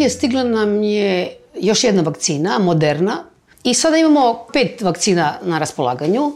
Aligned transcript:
Ove 0.00 0.04
nedelje 0.04 0.18
stigla 0.18 0.44
nam 0.44 0.82
je 0.82 1.36
još 1.60 1.84
jedna 1.84 2.02
vakcina, 2.02 2.58
Moderna, 2.58 3.24
i 3.64 3.74
sada 3.74 3.96
imamo 3.96 4.46
pet 4.52 4.80
vakcina 4.80 5.38
na 5.42 5.58
raspolaganju. 5.58 6.32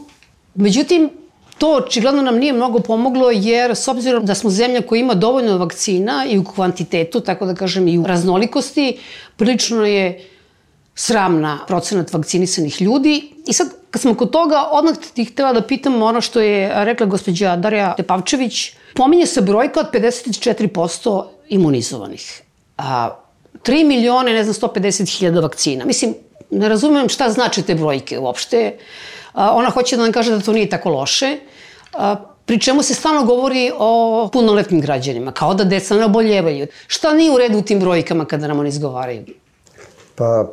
Međutim, 0.55 1.09
To 1.57 1.69
očigledno 1.77 2.21
nam 2.21 2.35
nije 2.35 2.53
mnogo 2.53 2.79
pomoglo 2.79 3.29
jer 3.31 3.71
s 3.71 3.87
obzirom 3.87 4.25
da 4.25 4.35
smo 4.35 4.49
zemlja 4.49 4.81
koja 4.81 4.99
ima 4.99 5.13
dovoljno 5.13 5.57
vakcina 5.57 6.25
i 6.27 6.37
u 6.37 6.43
kvantitetu, 6.43 7.21
tako 7.21 7.45
da 7.45 7.55
kažem 7.55 7.87
i 7.87 7.97
u 7.97 8.03
raznolikosti, 8.03 8.97
prilično 9.37 9.85
je 9.85 10.25
sramna 10.95 11.59
procenat 11.67 12.13
vakcinisanih 12.13 12.81
ljudi. 12.81 13.31
I 13.47 13.53
sad, 13.53 13.71
kad 13.91 14.01
smo 14.01 14.15
kod 14.15 14.31
toga, 14.31 14.67
odmah 14.71 14.97
ti 15.13 15.25
htela 15.25 15.53
da 15.53 15.61
pitam 15.61 16.01
ono 16.01 16.21
što 16.21 16.41
je 16.41 16.85
rekla 16.85 17.05
gospođa 17.05 17.55
Darja 17.55 17.93
Tepavčević. 17.95 18.73
Pominje 18.95 19.25
se 19.25 19.41
brojka 19.41 19.79
od 19.79 19.93
54% 19.93 21.23
imunizovanih. 21.49 22.41
A, 22.77 23.24
3 23.63 23.85
milione, 23.85 24.33
ne 24.33 24.43
znam, 24.43 24.69
150 24.71 25.17
hiljada 25.17 25.39
vakcina. 25.39 25.85
Mislim, 25.85 26.15
ne 26.49 26.69
razumem 26.69 27.09
šta 27.09 27.29
znači 27.29 27.61
te 27.61 27.75
brojke 27.75 28.19
uopšte. 28.19 28.77
Ona 29.33 29.69
hoće 29.69 29.97
da 29.97 30.03
nam 30.03 30.11
kaže 30.11 30.31
da 30.31 30.41
to 30.41 30.53
nije 30.53 30.69
tako 30.69 30.89
loše. 30.89 31.37
Pri 32.45 32.59
čemu 32.59 32.83
se 32.83 32.93
stalno 32.93 33.23
govori 33.23 33.71
o 33.77 34.29
punoletnim 34.33 34.81
građanima, 34.81 35.31
kao 35.31 35.53
da 35.53 35.63
deca 35.63 35.95
ne 35.95 36.05
oboljevaju. 36.05 36.67
Šta 36.87 37.13
nije 37.13 37.31
u 37.31 37.37
redu 37.37 37.57
u 37.57 37.61
tim 37.61 37.79
brojkama 37.79 38.25
kada 38.25 38.47
nam 38.47 38.59
oni 38.59 38.69
izgovaraju? 38.69 39.25
Pa, 40.15 40.45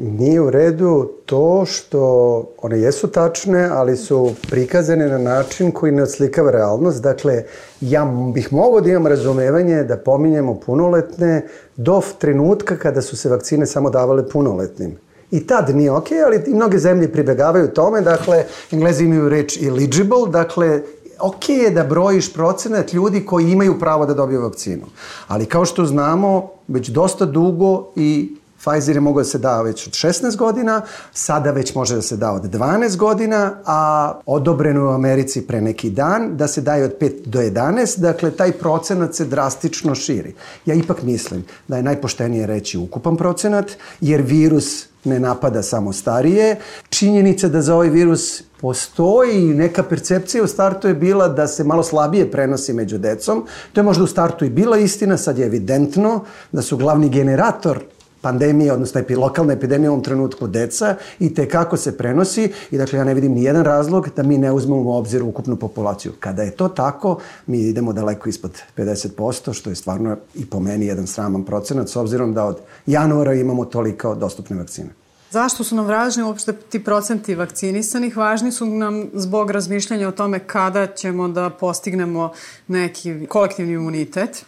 nije 0.00 0.40
u 0.40 0.50
redu 0.50 1.10
to 1.26 1.64
što 1.66 2.44
one 2.62 2.80
jesu 2.80 3.08
tačne, 3.08 3.68
ali 3.72 3.96
su 3.96 4.34
prikazane 4.50 5.08
na 5.08 5.18
način 5.18 5.70
koji 5.70 5.92
ne 5.92 6.02
odslikava 6.02 6.50
realnost. 6.50 7.02
Dakle, 7.02 7.44
ja 7.80 8.04
bih 8.34 8.52
mogao 8.52 8.80
da 8.80 8.90
imam 8.90 9.06
razumevanje 9.06 9.84
da 9.84 9.96
pominjemo 9.96 10.54
punoletne 10.54 11.46
do 11.76 12.02
trenutka 12.18 12.76
kada 12.76 13.02
su 13.02 13.16
se 13.16 13.28
vakcine 13.28 13.66
samo 13.66 13.90
davale 13.90 14.28
punoletnim. 14.28 14.96
I 15.30 15.46
tad 15.46 15.76
nije 15.76 15.92
ok, 15.92 16.06
ali 16.26 16.42
i 16.46 16.54
mnoge 16.54 16.78
zemlje 16.78 17.12
pribegavaju 17.12 17.68
tome, 17.68 18.00
dakle, 18.00 18.44
englezi 18.72 19.04
imaju 19.04 19.28
reč 19.28 19.62
eligible, 19.62 20.30
dakle, 20.30 20.80
ok 21.20 21.48
je 21.48 21.70
da 21.70 21.84
brojiš 21.84 22.32
procenat 22.34 22.92
ljudi 22.92 23.26
koji 23.26 23.50
imaju 23.50 23.78
pravo 23.78 24.06
da 24.06 24.14
dobiju 24.14 24.42
vakcinu. 24.42 24.86
Ali 25.28 25.46
kao 25.46 25.64
što 25.64 25.86
znamo, 25.86 26.50
već 26.68 26.88
dosta 26.88 27.24
dugo 27.24 27.92
i 27.96 28.36
Pfizer 28.58 28.96
je 28.96 29.00
mogao 29.00 29.22
da 29.22 29.28
se 29.28 29.38
da 29.38 29.62
već 29.62 29.86
od 29.86 29.92
16 29.92 30.36
godina, 30.36 30.82
sada 31.12 31.50
već 31.50 31.74
može 31.74 31.94
da 31.94 32.02
se 32.02 32.16
da 32.16 32.32
od 32.32 32.42
12 32.42 32.96
godina, 32.96 33.54
a 33.64 34.12
odobreno 34.26 34.84
u 34.84 34.92
Americi 34.94 35.46
pre 35.46 35.60
neki 35.60 35.90
dan 35.90 36.36
da 36.36 36.48
se 36.48 36.60
daje 36.60 36.84
od 36.84 36.98
5 37.00 37.26
do 37.26 37.40
11, 37.40 37.98
dakle 37.98 38.30
taj 38.30 38.52
procenat 38.52 39.14
se 39.14 39.24
drastično 39.24 39.94
širi. 39.94 40.34
Ja 40.66 40.74
ipak 40.74 41.02
mislim 41.02 41.44
da 41.68 41.76
je 41.76 41.82
najpoštenije 41.82 42.46
reći 42.46 42.78
ukupan 42.78 43.16
procenat, 43.16 43.72
jer 44.00 44.22
virus 44.22 44.86
ne 45.04 45.20
napada 45.20 45.62
samo 45.62 45.92
starije. 45.92 46.56
Činjenica 46.88 47.48
da 47.48 47.62
za 47.62 47.74
ovaj 47.74 47.88
virus 47.88 48.42
postoji 48.60 49.54
neka 49.54 49.82
percepcija 49.82 50.44
u 50.44 50.46
startu 50.46 50.88
je 50.88 50.94
bila 50.94 51.28
da 51.28 51.46
se 51.46 51.64
malo 51.64 51.82
slabije 51.82 52.30
prenosi 52.30 52.72
među 52.72 52.98
decom. 52.98 53.46
To 53.72 53.80
je 53.80 53.84
možda 53.84 54.04
u 54.04 54.06
startu 54.06 54.44
i 54.44 54.50
bila 54.50 54.78
istina, 54.78 55.16
sad 55.16 55.38
je 55.38 55.46
evidentno 55.46 56.24
da 56.52 56.62
su 56.62 56.76
glavni 56.76 57.08
generator 57.08 57.80
pandemije, 58.20 58.72
odnosno 58.72 59.00
epi, 59.00 59.14
lokalna 59.14 59.52
epidemija 59.52 59.90
u 59.90 59.94
ovom 59.94 60.04
trenutku 60.04 60.46
deca 60.46 60.94
i 61.18 61.34
te 61.34 61.48
kako 61.48 61.76
se 61.76 61.96
prenosi 61.96 62.52
i 62.70 62.78
dakle 62.78 62.98
ja 62.98 63.04
ne 63.04 63.14
vidim 63.14 63.32
ni 63.32 63.44
jedan 63.44 63.64
razlog 63.64 64.08
da 64.16 64.22
mi 64.22 64.38
ne 64.38 64.52
uzmemo 64.52 64.82
u 64.82 64.96
obzir 64.96 65.22
ukupnu 65.22 65.56
populaciju. 65.56 66.12
Kada 66.20 66.42
je 66.42 66.50
to 66.50 66.68
tako, 66.68 67.18
mi 67.46 67.58
idemo 67.58 67.92
daleko 67.92 68.28
ispod 68.28 68.62
50%, 68.76 69.52
što 69.52 69.70
je 69.70 69.76
stvarno 69.76 70.16
i 70.34 70.46
po 70.46 70.60
meni 70.60 70.86
jedan 70.86 71.06
sraman 71.06 71.44
procenat, 71.44 71.88
s 71.88 71.96
obzirom 71.96 72.34
da 72.34 72.44
od 72.44 72.58
januara 72.86 73.34
imamo 73.34 73.64
toliko 73.64 74.14
dostupne 74.14 74.56
vakcine. 74.56 74.88
Zašto 75.30 75.64
su 75.64 75.76
nam 75.76 75.86
važni 75.86 76.22
uopšte 76.22 76.52
ti 76.52 76.84
procenti 76.84 77.34
vakcinisanih? 77.34 78.16
Važni 78.16 78.52
su 78.52 78.66
nam 78.66 79.10
zbog 79.14 79.50
razmišljanja 79.50 80.08
o 80.08 80.12
tome 80.12 80.38
kada 80.38 80.86
ćemo 80.86 81.28
da 81.28 81.50
postignemo 81.50 82.32
neki 82.68 83.26
kolektivni 83.26 83.72
imunitet 83.72 84.44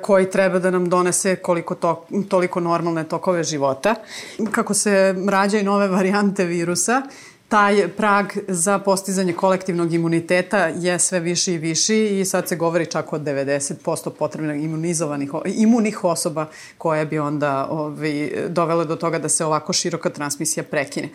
koji 0.00 0.30
treba 0.30 0.58
da 0.58 0.70
nam 0.70 0.88
donese 0.88 1.36
koliko 1.36 1.74
to, 1.74 2.06
toliko 2.28 2.60
normalne 2.60 3.04
tokove 3.04 3.44
života. 3.44 3.94
Kako 4.50 4.74
se 4.74 5.14
rađaju 5.28 5.64
nove 5.64 5.88
varijante 5.88 6.44
virusa, 6.44 7.02
taj 7.48 7.88
prag 7.88 8.26
za 8.48 8.78
postizanje 8.78 9.32
kolektivnog 9.32 9.92
imuniteta 9.92 10.58
je 10.66 10.98
sve 10.98 11.20
viši 11.20 11.52
i 11.52 11.58
viši 11.58 12.20
i 12.20 12.24
sad 12.24 12.48
se 12.48 12.56
govori 12.56 12.86
čak 12.86 13.12
o 13.12 13.18
90% 13.18 14.10
potrebnih 14.10 14.64
imunizovanih, 14.64 15.30
imunih 15.44 16.04
osoba 16.04 16.46
koje 16.78 17.06
bi 17.06 17.18
onda 17.18 17.66
ovi, 17.70 18.32
dovele 18.48 18.84
do 18.84 18.96
toga 18.96 19.18
da 19.18 19.28
se 19.28 19.44
ovako 19.44 19.72
široka 19.72 20.10
transmisija 20.10 20.64
prekine 20.64 21.08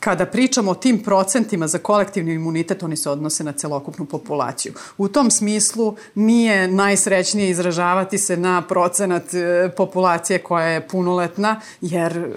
kada 0.00 0.26
pričamo 0.26 0.70
o 0.70 0.74
tim 0.74 1.02
procentima 1.02 1.66
za 1.68 1.78
kolektivni 1.78 2.32
imunitet, 2.32 2.82
oni 2.82 2.96
se 2.96 3.10
odnose 3.10 3.44
na 3.44 3.52
celokupnu 3.52 4.04
populaciju. 4.04 4.72
U 4.98 5.08
tom 5.08 5.30
smislu 5.30 5.96
nije 6.14 6.68
najsrećnije 6.68 7.50
izražavati 7.50 8.18
se 8.18 8.36
na 8.36 8.62
procenat 8.62 9.34
e, 9.34 9.70
populacije 9.76 10.38
koja 10.38 10.66
je 10.66 10.88
punoletna, 10.88 11.60
jer 11.80 12.16
e, 12.16 12.32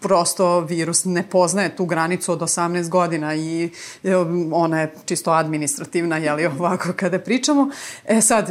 prosto 0.00 0.60
virus 0.60 1.04
ne 1.04 1.22
poznaje 1.30 1.76
tu 1.76 1.84
granicu 1.86 2.32
od 2.32 2.40
18 2.40 2.88
godina 2.88 3.34
i 3.34 3.70
e, 4.04 4.16
ona 4.52 4.80
je 4.80 4.94
čisto 5.04 5.30
administrativna, 5.30 6.16
jeli 6.16 6.46
ovako 6.46 6.88
kada 6.96 7.18
pričamo. 7.18 7.70
E 8.04 8.20
sad, 8.20 8.50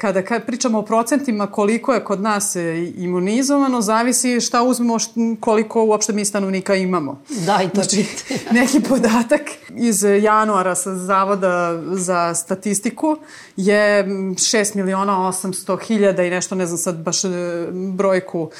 kada 0.00 0.22
pričamo 0.46 0.78
o 0.78 0.82
procentima 0.82 1.46
koliko 1.46 1.94
je 1.94 2.04
kod 2.04 2.20
nas 2.20 2.56
imunizovano, 2.96 3.80
zavisi 3.80 4.40
šta 4.40 4.62
uzmemo, 4.62 4.96
koliko 5.40 5.84
uopšte 5.84 6.12
mi 6.12 6.24
stanovnika 6.24 6.74
imamo. 6.74 7.22
Da, 7.46 7.62
i 7.62 7.68
to 7.68 7.82
znači, 7.82 8.06
neki 8.60 8.80
podatak 8.88 9.40
iz 9.76 10.02
januara 10.22 10.74
sa 10.74 10.96
Zavoda 10.96 11.82
za 11.92 12.34
statistiku 12.34 13.16
je 13.56 14.04
6 14.04 14.76
miliona 14.76 15.12
800 15.12 15.86
hiljada 15.86 16.22
i 16.22 16.30
nešto, 16.30 16.54
ne 16.54 16.66
znam 16.66 16.78
sad 16.78 16.96
baš 16.96 17.24
e, 17.24 17.28
brojku 17.72 18.50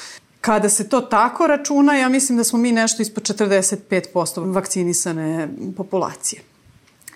Kada 0.41 0.69
se 0.69 0.89
to 0.89 1.01
tako 1.01 1.47
računa, 1.47 1.97
ja 1.97 2.09
mislim 2.09 2.37
da 2.37 2.43
smo 2.43 2.59
mi 2.59 2.71
nešto 2.71 3.01
ispod 3.01 3.23
45% 3.23 4.53
vakcinisane 4.53 5.49
populacije. 5.77 6.41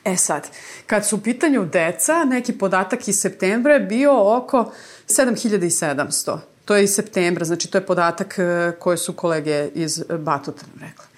E 0.04 0.16
sad, 0.16 0.48
kad 0.88 1.06
su 1.06 1.16
u 1.16 1.20
pitanju 1.20 1.66
deca, 1.66 2.24
neki 2.24 2.54
podatak 2.54 3.08
iz 3.08 3.20
septembra 3.20 3.74
je 3.74 3.80
bio 3.80 4.38
oko 4.38 4.72
7700. 5.08 6.38
To 6.66 6.76
je 6.76 6.84
iz 6.84 6.94
septembra, 6.94 7.46
znači 7.46 7.72
to 7.72 7.78
je 7.78 7.86
podatak 7.86 8.36
e, 8.40 8.72
koje 8.80 8.98
su 8.98 9.14
kolege 9.14 9.70
iz 9.74 10.04
Batuta 10.20 10.66
rekla 10.82 11.15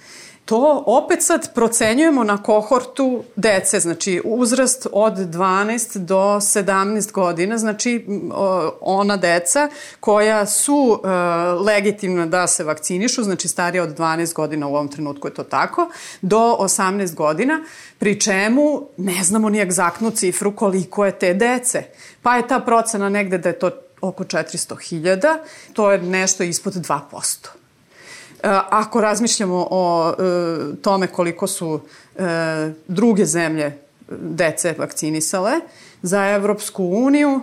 to 0.47 0.83
opet 0.85 1.23
sad 1.23 1.53
procenjujemo 1.53 2.23
na 2.23 2.43
kohortu 2.43 3.23
dece, 3.35 3.79
znači 3.79 4.21
uzrast 4.25 4.87
od 4.91 5.13
12 5.13 5.97
do 5.97 6.17
17 6.17 7.11
godina, 7.11 7.57
znači 7.57 8.05
ona 8.81 9.17
deca 9.17 9.69
koja 9.99 10.45
su 10.45 11.01
e, 11.03 11.07
legitimna 11.53 12.25
da 12.25 12.47
se 12.47 12.63
vakcinišu, 12.63 13.23
znači 13.23 13.47
starije 13.47 13.81
od 13.81 13.97
12 13.97 14.33
godina 14.33 14.67
u 14.67 14.75
ovom 14.75 14.87
trenutku 14.87 15.27
je 15.27 15.33
to 15.33 15.43
tako, 15.43 15.89
do 16.21 16.57
18 16.59 17.15
godina, 17.15 17.63
pri 17.99 18.19
čemu 18.19 18.87
ne 18.97 19.23
znamo 19.23 19.49
ni 19.49 19.59
egzaktnu 19.59 20.11
cifru 20.11 20.55
koliko 20.55 21.05
je 21.05 21.19
te 21.19 21.33
dece. 21.33 21.83
Pa 22.21 22.35
je 22.35 22.47
ta 22.47 22.59
procena 22.59 23.09
negde 23.09 23.37
da 23.37 23.49
je 23.49 23.59
to 23.59 23.71
oko 24.01 24.23
400.000, 24.23 25.37
to 25.73 25.91
je 25.91 26.01
nešto 26.01 26.43
ispod 26.43 26.73
2%. 26.73 27.66
E, 28.47 28.59
ako 28.69 29.01
razmišljamo 29.01 29.67
o 29.71 30.13
e, 30.13 30.81
tome 30.81 31.07
koliko 31.07 31.47
su 31.47 31.79
e, 32.15 32.21
druge 32.87 33.25
zemlje 33.25 33.77
dece 34.11 34.75
vakcinisale, 34.77 35.51
za 36.01 36.25
Evropsku 36.25 36.85
uniju 36.85 37.41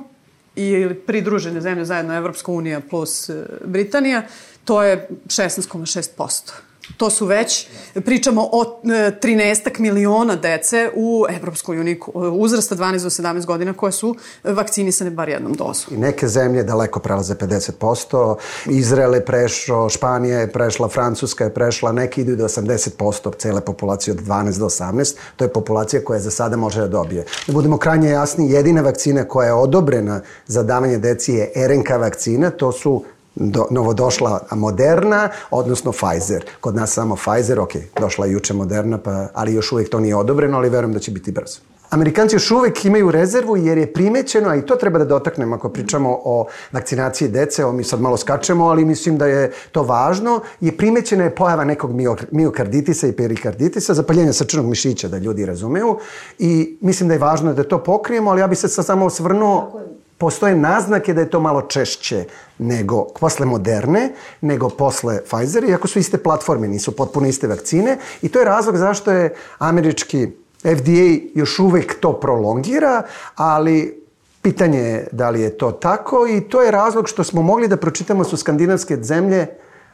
i 0.56 0.88
pridružene 1.06 1.60
zemlje 1.60 1.84
zajedno 1.84 2.16
Evropska 2.16 2.52
unija 2.52 2.80
plus 2.90 3.30
Britanija, 3.64 4.22
to 4.64 4.82
je 4.82 5.08
16,6%. 5.26 6.52
To 6.96 7.10
su 7.10 7.26
već, 7.26 7.66
pričamo 7.94 8.48
o 8.52 8.80
13 8.84 9.66
e, 9.66 9.82
miliona 9.82 10.36
dece 10.36 10.90
u 10.94 11.24
Evropskoj 11.30 11.80
uniji 11.80 12.00
uzrasta 12.14 12.76
12 12.76 13.02
do 13.02 13.10
17 13.10 13.46
godina 13.46 13.72
koje 13.72 13.92
su 13.92 14.16
vakcinisane 14.44 15.10
bar 15.10 15.28
jednom 15.28 15.52
dozom. 15.52 15.94
I 15.94 15.96
neke 15.96 16.28
zemlje 16.28 16.62
daleko 16.62 17.00
prelaze 17.00 17.34
50%, 17.34 18.36
Izrael 18.66 19.14
je 19.14 19.24
prešao, 19.24 19.88
Španija 19.88 20.38
je 20.38 20.52
prešla, 20.52 20.88
Francuska 20.88 21.44
je 21.44 21.54
prešla, 21.54 21.92
neki 21.92 22.20
idu 22.20 22.36
do 22.36 22.44
80% 22.44 23.36
cele 23.38 23.60
populacije 23.60 24.14
od 24.14 24.20
12 24.20 24.58
do 24.58 24.66
18. 24.66 25.14
To 25.36 25.44
je 25.44 25.52
populacija 25.52 26.04
koja 26.04 26.20
za 26.20 26.30
sada 26.30 26.56
može 26.56 26.80
da 26.80 26.88
dobije. 26.88 27.24
Da 27.46 27.52
budemo 27.52 27.78
krajnje 27.78 28.08
jasni, 28.08 28.50
jedina 28.50 28.80
vakcina 28.80 29.24
koja 29.24 29.46
je 29.46 29.52
odobrena 29.52 30.20
za 30.46 30.62
davanje 30.62 30.98
deci 30.98 31.32
je 31.32 31.52
RNK 31.68 31.90
vakcina, 31.90 32.50
to 32.50 32.72
su 32.72 33.04
do, 33.34 33.66
novodošla 33.70 34.40
Moderna, 34.50 35.28
odnosno 35.50 35.92
Pfizer. 35.92 36.44
Kod 36.60 36.74
nas 36.74 36.92
samo 36.92 37.16
Pfizer, 37.16 37.60
ok, 37.60 37.72
došla 38.00 38.26
je 38.26 38.32
juče 38.32 38.54
Moderna, 38.54 38.98
pa, 38.98 39.28
ali 39.34 39.54
još 39.54 39.72
uvijek 39.72 39.90
to 39.90 40.00
nije 40.00 40.16
odobreno, 40.16 40.56
ali 40.56 40.68
verujem 40.68 40.92
da 40.92 40.98
će 40.98 41.10
biti 41.10 41.32
brzo. 41.32 41.58
Amerikanci 41.90 42.36
još 42.36 42.50
uvek 42.50 42.84
imaju 42.84 43.10
rezervu 43.10 43.56
jer 43.56 43.78
je 43.78 43.92
primećeno, 43.92 44.48
a 44.48 44.56
i 44.56 44.62
to 44.66 44.76
treba 44.76 44.98
da 44.98 45.04
dotaknemo 45.04 45.56
ako 45.56 45.68
pričamo 45.68 46.20
o 46.24 46.46
vakcinaciji 46.72 47.28
dece, 47.28 47.64
o 47.64 47.72
mi 47.72 47.84
sad 47.84 48.00
malo 48.00 48.16
skačemo, 48.16 48.64
ali 48.64 48.84
mislim 48.84 49.18
da 49.18 49.26
je 49.26 49.52
to 49.72 49.82
važno, 49.82 50.40
je 50.60 50.76
primećena 50.76 51.24
je 51.24 51.34
pojava 51.34 51.64
nekog 51.64 51.90
miokarditisa 52.30 53.06
i 53.06 53.12
perikarditisa, 53.12 53.94
zapaljenja 53.94 54.32
srčanog 54.32 54.66
mišića, 54.66 55.08
da 55.08 55.18
ljudi 55.18 55.46
razumeju. 55.46 55.98
I 56.38 56.78
mislim 56.80 57.08
da 57.08 57.14
je 57.14 57.20
važno 57.20 57.52
da 57.52 57.64
to 57.64 57.82
pokrijemo, 57.82 58.30
ali 58.30 58.40
ja 58.40 58.46
bih 58.46 58.58
se 58.58 58.68
sad 58.68 58.86
samo 58.86 59.06
osvrnuo 59.06 59.80
postoje 60.18 60.56
naznake 60.56 61.14
da 61.14 61.20
je 61.20 61.30
to 61.30 61.40
malo 61.40 61.62
češće 61.62 62.24
nego 62.58 63.04
posle 63.20 63.46
Moderne, 63.46 64.12
nego 64.40 64.68
posle 64.68 65.20
Pfizer, 65.24 65.64
iako 65.64 65.88
su 65.88 65.98
iste 65.98 66.18
platforme, 66.18 66.68
nisu 66.68 66.96
potpuno 66.96 67.26
iste 67.26 67.46
vakcine. 67.46 67.98
I 68.22 68.28
to 68.28 68.38
je 68.38 68.44
razlog 68.44 68.76
zašto 68.76 69.10
je 69.10 69.34
američki 69.58 70.28
FDA 70.60 71.28
još 71.34 71.58
uvek 71.58 72.00
to 72.00 72.12
prolongira, 72.12 73.02
ali 73.36 74.04
pitanje 74.42 74.78
je 74.78 75.08
da 75.12 75.30
li 75.30 75.40
je 75.40 75.58
to 75.58 75.72
tako 75.72 76.26
i 76.26 76.40
to 76.40 76.62
je 76.62 76.70
razlog 76.70 77.08
što 77.08 77.24
smo 77.24 77.42
mogli 77.42 77.68
da 77.68 77.76
pročitamo 77.76 78.24
su 78.24 78.36
skandinavske 78.36 78.96
zemlje, 79.02 79.46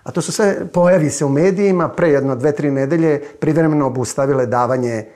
a 0.02 0.10
to 0.10 0.22
su 0.22 0.32
sve, 0.32 0.66
pojavi 0.72 1.10
se 1.10 1.24
u 1.24 1.28
medijima, 1.28 1.88
pre 1.88 2.10
jedno, 2.10 2.36
dve, 2.36 2.52
tri 2.52 2.70
nedelje 2.70 3.20
privremeno 3.40 3.86
obustavile 3.86 4.46
davanje 4.46 5.06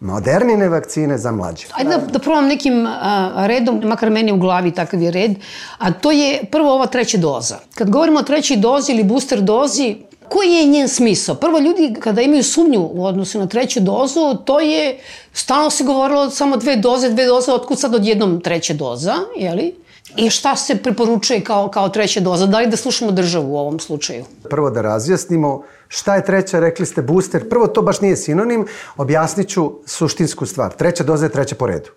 modernine 0.00 0.68
vakcine 0.68 1.18
za 1.18 1.32
mlađe. 1.32 1.66
Ajde 1.72 1.90
da, 1.90 1.96
da 1.96 2.18
probam 2.18 2.46
nekim 2.46 2.86
a, 2.86 3.46
redom, 3.46 3.80
makar 3.84 4.10
meni 4.10 4.32
u 4.32 4.36
glavi 4.36 4.70
takav 4.70 5.02
je 5.02 5.10
red, 5.10 5.34
a 5.78 5.92
to 5.92 6.10
je 6.10 6.44
prvo 6.50 6.74
ova 6.74 6.86
treća 6.86 7.18
doza. 7.18 7.58
Kad 7.74 7.90
govorimo 7.90 8.18
o 8.20 8.22
trećoj 8.22 8.56
dozi 8.56 8.92
ili 8.92 9.04
booster 9.04 9.40
dozi, 9.40 9.96
Koji 10.28 10.52
je 10.52 10.66
njen 10.66 10.88
smisao? 10.88 11.34
Prvo, 11.34 11.58
ljudi 11.58 11.94
kada 12.00 12.22
imaju 12.22 12.42
sumnju 12.42 12.90
u 12.92 13.04
odnosu 13.04 13.38
na 13.38 13.46
treću 13.46 13.80
dozu, 13.80 14.36
to 14.44 14.60
je, 14.60 14.98
stalno 15.32 15.70
se 15.70 15.84
govorilo 15.84 16.30
samo 16.30 16.56
dve 16.56 16.76
doze, 16.76 17.10
dve 17.10 17.26
doze, 17.26 17.52
otkud 17.52 17.80
sad 17.80 17.94
odjednom 17.94 18.40
treća 18.40 18.74
doza, 18.74 19.14
jeli? 19.36 19.74
I 20.16 20.30
šta 20.30 20.56
se 20.56 20.76
preporučuje 20.76 21.44
kao, 21.44 21.68
kao 21.68 21.88
treća 21.88 22.20
doza? 22.20 22.46
Da 22.46 22.58
li 22.58 22.66
da 22.66 22.76
slušamo 22.76 23.10
državu 23.12 23.52
u 23.52 23.58
ovom 23.58 23.80
slučaju? 23.80 24.24
Prvo 24.50 24.70
da 24.70 24.82
razjasnimo 24.82 25.62
šta 25.88 26.14
je 26.14 26.24
treća, 26.24 26.60
rekli 26.60 26.86
ste 26.86 27.02
booster. 27.02 27.48
Prvo, 27.48 27.66
to 27.66 27.82
baš 27.82 28.00
nije 28.00 28.16
sinonim, 28.16 28.66
objasnit 28.96 29.48
ću 29.48 29.72
suštinsku 29.86 30.46
stvar. 30.46 30.72
Treća 30.74 31.04
doza 31.04 31.26
je 31.26 31.32
treća 31.32 31.54
po 31.54 31.66
redu. 31.66 31.90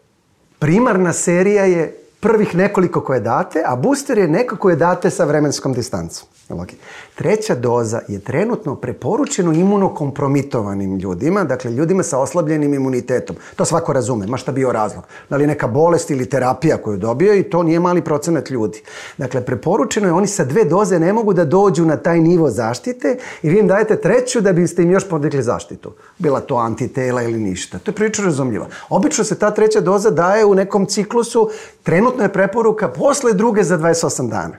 Primarna 0.60 1.14
serija 1.14 1.66
je 1.66 2.07
prvih 2.28 2.56
nekoliko 2.56 3.02
koje 3.02 3.20
date, 3.20 3.64
a 3.66 3.76
booster 3.76 4.18
je 4.18 4.28
neko 4.28 4.58
koje 4.58 4.76
date 4.76 5.10
sa 5.10 5.26
vremenskom 5.26 5.74
distancom. 5.74 6.28
Okay. 6.50 6.76
Treća 7.16 7.56
doza 7.56 8.02
je 8.08 8.20
trenutno 8.20 8.76
preporučeno 8.76 9.54
imunokompromitovanim 9.54 10.98
ljudima, 10.98 11.44
dakle 11.44 11.72
ljudima 11.72 12.04
sa 12.04 12.20
oslabljenim 12.20 12.74
imunitetom. 12.74 13.36
To 13.56 13.66
svako 13.66 13.94
razume, 13.94 14.28
ma 14.28 14.38
šta 14.38 14.52
bio 14.52 14.72
razlog. 14.72 15.04
Da 15.30 15.38
li 15.38 15.48
neka 15.48 15.68
bolest 15.68 16.12
ili 16.12 16.30
terapija 16.30 16.78
koju 16.78 16.98
dobio 16.98 17.34
i 17.34 17.44
to 17.44 17.64
nije 17.64 17.80
mali 17.80 18.02
procenat 18.02 18.50
ljudi. 18.50 18.82
Dakle, 19.18 19.46
preporučeno 19.46 20.08
je, 20.08 20.14
oni 20.14 20.28
sa 20.28 20.46
dve 20.46 20.64
doze 20.64 21.00
ne 21.00 21.14
mogu 21.14 21.34
da 21.34 21.46
dođu 21.46 21.86
na 21.86 21.98
taj 21.98 22.20
nivo 22.20 22.50
zaštite 22.50 23.18
i 23.42 23.50
vi 23.50 23.60
im 23.60 23.68
dajete 23.68 24.02
treću 24.02 24.42
da 24.42 24.54
biste 24.54 24.84
im 24.84 24.92
još 24.92 25.10
podigli 25.10 25.44
zaštitu. 25.44 25.92
Bila 26.18 26.40
to 26.40 26.56
antitela 26.56 27.22
ili 27.22 27.40
ništa. 27.40 27.80
To 27.80 27.92
je 27.92 27.96
priča 27.96 28.24
razumljiva. 28.24 28.68
Obično 28.90 29.24
se 29.24 29.40
ta 29.40 29.52
treća 29.52 29.82
doza 29.82 30.10
daje 30.10 30.46
u 30.46 30.56
nekom 30.56 30.86
ciklusu, 30.86 31.50
trenutno 31.84 32.17
je 32.24 32.34
preporuka 32.34 32.88
posle 32.88 33.34
druge 33.34 33.64
za 33.64 33.78
28 33.78 34.30
dana. 34.30 34.56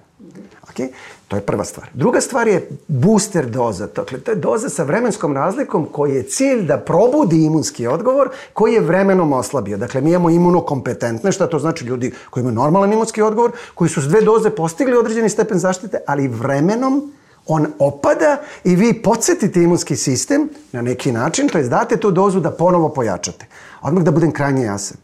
Okay? 0.70 0.88
To 1.28 1.36
je 1.36 1.42
prva 1.42 1.64
stvar. 1.64 1.90
Druga 1.94 2.20
stvar 2.20 2.48
je 2.48 2.68
booster 2.88 3.46
doza. 3.46 3.86
Dakle, 3.86 4.20
to 4.20 4.30
je 4.30 4.34
doza 4.34 4.68
sa 4.68 4.82
vremenskom 4.82 5.34
razlikom 5.34 5.86
koji 5.92 6.14
je 6.14 6.22
cilj 6.22 6.62
da 6.62 6.78
probudi 6.78 7.44
imunski 7.44 7.86
odgovor 7.86 8.30
koji 8.52 8.74
je 8.74 8.80
vremenom 8.80 9.32
oslabio. 9.32 9.76
Dakle, 9.76 10.00
mi 10.00 10.10
imamo 10.10 10.30
imunokompetentne, 10.30 11.32
šta 11.32 11.46
to 11.46 11.58
znači 11.58 11.84
ljudi 11.84 12.12
koji 12.30 12.42
imaju 12.42 12.54
normalan 12.54 12.92
imunski 12.92 13.22
odgovor, 13.22 13.52
koji 13.74 13.88
su 13.88 14.02
s 14.02 14.08
dve 14.08 14.20
doze 14.20 14.50
postigli 14.50 14.96
određeni 14.96 15.28
stepen 15.28 15.58
zaštite, 15.58 15.98
ali 16.06 16.28
vremenom 16.28 17.12
on 17.46 17.66
opada 17.78 18.36
i 18.64 18.76
vi 18.76 19.02
podsjetite 19.02 19.62
imunski 19.62 19.96
sistem 19.96 20.48
na 20.72 20.82
neki 20.82 21.12
način, 21.12 21.48
to 21.48 21.58
je 21.58 21.68
date 21.68 21.96
tu 21.96 22.10
dozu 22.10 22.40
da 22.40 22.50
ponovo 22.50 22.88
pojačate. 22.88 23.46
Odmah 23.82 24.04
da 24.04 24.10
budem 24.10 24.32
krajnje 24.32 24.64
jasan. 24.64 24.96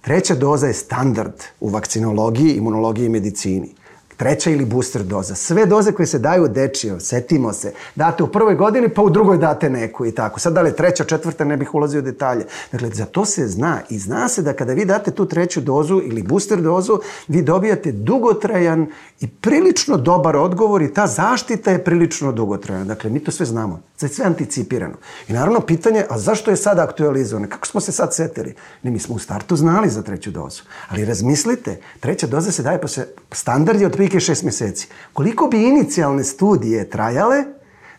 Treća 0.00 0.34
doza 0.34 0.66
je 0.66 0.74
standard 0.74 1.34
u 1.60 1.68
vakcinologiji, 1.68 2.52
imunologiji 2.52 3.06
i 3.06 3.08
medicini 3.08 3.74
treća 4.20 4.50
ili 4.50 4.64
booster 4.64 5.02
doza. 5.02 5.34
Sve 5.34 5.66
doze 5.66 5.92
koje 5.92 6.06
se 6.06 6.18
daju 6.18 6.48
dečio, 6.48 7.00
setimo 7.00 7.52
se, 7.52 7.72
date 7.94 8.22
u 8.22 8.26
prvoj 8.26 8.54
godini, 8.54 8.88
pa 8.88 9.02
u 9.02 9.10
drugoj 9.10 9.38
date 9.38 9.70
neku 9.70 10.06
i 10.06 10.12
tako. 10.12 10.40
Sad 10.40 10.52
da 10.52 10.62
li 10.62 10.76
treća, 10.76 11.04
četvrta, 11.04 11.44
ne 11.44 11.56
bih 11.56 11.74
ulazio 11.74 11.98
u 11.98 12.02
detalje. 12.02 12.44
Dakle, 12.72 12.90
za 12.90 13.04
to 13.04 13.24
se 13.24 13.46
zna 13.48 13.80
i 13.90 13.98
zna 13.98 14.28
se 14.28 14.42
da 14.42 14.52
kada 14.52 14.72
vi 14.72 14.84
date 14.84 15.10
tu 15.10 15.26
treću 15.26 15.60
dozu 15.60 16.00
ili 16.04 16.22
booster 16.22 16.60
dozu, 16.60 16.98
vi 17.28 17.42
dobijate 17.42 17.92
dugotrajan 17.92 18.86
i 19.20 19.26
prilično 19.26 19.96
dobar 19.96 20.36
odgovor 20.36 20.82
i 20.82 20.94
ta 20.94 21.06
zaštita 21.06 21.70
je 21.70 21.84
prilično 21.84 22.32
dugotrajna. 22.32 22.84
Dakle, 22.84 23.10
mi 23.10 23.20
to 23.20 23.30
sve 23.30 23.46
znamo. 23.46 23.82
To 24.00 24.06
je 24.06 24.10
sve 24.10 24.24
anticipirano. 24.24 24.94
I 25.28 25.32
naravno 25.32 25.60
pitanje, 25.60 26.04
a 26.10 26.18
zašto 26.18 26.50
je 26.50 26.56
sad 26.56 26.78
aktualizovano? 26.78 27.48
Kako 27.48 27.66
smo 27.66 27.80
se 27.80 27.92
sad 27.92 28.14
setili? 28.14 28.54
Ne, 28.82 28.90
mi 28.90 28.98
smo 28.98 29.14
u 29.14 29.18
startu 29.18 29.56
znali 29.56 29.88
za 29.88 30.02
treću 30.02 30.30
dozu. 30.30 30.62
Ali 30.88 31.04
razmislite, 31.04 31.80
treća 32.00 32.26
doza 32.26 32.52
se 32.52 32.62
daje 32.62 32.80
posle 32.80 33.04
standard 33.32 33.80
je 33.80 33.86
otprilike 33.86 34.20
šest 34.20 34.42
meseci. 34.42 34.88
Koliko 35.12 35.46
bi 35.46 35.68
inicijalne 35.68 36.24
studije 36.24 36.90
trajale 36.90 37.44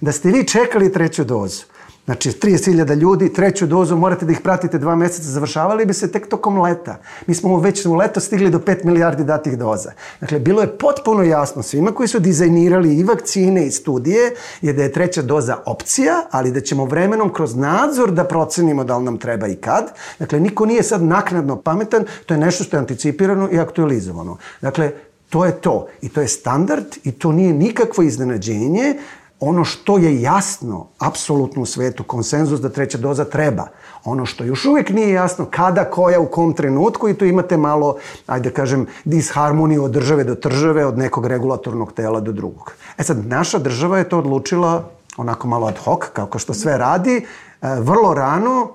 da 0.01 0.11
ste 0.11 0.29
vi 0.29 0.47
čekali 0.47 0.93
treću 0.93 1.23
dozu? 1.23 1.63
Znači, 2.05 2.29
30.000 2.29 2.95
ljudi, 2.95 3.33
treću 3.33 3.67
dozu, 3.67 3.95
morate 3.95 4.25
da 4.25 4.31
ih 4.31 4.39
pratite 4.43 4.77
dva 4.77 4.95
meseca, 4.95 5.29
završavali 5.29 5.85
bi 5.85 5.93
se 5.93 6.11
tek 6.11 6.27
tokom 6.27 6.61
leta. 6.61 6.97
Mi 7.27 7.35
smo 7.35 7.59
već 7.59 7.85
u 7.85 7.95
leto 7.95 8.19
stigli 8.19 8.49
do 8.49 8.59
5 8.59 8.85
milijardi 8.85 9.23
datih 9.23 9.57
doza. 9.57 9.91
Dakle, 10.21 10.39
bilo 10.39 10.61
je 10.61 10.77
potpuno 10.77 11.23
jasno 11.23 11.63
svima 11.63 11.91
koji 11.91 12.07
su 12.07 12.19
dizajnirali 12.19 12.95
i 12.95 13.03
vakcine 13.03 13.67
i 13.67 13.71
studije, 13.71 14.33
je 14.61 14.73
da 14.73 14.83
je 14.83 14.91
treća 14.91 15.21
doza 15.21 15.57
opcija, 15.65 16.13
ali 16.31 16.51
da 16.51 16.61
ćemo 16.61 16.85
vremenom 16.85 17.33
kroz 17.33 17.55
nadzor 17.55 18.11
da 18.11 18.23
procenimo 18.23 18.83
da 18.83 18.97
li 18.97 19.03
nam 19.03 19.17
treba 19.17 19.47
i 19.47 19.55
kad. 19.55 19.91
Dakle, 20.19 20.39
niko 20.39 20.65
nije 20.65 20.83
sad 20.83 21.03
naknadno 21.03 21.61
pametan, 21.61 22.05
to 22.25 22.33
je 22.33 22.37
nešto 22.37 22.63
što 22.63 22.77
je 22.77 22.79
anticipirano 22.79 23.49
i 23.51 23.59
aktualizovano. 23.59 24.37
Dakle, 24.61 24.91
To 25.31 25.45
je 25.45 25.51
to. 25.63 25.87
I 26.01 26.09
to 26.09 26.21
je 26.21 26.27
standard 26.27 26.85
i 27.03 27.11
to 27.11 27.31
nije 27.31 27.53
nikakvo 27.53 28.03
iznenađenje. 28.03 28.95
Ono 29.41 29.63
što 29.65 29.97
je 29.97 30.21
jasno, 30.21 30.87
apsolutno 30.99 31.61
u 31.61 31.65
svetu, 31.65 32.03
konsenzus 32.03 32.59
da 32.61 32.69
treća 32.69 32.97
doza 32.97 33.25
treba. 33.25 33.67
Ono 34.03 34.25
što 34.25 34.43
još 34.43 34.65
uvijek 34.65 34.89
nije 34.89 35.09
jasno, 35.09 35.45
kada, 35.51 35.83
koja, 35.83 36.19
u 36.19 36.27
kom 36.27 36.53
trenutku 36.53 37.09
i 37.09 37.13
tu 37.13 37.25
imate 37.25 37.57
malo, 37.57 37.97
ajde 38.27 38.49
da 38.49 38.55
kažem, 38.55 38.85
disharmoniju 39.05 39.83
od 39.83 39.91
države 39.91 40.23
do 40.23 40.35
države, 40.35 40.85
od 40.85 40.97
nekog 40.97 41.25
regulatornog 41.25 41.93
tela 41.93 42.19
do 42.19 42.31
drugog. 42.31 42.73
E 42.97 43.03
sad, 43.03 43.25
naša 43.27 43.57
država 43.57 43.97
je 43.97 44.09
to 44.09 44.19
odlučila 44.19 44.89
onako 45.17 45.47
malo 45.47 45.67
ad 45.67 45.77
hoc, 45.77 46.03
kako 46.13 46.39
što 46.39 46.53
sve 46.53 46.77
radi, 46.77 47.17
e, 47.17 47.75
vrlo 47.79 48.13
rano, 48.13 48.71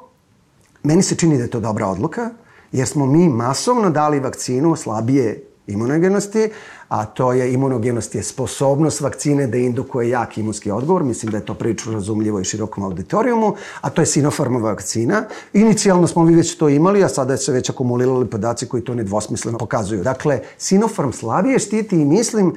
meni 0.82 1.02
se 1.02 1.14
čini 1.14 1.36
da 1.36 1.42
je 1.42 1.50
to 1.50 1.60
dobra 1.60 1.86
odluka, 1.86 2.30
jer 2.72 2.88
smo 2.88 3.06
mi 3.06 3.28
masovno 3.28 3.90
dali 3.90 4.20
vakcinu 4.20 4.76
slabije 4.76 5.44
imunogenosti, 5.66 6.50
a 6.88 7.04
to 7.06 7.32
je 7.32 7.52
imunogenost 7.52 8.14
je 8.14 8.22
sposobnost 8.22 9.00
vakcine 9.00 9.46
da 9.46 9.58
indukuje 9.58 10.08
jak 10.08 10.38
imunski 10.38 10.70
odgovor, 10.70 11.04
mislim 11.04 11.32
da 11.32 11.38
je 11.38 11.44
to 11.44 11.54
prilično 11.54 11.92
razumljivo 11.92 12.40
i 12.40 12.44
širokom 12.44 12.84
auditorijumu, 12.84 13.54
a 13.80 13.90
to 13.90 14.02
je 14.02 14.06
Sinopharmova 14.06 14.70
vakcina. 14.70 15.24
Inicijalno 15.52 16.06
smo 16.06 16.24
vi 16.24 16.34
već 16.34 16.56
to 16.56 16.68
imali, 16.68 17.04
a 17.04 17.08
sada 17.08 17.36
se 17.36 17.52
već 17.52 17.70
akumulirali 17.70 18.26
podaci 18.26 18.66
koji 18.66 18.84
to 18.84 18.94
nedvosmisleno 18.94 19.58
pokazuju. 19.58 20.02
Dakle, 20.02 20.40
Sinopharm 20.58 21.12
slabije 21.12 21.58
štiti 21.58 21.96
i 21.96 22.04
mislim 22.04 22.54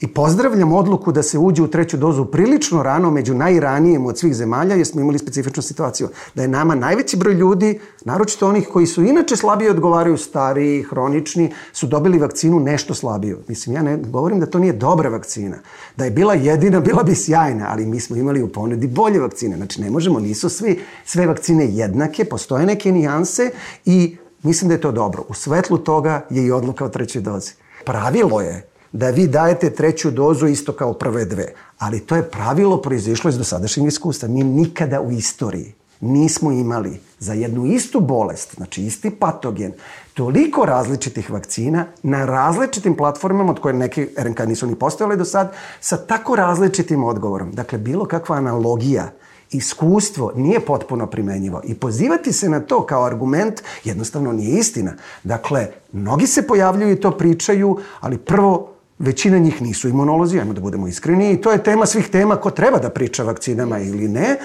I 0.00 0.06
pozdravljam 0.06 0.72
odluku 0.72 1.12
da 1.12 1.22
se 1.22 1.38
uđe 1.38 1.62
u 1.62 1.68
treću 1.68 1.96
dozu 1.96 2.24
prilično 2.24 2.82
rano, 2.82 3.10
među 3.10 3.34
najranijem 3.34 4.06
od 4.06 4.18
svih 4.18 4.34
zemalja, 4.34 4.74
jer 4.74 4.86
smo 4.86 5.00
imali 5.00 5.18
specifičnu 5.18 5.62
situaciju. 5.62 6.08
Da 6.34 6.42
je 6.42 6.48
nama 6.48 6.74
najveći 6.74 7.16
broj 7.16 7.34
ljudi, 7.34 7.80
naročito 8.04 8.48
onih 8.48 8.68
koji 8.68 8.86
su 8.86 9.02
inače 9.02 9.36
slabije 9.36 9.70
odgovaraju, 9.70 10.16
stariji, 10.16 10.82
hronični, 10.82 11.52
su 11.72 11.86
dobili 11.86 12.18
vakcinu 12.18 12.60
nešto 12.60 12.94
slabiju. 12.94 13.38
Mislim, 13.48 13.76
ja 13.76 13.82
ne 13.82 13.96
govorim 13.96 14.40
da 14.40 14.46
to 14.46 14.58
nije 14.58 14.72
dobra 14.72 15.08
vakcina. 15.08 15.56
Da 15.96 16.04
je 16.04 16.10
bila 16.10 16.34
jedina, 16.34 16.80
bila 16.80 17.02
bi 17.02 17.14
sjajna, 17.14 17.66
ali 17.70 17.86
mi 17.86 18.00
smo 18.00 18.16
imali 18.16 18.42
u 18.42 18.52
ponudi 18.52 18.86
bolje 18.86 19.20
vakcine. 19.20 19.56
Znači, 19.56 19.80
ne 19.80 19.90
možemo, 19.90 20.20
nisu 20.20 20.48
svi, 20.48 20.80
sve 21.04 21.26
vakcine 21.26 21.66
jednake, 21.68 22.24
postoje 22.24 22.66
neke 22.66 22.92
nijanse 22.92 23.50
i 23.84 24.16
mislim 24.42 24.68
da 24.68 24.74
je 24.74 24.80
to 24.80 24.92
dobro. 24.92 25.24
U 25.28 25.34
svetlu 25.34 25.78
toga 25.78 26.26
je 26.30 26.46
i 26.46 26.52
odluka 26.52 26.84
o 26.84 26.88
trećoj 26.88 27.22
dozi. 27.22 27.52
Pravilo 27.84 28.40
je 28.40 28.69
da 28.92 29.10
vi 29.10 29.26
dajete 29.26 29.70
treću 29.70 30.10
dozu 30.10 30.46
isto 30.46 30.72
kao 30.72 30.92
prve 30.92 31.24
dve. 31.24 31.52
Ali 31.78 32.00
to 32.00 32.16
je 32.16 32.30
pravilo 32.30 32.82
proizišlo 32.82 33.30
iz 33.30 33.38
dosadašnjeg 33.38 33.86
iskustva. 33.86 34.28
Mi 34.28 34.44
nikada 34.44 35.00
u 35.00 35.10
istoriji 35.10 35.74
nismo 36.00 36.52
imali 36.52 37.00
za 37.18 37.32
jednu 37.32 37.66
istu 37.66 38.00
bolest, 38.00 38.54
znači 38.56 38.82
isti 38.82 39.10
patogen, 39.10 39.72
toliko 40.14 40.64
različitih 40.64 41.30
vakcina 41.30 41.86
na 42.02 42.24
različitim 42.24 42.96
platformama, 42.96 43.50
od 43.50 43.60
koje 43.60 43.74
neke 43.74 44.08
RNK 44.18 44.40
nisu 44.46 44.66
ni 44.66 44.74
postojale 44.74 45.16
do 45.16 45.24
sad, 45.24 45.52
sa 45.80 45.96
tako 45.96 46.36
različitim 46.36 47.04
odgovorom. 47.04 47.52
Dakle, 47.52 47.78
bilo 47.78 48.04
kakva 48.04 48.36
analogija 48.36 49.10
iskustvo 49.50 50.32
nije 50.36 50.60
potpuno 50.60 51.06
primenjivo 51.06 51.60
i 51.64 51.74
pozivati 51.74 52.32
se 52.32 52.48
na 52.48 52.60
to 52.60 52.86
kao 52.86 53.04
argument 53.04 53.62
jednostavno 53.84 54.32
nije 54.32 54.58
istina. 54.58 54.92
Dakle, 55.24 55.68
mnogi 55.92 56.26
se 56.26 56.46
pojavljuju 56.46 56.92
i 56.92 57.00
to 57.00 57.10
pričaju, 57.10 57.78
ali 58.00 58.18
prvo 58.18 58.69
većina 59.00 59.38
njih 59.38 59.62
nisu 59.62 59.88
imunolozi, 59.88 60.38
ajmo 60.38 60.52
da 60.52 60.60
budemo 60.60 60.88
iskreni, 60.88 61.32
i 61.32 61.40
to 61.40 61.52
je 61.52 61.62
tema 61.62 61.86
svih 61.86 62.08
tema 62.08 62.36
ko 62.36 62.50
treba 62.50 62.78
da 62.78 62.90
priča 62.90 63.22
vakcinama 63.22 63.78
ili 63.78 64.08
ne, 64.08 64.36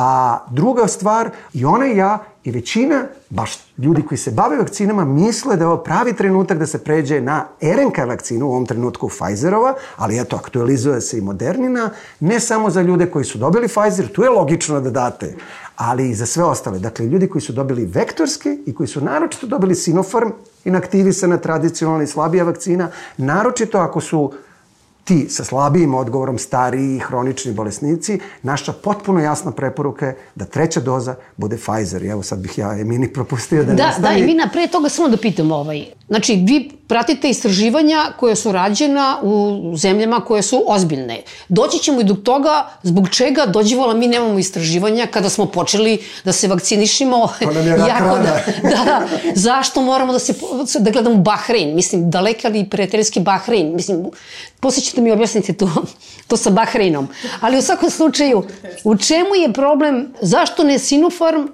A 0.00 0.38
druga 0.50 0.86
stvar, 0.86 1.30
i 1.54 1.64
ona 1.64 1.86
i 1.86 1.96
ja 1.96 2.18
i 2.44 2.50
većina, 2.50 3.04
baš 3.30 3.58
ljudi 3.78 4.02
koji 4.02 4.18
se 4.18 4.30
bave 4.30 4.56
vakcinama, 4.56 5.04
misle 5.04 5.56
da 5.56 5.64
je 5.64 5.68
ovo 5.68 5.76
pravi 5.76 6.12
trenutak 6.12 6.58
da 6.58 6.66
se 6.66 6.84
pređe 6.84 7.20
na 7.20 7.44
RNK 7.62 7.98
vakcinu, 8.06 8.46
u 8.46 8.50
ovom 8.50 8.66
trenutku 8.66 9.08
Pfizerova, 9.08 9.74
ali 9.96 10.20
eto, 10.20 10.36
aktualizuje 10.36 11.00
se 11.00 11.18
i 11.18 11.20
Modernina, 11.20 11.90
ne 12.20 12.40
samo 12.40 12.70
za 12.70 12.82
ljude 12.82 13.06
koji 13.06 13.24
su 13.24 13.38
dobili 13.38 13.68
Pfizer, 13.68 14.12
tu 14.12 14.22
je 14.22 14.30
logično 14.30 14.80
da 14.80 14.90
date, 14.90 15.34
ali 15.78 16.10
i 16.10 16.14
za 16.14 16.26
sve 16.26 16.44
ostale. 16.44 16.78
Dakle, 16.78 17.06
ljudi 17.06 17.28
koji 17.28 17.42
su 17.42 17.52
dobili 17.52 17.86
vektorske 17.86 18.58
i 18.66 18.74
koji 18.74 18.86
su 18.86 19.00
naročito 19.00 19.46
dobili 19.46 19.74
Sinopharm, 19.74 20.30
inaktivisana 20.64 21.36
tradicionalna 21.36 22.04
i 22.04 22.06
slabija 22.06 22.44
vakcina, 22.44 22.90
naročito 23.16 23.78
ako 23.78 24.00
su 24.00 24.32
ti 25.04 25.26
sa 25.28 25.44
slabijim 25.44 25.94
odgovorom, 25.94 26.38
stariji, 26.38 26.98
hronični 26.98 27.52
bolesnici, 27.52 28.20
naša 28.42 28.72
potpuno 28.72 29.20
jasna 29.20 29.52
preporuka 29.52 30.06
je 30.06 30.16
da 30.34 30.44
treća 30.44 30.80
doza 30.80 31.14
bude 31.36 31.56
Pfizer. 31.56 32.02
I 32.02 32.08
evo 32.08 32.22
sad 32.22 32.38
bih 32.38 32.58
ja 32.58 32.78
Emini 32.80 33.12
propustio 33.12 33.64
da, 33.64 33.74
da 33.74 33.86
nastavi. 33.86 34.18
Da, 34.18 34.22
Emina, 34.22 34.48
pre 34.52 34.68
toga 34.68 34.88
samo 34.88 35.08
da 35.08 35.16
pitam 35.16 35.52
ovaj. 35.52 35.97
Znači, 36.08 36.34
vi 36.34 36.70
pratite 36.86 37.30
istraživanja 37.30 38.04
koje 38.16 38.36
su 38.36 38.52
rađena 38.52 39.18
u 39.22 39.60
zemljama 39.76 40.20
koje 40.20 40.42
su 40.42 40.64
ozbiljne. 40.66 41.22
Doći 41.48 41.78
ćemo 41.78 42.00
i 42.00 42.04
do 42.04 42.14
toga 42.14 42.70
zbog 42.82 43.08
čega 43.10 43.46
dođevala 43.46 43.94
mi 43.94 44.06
nemamo 44.06 44.38
istraživanja 44.38 45.06
kada 45.06 45.28
smo 45.28 45.46
počeli 45.46 45.98
da 46.24 46.32
se 46.32 46.48
vakcinišimo. 46.48 47.28
Pa 47.44 47.52
nam 47.52 47.66
je 47.66 47.70
jako 47.70 48.18
da, 48.18 48.40
da, 48.70 48.84
da, 48.84 49.06
zašto 49.34 49.82
moramo 49.82 50.12
da 50.12 50.18
se 50.18 50.34
da 50.78 50.90
gledamo 50.90 51.16
Bahrein, 51.16 51.74
mislim 51.74 52.10
daleka 52.10 52.48
ali 52.48 52.70
prijateljski 52.70 53.20
Bahrein, 53.20 53.74
mislim 53.74 54.10
posle 54.60 54.82
ćete 54.82 55.00
mi 55.00 55.12
objasniti 55.12 55.52
to, 55.52 55.68
to 56.26 56.36
sa 56.36 56.50
Bahreinom. 56.50 57.08
Ali 57.40 57.58
u 57.58 57.62
svakom 57.62 57.90
slučaju, 57.90 58.42
u 58.84 58.96
čemu 58.96 59.34
je 59.34 59.52
problem, 59.52 60.12
zašto 60.20 60.64
ne 60.64 60.78
Sinopharm, 60.78 61.46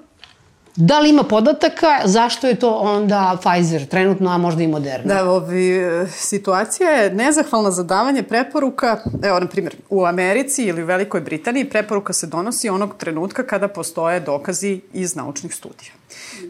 Da 0.75 0.99
li 0.99 1.09
ima 1.09 1.23
podataka, 1.23 2.01
zašto 2.05 2.47
je 2.47 2.55
to 2.55 2.71
onda 2.71 3.37
Pfizer 3.41 3.85
trenutno, 3.85 4.29
a 4.29 4.37
možda 4.37 4.63
i 4.63 4.67
Moderna? 4.67 5.13
Da, 5.13 5.29
ovi, 5.29 5.81
situacija 6.09 6.89
je 6.89 7.13
nezahvalna 7.13 7.71
za 7.71 7.83
davanje 7.83 8.23
preporuka, 8.23 8.99
evo, 9.23 9.39
na 9.39 9.47
primjer, 9.47 9.75
u 9.89 10.05
Americi 10.05 10.63
ili 10.63 10.83
u 10.83 10.85
Velikoj 10.85 11.21
Britaniji 11.21 11.69
preporuka 11.69 12.13
se 12.13 12.27
donosi 12.27 12.69
onog 12.69 12.97
trenutka 12.97 13.43
kada 13.43 13.67
postoje 13.67 14.19
dokazi 14.19 14.81
iz 14.93 15.15
naučnih 15.15 15.55
studija. 15.55 15.91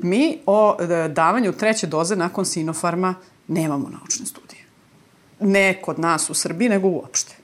Mi 0.01 0.39
o 0.45 0.77
e, 0.79 1.07
davanju 1.07 1.53
treće 1.53 1.87
doze 1.87 2.15
nakon 2.15 2.45
Sinofarma 2.45 3.15
nemamo 3.47 3.89
naučne 3.89 4.25
studije. 4.25 4.61
Ne 5.39 5.81
kod 5.81 5.99
nas 5.99 6.29
u 6.29 6.33
Srbiji, 6.33 6.69
nego 6.69 6.87
uopšte. 6.87 7.35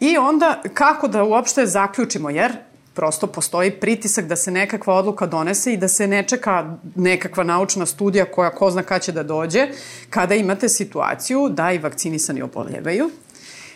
I 0.00 0.16
onda, 0.16 0.62
kako 0.74 1.08
da 1.08 1.24
uopšte 1.24 1.66
zaključimo, 1.66 2.30
jer 2.30 2.52
prosto 2.94 3.26
postoji 3.26 3.70
pritisak 3.70 4.26
da 4.26 4.36
se 4.36 4.50
nekakva 4.50 4.94
odluka 4.94 5.26
donese 5.26 5.72
i 5.72 5.76
da 5.76 5.88
se 5.88 6.06
ne 6.06 6.22
čeka 6.22 6.76
nekakva 6.94 7.44
naučna 7.44 7.86
studija 7.86 8.24
koja 8.24 8.50
ko 8.50 8.70
zna 8.70 8.82
kada 8.82 8.98
će 8.98 9.12
da 9.12 9.22
dođe, 9.22 9.68
kada 10.10 10.34
imate 10.34 10.68
situaciju 10.68 11.48
da 11.48 11.72
i 11.72 11.78
vakcinisani 11.78 12.42
oboljevaju, 12.42 13.10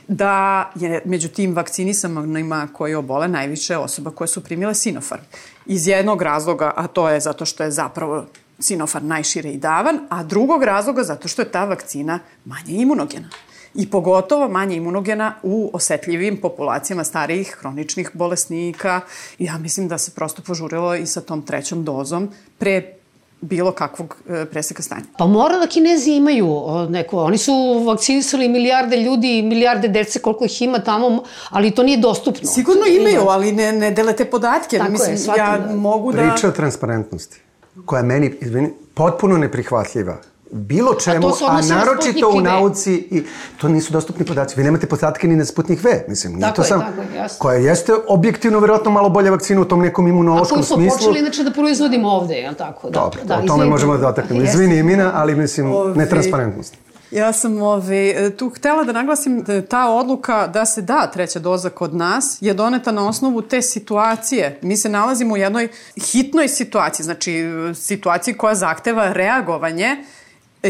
da 0.08 0.70
je 0.74 1.02
među 1.04 1.28
tim 1.28 1.54
vakcinisanima 1.54 2.68
koji 2.72 2.94
obole 2.94 3.28
najviše 3.28 3.76
osoba 3.76 4.10
koje 4.10 4.28
su 4.28 4.44
primile 4.44 4.74
Sinopharm. 4.74 5.22
Iz 5.66 5.86
jednog 5.86 6.22
razloga, 6.22 6.72
a 6.76 6.86
to 6.86 7.08
je 7.10 7.20
zato 7.20 7.44
što 7.44 7.64
je 7.64 7.70
zapravo 7.70 8.26
Sinopharm 8.58 9.06
najšire 9.06 9.50
i 9.50 9.58
davan, 9.58 9.98
a 10.08 10.22
drugog 10.22 10.62
razloga 10.62 11.02
zato 11.02 11.28
što 11.28 11.42
je 11.42 11.52
ta 11.52 11.64
vakcina 11.64 12.18
manje 12.44 12.72
imunogena 12.72 13.28
i 13.76 13.90
pogotovo 13.90 14.48
manje 14.48 14.76
imunogena 14.76 15.34
u 15.42 15.70
osetljivim 15.72 16.40
populacijama 16.40 17.04
starijih 17.04 17.56
hroničnih 17.60 18.10
bolesnika. 18.14 19.00
Ja 19.38 19.58
mislim 19.58 19.88
da 19.88 19.98
se 19.98 20.10
prosto 20.10 20.42
požurilo 20.42 20.94
i 20.94 21.06
sa 21.06 21.20
tom 21.20 21.42
trećom 21.42 21.84
dozom 21.84 22.30
pre 22.58 22.92
bilo 23.40 23.72
kakvog 23.72 24.16
e, 24.28 24.44
preseka 24.44 24.82
stanja. 24.82 25.04
Pa 25.18 25.26
mora 25.26 25.58
da 25.58 25.66
Kinezi 25.66 26.10
imaju 26.10 26.64
neko, 26.88 27.18
oni 27.18 27.38
su 27.38 27.52
vakcinisali 27.86 28.48
milijarde 28.48 28.96
ljudi, 28.96 29.42
milijarde 29.42 29.88
dece, 29.88 30.18
koliko 30.18 30.44
ih 30.44 30.62
ima 30.62 30.78
tamo, 30.78 31.22
ali 31.50 31.70
to 31.70 31.82
nije 31.82 31.98
dostupno. 31.98 32.48
Sigurno 32.48 32.86
imaju, 32.86 33.20
ali 33.28 33.52
ne, 33.52 33.72
ne 33.72 33.90
dele 33.90 34.16
te 34.16 34.24
podatke. 34.24 34.78
Tako 34.78 34.92
Mislim, 34.92 35.10
je, 35.10 35.18
shvatim, 35.18 35.44
ja 35.44 35.58
da. 35.58 35.74
mogu 35.74 36.12
da... 36.12 36.18
Priča 36.18 36.48
o 36.48 36.52
transparentnosti, 36.52 37.40
koja 37.84 37.98
je 37.98 38.04
meni, 38.04 38.34
izvini, 38.40 38.70
potpuno 38.94 39.38
neprihvatljiva 39.38 40.16
bilo 40.50 40.94
čemu, 40.94 41.26
a, 41.28 41.32
a 41.48 41.60
naročito 41.62 42.28
u 42.28 42.40
nauci 42.40 42.94
i 43.10 43.22
to 43.56 43.68
nisu 43.68 43.92
dostupni 43.92 44.26
podaci. 44.26 44.54
Vi 44.56 44.64
nemate 44.64 44.86
podatke 44.86 45.28
ni 45.28 45.36
na 45.36 45.44
Sputnik 45.44 45.84
V, 45.84 46.04
mislim. 46.08 46.32
Nije 46.32 46.40
Tako 46.42 46.56
to 46.56 46.62
je, 46.62 46.66
sam, 46.66 46.80
tako 46.80 47.00
je, 47.02 47.16
jasno. 47.16 47.38
koja 47.38 47.58
jeste 47.58 47.92
objektivno 48.08 48.60
verovatno 48.60 48.90
malo 48.90 49.08
bolja 49.08 49.30
vakcina 49.30 49.60
u 49.60 49.64
tom 49.64 49.80
nekom 49.80 50.06
A 50.06 50.08
imunološkom 50.08 50.56
koju 50.56 50.64
smo 50.64 50.76
smislu. 50.76 50.98
počeli 50.98 51.18
inače 51.18 51.42
da 51.42 51.50
proizvodimo 51.50 52.08
ovde, 52.08 52.34
je 52.34 52.50
li 52.50 52.56
tako? 52.56 52.90
Da, 52.90 53.00
Dobro, 53.00 53.20
da, 53.24 53.34
o 53.34 53.38
tome 53.38 53.46
izvini. 53.46 53.70
možemo 53.70 53.92
da 53.92 53.98
dotaknemo. 54.00 54.42
Izvini 54.42 54.76
imena, 54.76 55.10
ali 55.14 55.34
mislim, 55.34 55.66
Ovi- 55.68 55.96
netransparentnost. 55.96 56.74
Ja 57.10 57.32
sam 57.32 57.62
ove, 57.62 58.30
tu 58.30 58.50
htela 58.50 58.84
da 58.84 58.92
naglasim 58.92 59.42
da 59.42 59.62
ta 59.62 59.86
odluka 59.86 60.46
da 60.46 60.64
se 60.64 60.82
da 60.82 61.06
treća 61.06 61.38
doza 61.38 61.70
kod 61.70 61.94
nas 61.94 62.38
je 62.40 62.54
doneta 62.54 62.92
na 62.92 63.08
osnovu 63.08 63.42
te 63.42 63.62
situacije. 63.62 64.58
Mi 64.62 64.76
se 64.76 64.88
nalazimo 64.88 65.34
u 65.34 65.36
jednoj 65.36 65.68
hitnoj 66.02 66.48
situaciji, 66.48 67.04
znači 67.04 67.44
situaciji 67.76 68.34
koja 68.34 68.54
zahteva 68.54 69.12
reagovanje 69.12 69.96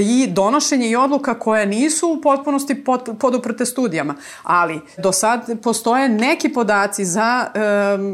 i 0.01 0.27
donošenje 0.27 0.89
i 0.89 0.97
odluka 0.97 1.39
koje 1.39 1.67
nisu 1.67 2.09
u 2.09 2.21
potpunosti 2.21 2.85
pod, 2.85 3.11
poduprte 3.21 3.67
studijama. 3.67 4.15
Ali 4.43 4.81
do 4.99 5.13
sad 5.13 5.63
postoje 5.63 6.09
neki 6.09 6.49
podaci 6.49 7.05
za 7.05 7.47
e, 7.55 7.61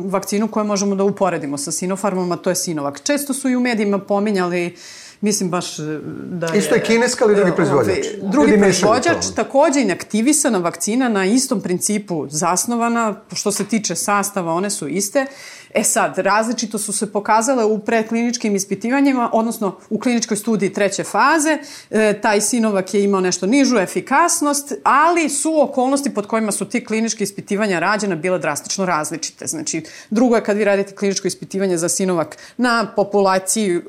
vakcinu 0.09 0.49
koje 0.49 0.65
možemo 0.65 0.95
da 0.95 1.05
uporedimo 1.05 1.59
sa 1.59 1.73
Sinopharmom, 1.73 2.33
a 2.33 2.37
to 2.37 2.51
je 2.51 2.57
Sinovac. 2.57 3.03
Često 3.03 3.35
su 3.35 3.49
i 3.49 3.57
u 3.57 3.61
medijima 3.61 3.99
pominjali 3.99 4.77
Mislim 5.23 5.51
baš 5.51 5.79
e, 5.79 5.83
da 6.31 6.47
je... 6.47 6.59
Isto 6.59 6.75
je 6.75 6.83
kineska, 6.83 7.25
ali 7.25 7.35
drugi 7.35 7.53
proizvođač. 7.57 8.07
Drugi 8.23 8.51
Ljudi 8.51 8.61
proizvođač, 8.61 9.27
takođe 9.37 9.81
inaktivisana 9.81 10.59
vakcina 10.59 11.09
na 11.09 11.25
istom 11.25 11.61
principu 11.61 12.27
zasnovana, 12.29 13.15
što 13.33 13.53
se 13.53 13.65
tiče 13.65 13.97
sastava, 13.97 14.53
one 14.53 14.71
su 14.71 14.89
iste. 14.89 15.27
E 15.75 15.85
sad, 15.85 16.19
različito 16.19 16.79
su 16.79 16.93
se 16.93 17.13
pokazale 17.13 17.65
u 17.65 17.79
prekliničkim 17.79 18.57
ispitivanjima, 18.57 19.31
odnosno 19.33 19.77
u 19.91 19.99
kliničkoj 19.99 20.37
studiji 20.37 20.73
treće 20.73 21.05
faze. 21.05 21.59
E, 21.91 22.21
taj 22.23 22.41
Sinovac 22.41 22.95
je 22.95 23.05
imao 23.05 23.21
nešto 23.21 23.47
nižu 23.47 23.79
efikasnost, 23.79 24.73
ali 24.83 25.29
su 25.29 25.63
okolnosti 25.63 26.15
pod 26.15 26.27
kojima 26.27 26.53
su 26.53 26.65
ti 26.65 26.85
klinički 26.85 27.25
ispitivanja 27.25 27.79
rađena 27.79 28.17
bile 28.17 28.39
drastično 28.39 28.87
različite. 28.87 29.47
Znači, 29.47 29.83
drugo 30.11 30.37
je 30.37 30.45
kad 30.45 30.57
vi 30.57 30.65
radite 30.65 30.95
kliničko 30.95 31.29
ispitivanje 31.29 31.77
za 31.77 31.89
Sinovac 31.89 32.29
na 32.57 32.93
populaciji, 32.97 33.77
e, 33.77 33.81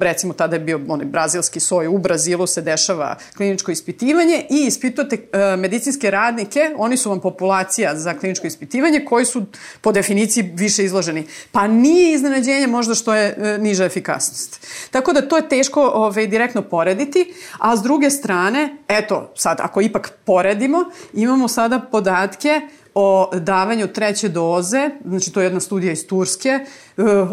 recimo 0.00 0.34
tada 0.34 0.56
je 0.56 0.60
bio 0.60 0.80
onaj 0.88 1.06
brazilski 1.06 1.60
soj, 1.60 1.86
u 1.86 1.98
Brazilu 1.98 2.46
se 2.46 2.62
dešava 2.62 3.16
kliničko 3.36 3.70
ispitivanje 3.70 4.46
i 4.50 4.66
ispitujete 4.66 5.16
e, 5.32 5.56
medicinske 5.56 6.10
radnike, 6.10 6.74
oni 6.76 6.96
su 6.96 7.10
vam 7.10 7.20
populacija 7.20 7.96
za 7.96 8.14
kliničko 8.14 8.46
ispitivanje 8.46 9.04
koji 9.04 9.24
su 9.24 9.44
po 9.80 9.92
definiciji 9.92 10.52
više 10.54 10.84
izloženi. 10.84 11.13
Pa 11.52 11.66
nije 11.66 12.14
iznenađenje 12.14 12.66
možda 12.66 12.94
što 12.94 13.14
je 13.14 13.36
e, 13.38 13.58
niža 13.58 13.84
efikasnost. 13.84 14.66
Tako 14.90 15.12
da 15.12 15.28
to 15.28 15.36
je 15.36 15.48
teško 15.48 15.82
ove, 15.94 16.26
direktno 16.26 16.62
porediti, 16.62 17.34
a 17.58 17.76
s 17.76 17.82
druge 17.82 18.10
strane, 18.10 18.76
eto, 18.88 19.32
sad 19.36 19.60
ako 19.60 19.80
ipak 19.80 20.12
poredimo, 20.24 20.84
imamo 21.12 21.48
sada 21.48 21.80
podatke 21.80 22.60
o 22.94 23.30
davanju 23.34 23.86
treće 23.86 24.28
doze, 24.28 24.90
znači 25.04 25.32
to 25.32 25.40
je 25.40 25.44
jedna 25.44 25.60
studija 25.60 25.92
iz 25.92 26.06
Turske, 26.06 26.48
e, 26.48 26.64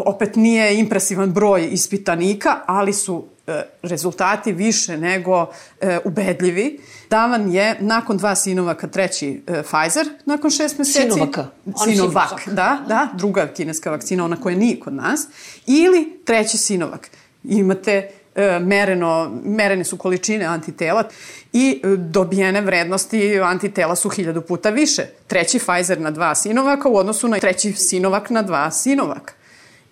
opet 0.04 0.36
nije 0.36 0.78
impresivan 0.78 1.32
broj 1.32 1.68
ispitanika, 1.72 2.60
ali 2.66 2.92
su 2.92 3.24
e, 3.46 3.62
rezultati 3.82 4.52
više 4.52 4.96
nego 4.96 5.46
e, 5.80 5.98
ubedljivi. 6.04 6.80
Davan 7.12 7.52
je 7.52 7.76
nakon 7.80 8.16
dva 8.16 8.34
sinovaka 8.34 8.86
treći 8.86 9.42
e, 9.46 9.62
Pfizer 9.62 10.08
nakon 10.26 10.50
šest 10.50 10.78
meseci. 10.78 11.00
Sinovaka. 11.00 11.46
Oni 11.66 11.94
Sinovac, 11.94 12.28
Sinovac. 12.28 12.46
da, 12.46 12.78
da, 12.88 13.08
druga 13.14 13.46
kineska 13.46 13.90
vakcina, 13.90 14.24
ona 14.24 14.36
koja 14.40 14.56
nije 14.56 14.80
kod 14.80 14.94
nas. 14.94 15.26
Ili 15.66 16.20
treći 16.24 16.58
Sinovac. 16.58 17.00
Imate 17.44 18.10
e, 18.34 18.58
mereno, 18.58 19.40
merene 19.44 19.84
su 19.84 19.96
količine 19.96 20.44
antitela 20.44 21.04
i 21.52 21.80
e, 21.84 21.96
dobijene 21.96 22.60
vrednosti 22.60 23.40
antitela 23.40 23.96
su 23.96 24.08
hiljadu 24.08 24.40
puta 24.40 24.70
više. 24.70 25.02
Treći 25.26 25.58
Pfizer 25.58 26.00
na 26.00 26.10
dva 26.10 26.34
Sinovaka 26.34 26.88
u 26.88 26.96
odnosu 26.96 27.28
na 27.28 27.38
treći 27.38 27.72
Sinovak 27.72 28.30
na 28.30 28.42
dva 28.42 28.70
Sinovaka. 28.70 29.32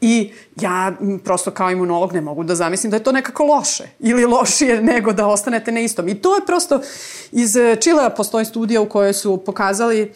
I 0.00 0.32
ja 0.60 0.92
prosto 1.24 1.50
kao 1.50 1.70
imunolog 1.70 2.12
ne 2.12 2.20
mogu 2.20 2.44
da 2.44 2.54
zamislim 2.54 2.90
da 2.90 2.96
je 2.96 3.02
to 3.02 3.12
nekako 3.12 3.44
loše 3.44 3.84
ili 3.98 4.24
lošije 4.24 4.82
nego 4.92 5.12
da 5.12 5.26
ostanete 5.26 5.72
na 5.72 5.80
istom. 5.80 6.08
I 6.08 6.14
to 6.14 6.34
je 6.34 6.46
prosto 6.46 6.80
iz 7.32 7.56
e, 7.56 7.76
Čilea 7.80 8.10
postoji 8.10 8.44
studija 8.44 8.80
u 8.80 8.88
kojoj 8.88 9.12
su 9.12 9.36
pokazali 9.36 10.12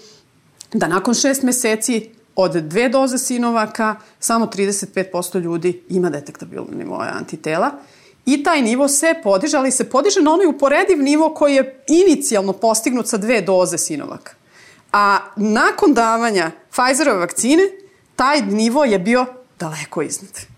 da 0.72 0.88
nakon 0.88 1.14
šest 1.14 1.42
meseci 1.42 2.10
od 2.36 2.52
dve 2.52 2.88
doze 2.88 3.18
sinovaka 3.18 3.96
samo 4.18 4.46
35% 4.46 5.40
ljudi 5.40 5.82
ima 5.88 6.10
detektabilne 6.10 6.76
nivoje 6.76 7.10
antitela 7.10 7.70
i 8.26 8.42
taj 8.42 8.62
nivo 8.62 8.88
se 8.88 9.14
podiže, 9.22 9.56
ali 9.56 9.70
se 9.70 9.90
podiže 9.90 10.22
na 10.22 10.32
onaj 10.32 10.46
uporediv 10.46 11.02
nivo 11.02 11.34
koji 11.34 11.54
je 11.54 11.84
inicijalno 11.88 12.52
postignut 12.52 13.08
sa 13.08 13.16
dve 13.16 13.40
doze 13.40 13.78
sinovaka. 13.78 14.32
A 14.92 15.18
nakon 15.36 15.94
davanja 15.94 16.50
Pfizerove 16.70 17.18
vakcine, 17.18 17.62
taj 18.16 18.42
nivo 18.42 18.84
je 18.84 18.98
bio 18.98 19.26
daleko 19.58 20.02
iznad. 20.02 20.54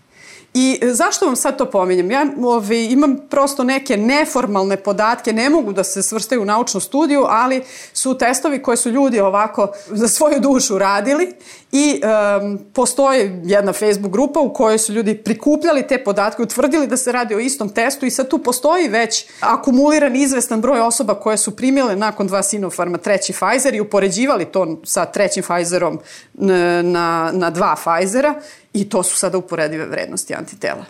I 0.53 0.79
e, 0.81 0.93
zašto 0.93 1.25
vam 1.25 1.35
sad 1.35 1.57
to 1.57 1.65
pominjem? 1.65 2.11
Ja 2.11 2.25
ove, 2.43 2.85
imam 2.85 3.17
prosto 3.29 3.63
neke 3.63 3.97
neformalne 3.97 4.77
podatke, 4.77 5.33
ne 5.33 5.49
mogu 5.49 5.73
da 5.73 5.83
se 5.83 6.03
svrstaju 6.03 6.41
u 6.41 6.45
naučnu 6.45 6.79
studiju, 6.79 7.25
ali 7.29 7.63
su 7.93 8.17
testovi 8.17 8.61
koje 8.61 8.77
su 8.77 8.89
ljudi 8.89 9.19
ovako 9.19 9.67
za 9.87 10.07
svoju 10.07 10.39
dušu 10.39 10.77
radili 10.77 11.33
i 11.71 12.01
um, 12.41 12.59
postoji 12.73 13.31
jedna 13.43 13.73
Facebook 13.73 14.11
grupa 14.11 14.39
u 14.39 14.53
kojoj 14.53 14.77
su 14.77 14.93
ljudi 14.93 15.17
prikupljali 15.17 15.87
te 15.87 16.03
podatke, 16.03 16.43
utvrdili 16.43 16.87
da 16.87 16.97
se 16.97 17.11
radi 17.11 17.35
o 17.35 17.39
istom 17.39 17.69
testu 17.69 18.05
i 18.05 18.11
sad 18.11 18.29
tu 18.29 18.37
postoji 18.37 18.87
već 18.87 19.25
akumuliran 19.39 20.15
izvestan 20.15 20.61
broj 20.61 20.79
osoba 20.79 21.15
koje 21.15 21.37
su 21.37 21.55
primile 21.55 21.95
nakon 21.95 22.27
dva 22.27 22.43
Sinopharma 22.43 22.97
treći 22.97 23.33
Pfizer 23.33 23.75
i 23.75 23.81
upoređivali 23.81 24.45
to 24.45 24.81
sa 24.83 25.05
trećim 25.05 25.43
Pfizerom 25.43 25.99
na, 26.33 27.31
na 27.33 27.49
dva 27.49 27.75
Pfizera 27.75 28.41
i 28.73 28.89
to 28.89 29.03
su 29.03 29.17
sada 29.17 29.37
uporedive 29.37 29.85
vrednosti 29.85 30.35
antitela. 30.35 30.85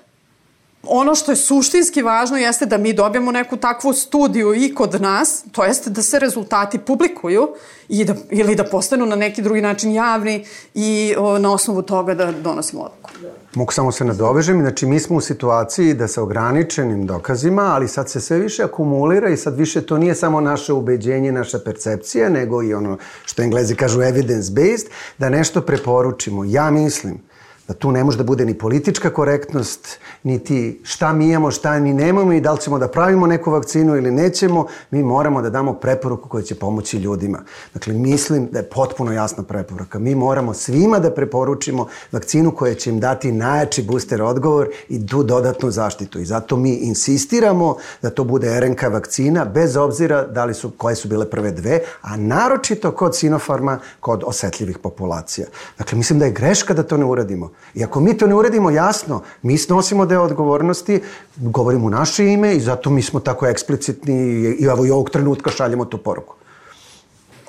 Ono 0.84 1.16
što 1.16 1.32
je 1.32 1.36
suštinski 1.36 2.02
važno 2.02 2.38
jeste 2.38 2.66
da 2.66 2.78
mi 2.78 2.94
dobijemo 2.94 3.32
neku 3.32 3.58
takvu 3.58 3.94
studiju 3.94 4.56
i 4.56 4.76
kod 4.76 5.02
nas, 5.02 5.44
to 5.52 5.64
jeste 5.66 5.90
da 5.90 6.02
se 6.02 6.20
rezultati 6.20 6.80
publikuju 6.80 7.48
i 7.90 8.06
da, 8.06 8.16
ili 8.30 8.56
da 8.56 8.64
postanu 8.64 9.06
na 9.06 9.16
neki 9.16 9.42
drugi 9.42 9.62
način 9.62 9.92
javni 9.92 10.46
i 10.74 11.16
o, 11.18 11.40
na 11.40 11.54
osnovu 11.54 11.82
toga 11.82 12.14
da 12.14 12.32
donosimo 12.32 12.82
odluku. 12.82 13.10
Mogu 13.56 13.74
samo 13.74 13.92
se 13.92 14.06
nadovežem, 14.06 14.62
znači 14.62 14.86
mi 14.86 15.00
smo 15.00 15.18
u 15.18 15.22
situaciji 15.22 15.94
da 15.94 16.08
sa 16.08 16.24
ograničenim 16.24 17.06
dokazima, 17.06 17.62
ali 17.62 17.88
sad 17.88 18.10
se 18.10 18.22
sve 18.22 18.40
više 18.40 18.64
akumulira 18.64 19.30
i 19.30 19.38
sad 19.38 19.58
više 19.58 19.82
to 19.82 19.98
nije 19.98 20.16
samo 20.16 20.42
naše 20.42 20.74
ubeđenje, 20.74 21.32
naša 21.32 21.60
percepcija, 21.60 22.30
nego 22.30 22.64
i 22.64 22.74
ono 22.74 22.98
što 23.26 23.42
englezi 23.42 23.76
kažu 23.76 24.00
evidence-based, 24.00 24.86
da 25.18 25.30
nešto 25.30 25.62
preporučimo. 25.62 26.44
Ja 26.46 26.72
mislim 26.72 27.27
da 27.68 27.74
tu 27.74 27.92
ne 27.92 28.04
može 28.04 28.18
da 28.18 28.24
bude 28.24 28.46
ni 28.46 28.58
politička 28.58 29.10
korektnost, 29.10 30.00
niti 30.24 30.82
šta 30.84 31.14
mi 31.14 31.30
imamo, 31.30 31.52
šta 31.52 31.80
ni 31.80 31.94
nemamo 31.94 32.34
i 32.34 32.42
da 32.42 32.52
li 32.52 32.62
ćemo 32.62 32.80
da 32.80 32.88
pravimo 32.88 33.28
neku 33.28 33.52
vakcinu 33.52 33.96
ili 33.96 34.12
nećemo, 34.12 34.66
mi 34.92 35.04
moramo 35.04 35.42
da 35.42 35.50
damo 35.50 35.74
preporuku 35.74 36.30
koja 36.30 36.44
će 36.44 36.56
pomoći 36.56 36.98
ljudima. 36.98 37.40
Dakle, 37.74 37.94
mislim 37.94 38.48
da 38.52 38.60
je 38.60 38.70
potpuno 38.70 39.12
jasna 39.12 39.44
preporuka. 39.44 40.00
Mi 40.00 40.16
moramo 40.16 40.54
svima 40.54 41.00
da 41.00 41.12
preporučimo 41.12 41.88
vakcinu 42.12 42.52
koja 42.52 42.76
će 42.76 42.90
im 42.90 43.00
dati 43.00 43.32
najjači 43.32 43.84
booster 43.84 44.22
odgovor 44.22 44.68
i 44.90 45.08
tu 45.08 45.24
dodatnu 45.24 45.72
zaštitu. 45.72 46.20
I 46.20 46.26
zato 46.26 46.58
mi 46.58 46.76
insistiramo 46.76 47.76
da 48.02 48.10
to 48.10 48.24
bude 48.24 48.60
RNK 48.60 48.84
vakcina, 48.84 49.46
bez 49.46 49.76
obzira 49.76 50.28
da 50.28 50.46
li 50.46 50.54
su, 50.54 50.72
koje 50.78 50.96
su 50.96 51.08
bile 51.08 51.30
prve 51.30 51.52
dve, 51.52 51.80
a 52.02 52.18
naročito 52.18 52.92
kod 52.92 53.16
Sinopharma, 53.16 53.80
kod 54.00 54.24
osetljivih 54.26 54.78
populacija. 54.78 55.48
Dakle, 55.78 55.98
mislim 55.98 56.20
da 56.20 56.26
je 56.26 56.32
greška 56.32 56.74
da 56.74 56.84
to 56.84 56.98
ne 56.98 57.06
uradimo. 57.06 57.52
I 57.76 57.84
ako 57.84 58.00
mi 58.00 58.18
to 58.18 58.28
ne 58.28 58.36
uredimo 58.36 58.70
jasno, 58.70 59.22
mi 59.42 59.58
snosimo 59.58 60.06
deo 60.06 60.24
odgovornosti, 60.24 61.02
govorimo 61.36 61.88
u 61.88 61.90
naše 61.90 62.26
ime 62.26 62.56
i 62.56 62.60
zato 62.60 62.90
mi 62.90 63.02
smo 63.02 63.20
tako 63.20 63.48
eksplicitni 63.48 64.14
i 64.60 64.66
evo 64.66 64.86
i 64.86 64.92
ovog 64.92 65.10
trenutka 65.10 65.50
šaljemo 65.50 65.86
tu 65.86 65.98
poruku. 65.98 66.36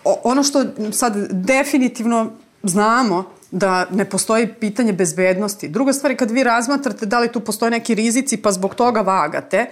O, 0.05 0.21
ono 0.25 0.43
što 0.43 0.65
sad 0.93 1.15
definitivno 1.31 2.31
znamo 2.63 3.25
da 3.51 3.87
ne 3.91 4.05
postoji 4.05 4.55
pitanje 4.55 4.93
bezbednosti. 4.93 5.69
Druga 5.69 5.93
stvar 5.93 6.11
je 6.11 6.17
kad 6.17 6.31
vi 6.31 6.43
razmatrate 6.43 7.07
da 7.07 7.19
li 7.19 7.33
tu 7.33 7.41
postoje 7.41 7.71
neki 7.71 7.95
rizici 7.95 8.37
pa 8.37 8.53
zbog 8.53 8.75
toga 8.75 9.01
vagate, 9.01 9.67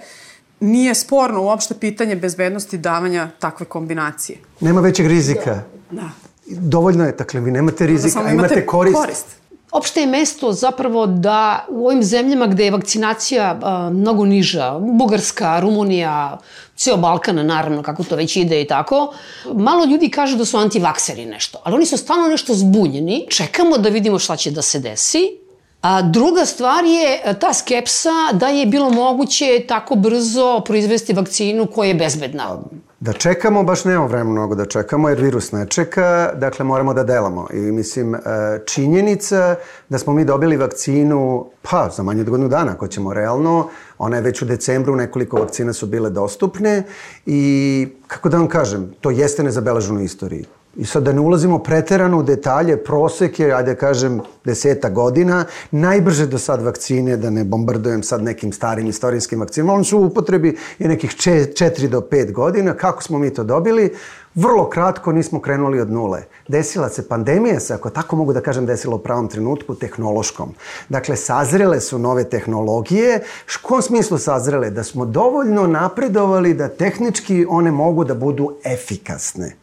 nije 0.59 0.95
sporno 0.95 1.43
uopšte 1.43 1.73
pitanje 1.73 2.15
bezbednosti 2.15 2.77
davanja 2.77 3.29
takve 3.39 3.65
kombinacije. 3.65 4.37
Nema 4.59 4.81
većeg 4.81 5.07
rizika. 5.07 5.61
Da. 5.91 6.09
Dovoljno 6.47 7.05
je, 7.05 7.11
dakle, 7.11 7.39
vi 7.41 7.51
nemate 7.51 7.87
rizika, 7.87 8.23
da 8.23 8.29
imate, 8.29 8.53
imate 8.53 8.65
korist. 8.65 8.97
korist. 8.97 9.25
Opšte 9.71 10.01
je 10.01 10.07
mesto 10.07 10.51
zapravo 10.51 11.05
da 11.05 11.65
u 11.69 11.87
ovim 11.87 12.03
zemljama 12.03 12.47
gde 12.47 12.65
je 12.65 12.71
vakcinacija 12.71 13.59
a, 13.61 13.89
mnogo 13.89 14.25
niža, 14.25 14.79
Bugarska, 14.79 15.59
Rumunija, 15.59 16.37
ceo 16.75 16.97
Balkan, 16.97 17.45
naravno, 17.45 17.83
kako 17.83 18.03
to 18.03 18.15
već 18.15 18.35
ide 18.35 18.61
i 18.61 18.67
tako, 18.67 19.13
malo 19.53 19.85
ljudi 19.85 20.09
kažu 20.09 20.37
da 20.37 20.45
su 20.45 20.57
antivakseri 20.57 21.25
nešto, 21.25 21.59
ali 21.63 21.75
oni 21.75 21.85
su 21.85 21.97
stalno 21.97 22.27
nešto 22.27 22.53
zbunjeni, 22.53 23.25
čekamo 23.29 23.77
da 23.77 23.89
vidimo 23.89 24.19
šta 24.19 24.35
će 24.35 24.51
da 24.51 24.61
se 24.61 24.79
desi, 24.79 25.47
A 25.81 26.01
druga 26.01 26.45
stvar 26.45 26.85
je 26.85 27.35
ta 27.39 27.53
skepsa 27.53 28.33
da 28.33 28.47
je 28.47 28.65
bilo 28.65 28.89
moguće 28.89 29.63
tako 29.67 29.95
brzo 29.95 30.61
proizvesti 30.65 31.13
vakcinu 31.13 31.67
koja 31.67 31.87
je 31.87 31.93
bezbedna. 31.93 32.57
Da 32.99 33.13
čekamo, 33.13 33.63
baš 33.63 33.85
nemamo 33.85 34.07
vremena 34.07 34.31
mnogo 34.31 34.55
da 34.55 34.65
čekamo, 34.65 35.09
jer 35.09 35.21
virus 35.21 35.51
ne 35.51 35.65
čeka, 35.65 36.31
dakle 36.35 36.65
moramo 36.65 36.93
da 36.93 37.03
delamo. 37.03 37.47
I 37.53 37.57
mislim, 37.57 38.15
e, 38.15 38.19
činjenica 38.65 39.55
da 39.89 39.97
smo 39.97 40.13
mi 40.13 40.25
dobili 40.25 40.57
vakcinu, 40.57 41.45
pa 41.61 41.89
za 41.95 42.03
manje 42.03 42.21
od 42.21 42.29
godinu 42.29 42.49
dana, 42.49 42.71
ako 42.71 42.87
ćemo 42.87 43.13
realno, 43.13 43.69
ona 43.97 44.15
je 44.15 44.21
već 44.21 44.41
u 44.41 44.45
decembru, 44.45 44.95
nekoliko 44.95 45.37
vakcina 45.37 45.73
su 45.73 45.85
bile 45.85 46.09
dostupne 46.09 46.83
i, 47.25 47.87
kako 48.07 48.29
da 48.29 48.37
vam 48.37 48.47
kažem, 48.47 48.93
to 49.01 49.11
jeste 49.11 49.43
nezabeleženo 49.43 49.99
u 49.99 50.03
istoriji. 50.03 50.45
I 50.77 50.85
sad 50.85 51.03
da 51.03 51.11
ne 51.13 51.19
ulazimo 51.19 51.59
preterano 51.59 52.19
u 52.19 52.23
detalje, 52.23 52.83
prosek 52.83 53.39
je, 53.39 53.53
ajde 53.53 53.73
da 53.73 53.79
kažem, 53.79 54.21
deseta 54.45 54.89
godina, 54.89 55.45
najbrže 55.71 56.27
do 56.27 56.37
sad 56.37 56.61
vakcine, 56.61 57.17
da 57.17 57.29
ne 57.29 57.43
bombardujem 57.43 58.03
sad 58.03 58.23
nekim 58.23 58.53
starim 58.53 58.87
istorijskim 58.87 59.39
vakcinama, 59.39 59.73
oni 59.73 59.85
su 59.85 59.97
u 59.97 60.05
upotrebi 60.05 60.57
je 60.79 60.87
nekih 60.87 61.11
4 61.11 61.87
do 61.87 62.01
5 62.01 62.31
godina. 62.31 62.73
Kako 62.73 63.03
smo 63.03 63.19
mi 63.19 63.33
to 63.33 63.43
dobili? 63.43 63.93
Vrlo 64.35 64.69
kratko 64.69 65.11
nismo 65.11 65.41
krenuli 65.41 65.81
od 65.81 65.91
nule. 65.91 66.23
Desila 66.47 66.89
se 66.89 67.07
pandemija 67.07 67.59
se, 67.59 67.73
ako 67.73 67.89
tako 67.89 68.15
mogu 68.15 68.33
da 68.33 68.41
kažem, 68.41 68.65
desila 68.65 68.95
u 68.95 68.99
pravom 68.99 69.27
trenutku 69.27 69.75
tehnološkom. 69.75 70.53
Dakle, 70.89 71.15
sazrele 71.15 71.81
su 71.81 71.99
nove 71.99 72.23
tehnologije. 72.23 73.23
U 73.63 73.67
kom 73.67 73.81
smislu 73.81 74.17
sazrele? 74.17 74.69
Da 74.69 74.83
smo 74.83 75.05
dovoljno 75.05 75.67
napredovali 75.67 76.53
da 76.53 76.67
tehnički 76.69 77.45
one 77.49 77.71
mogu 77.71 78.03
da 78.03 78.13
budu 78.13 78.55
efikasne. 78.63 79.55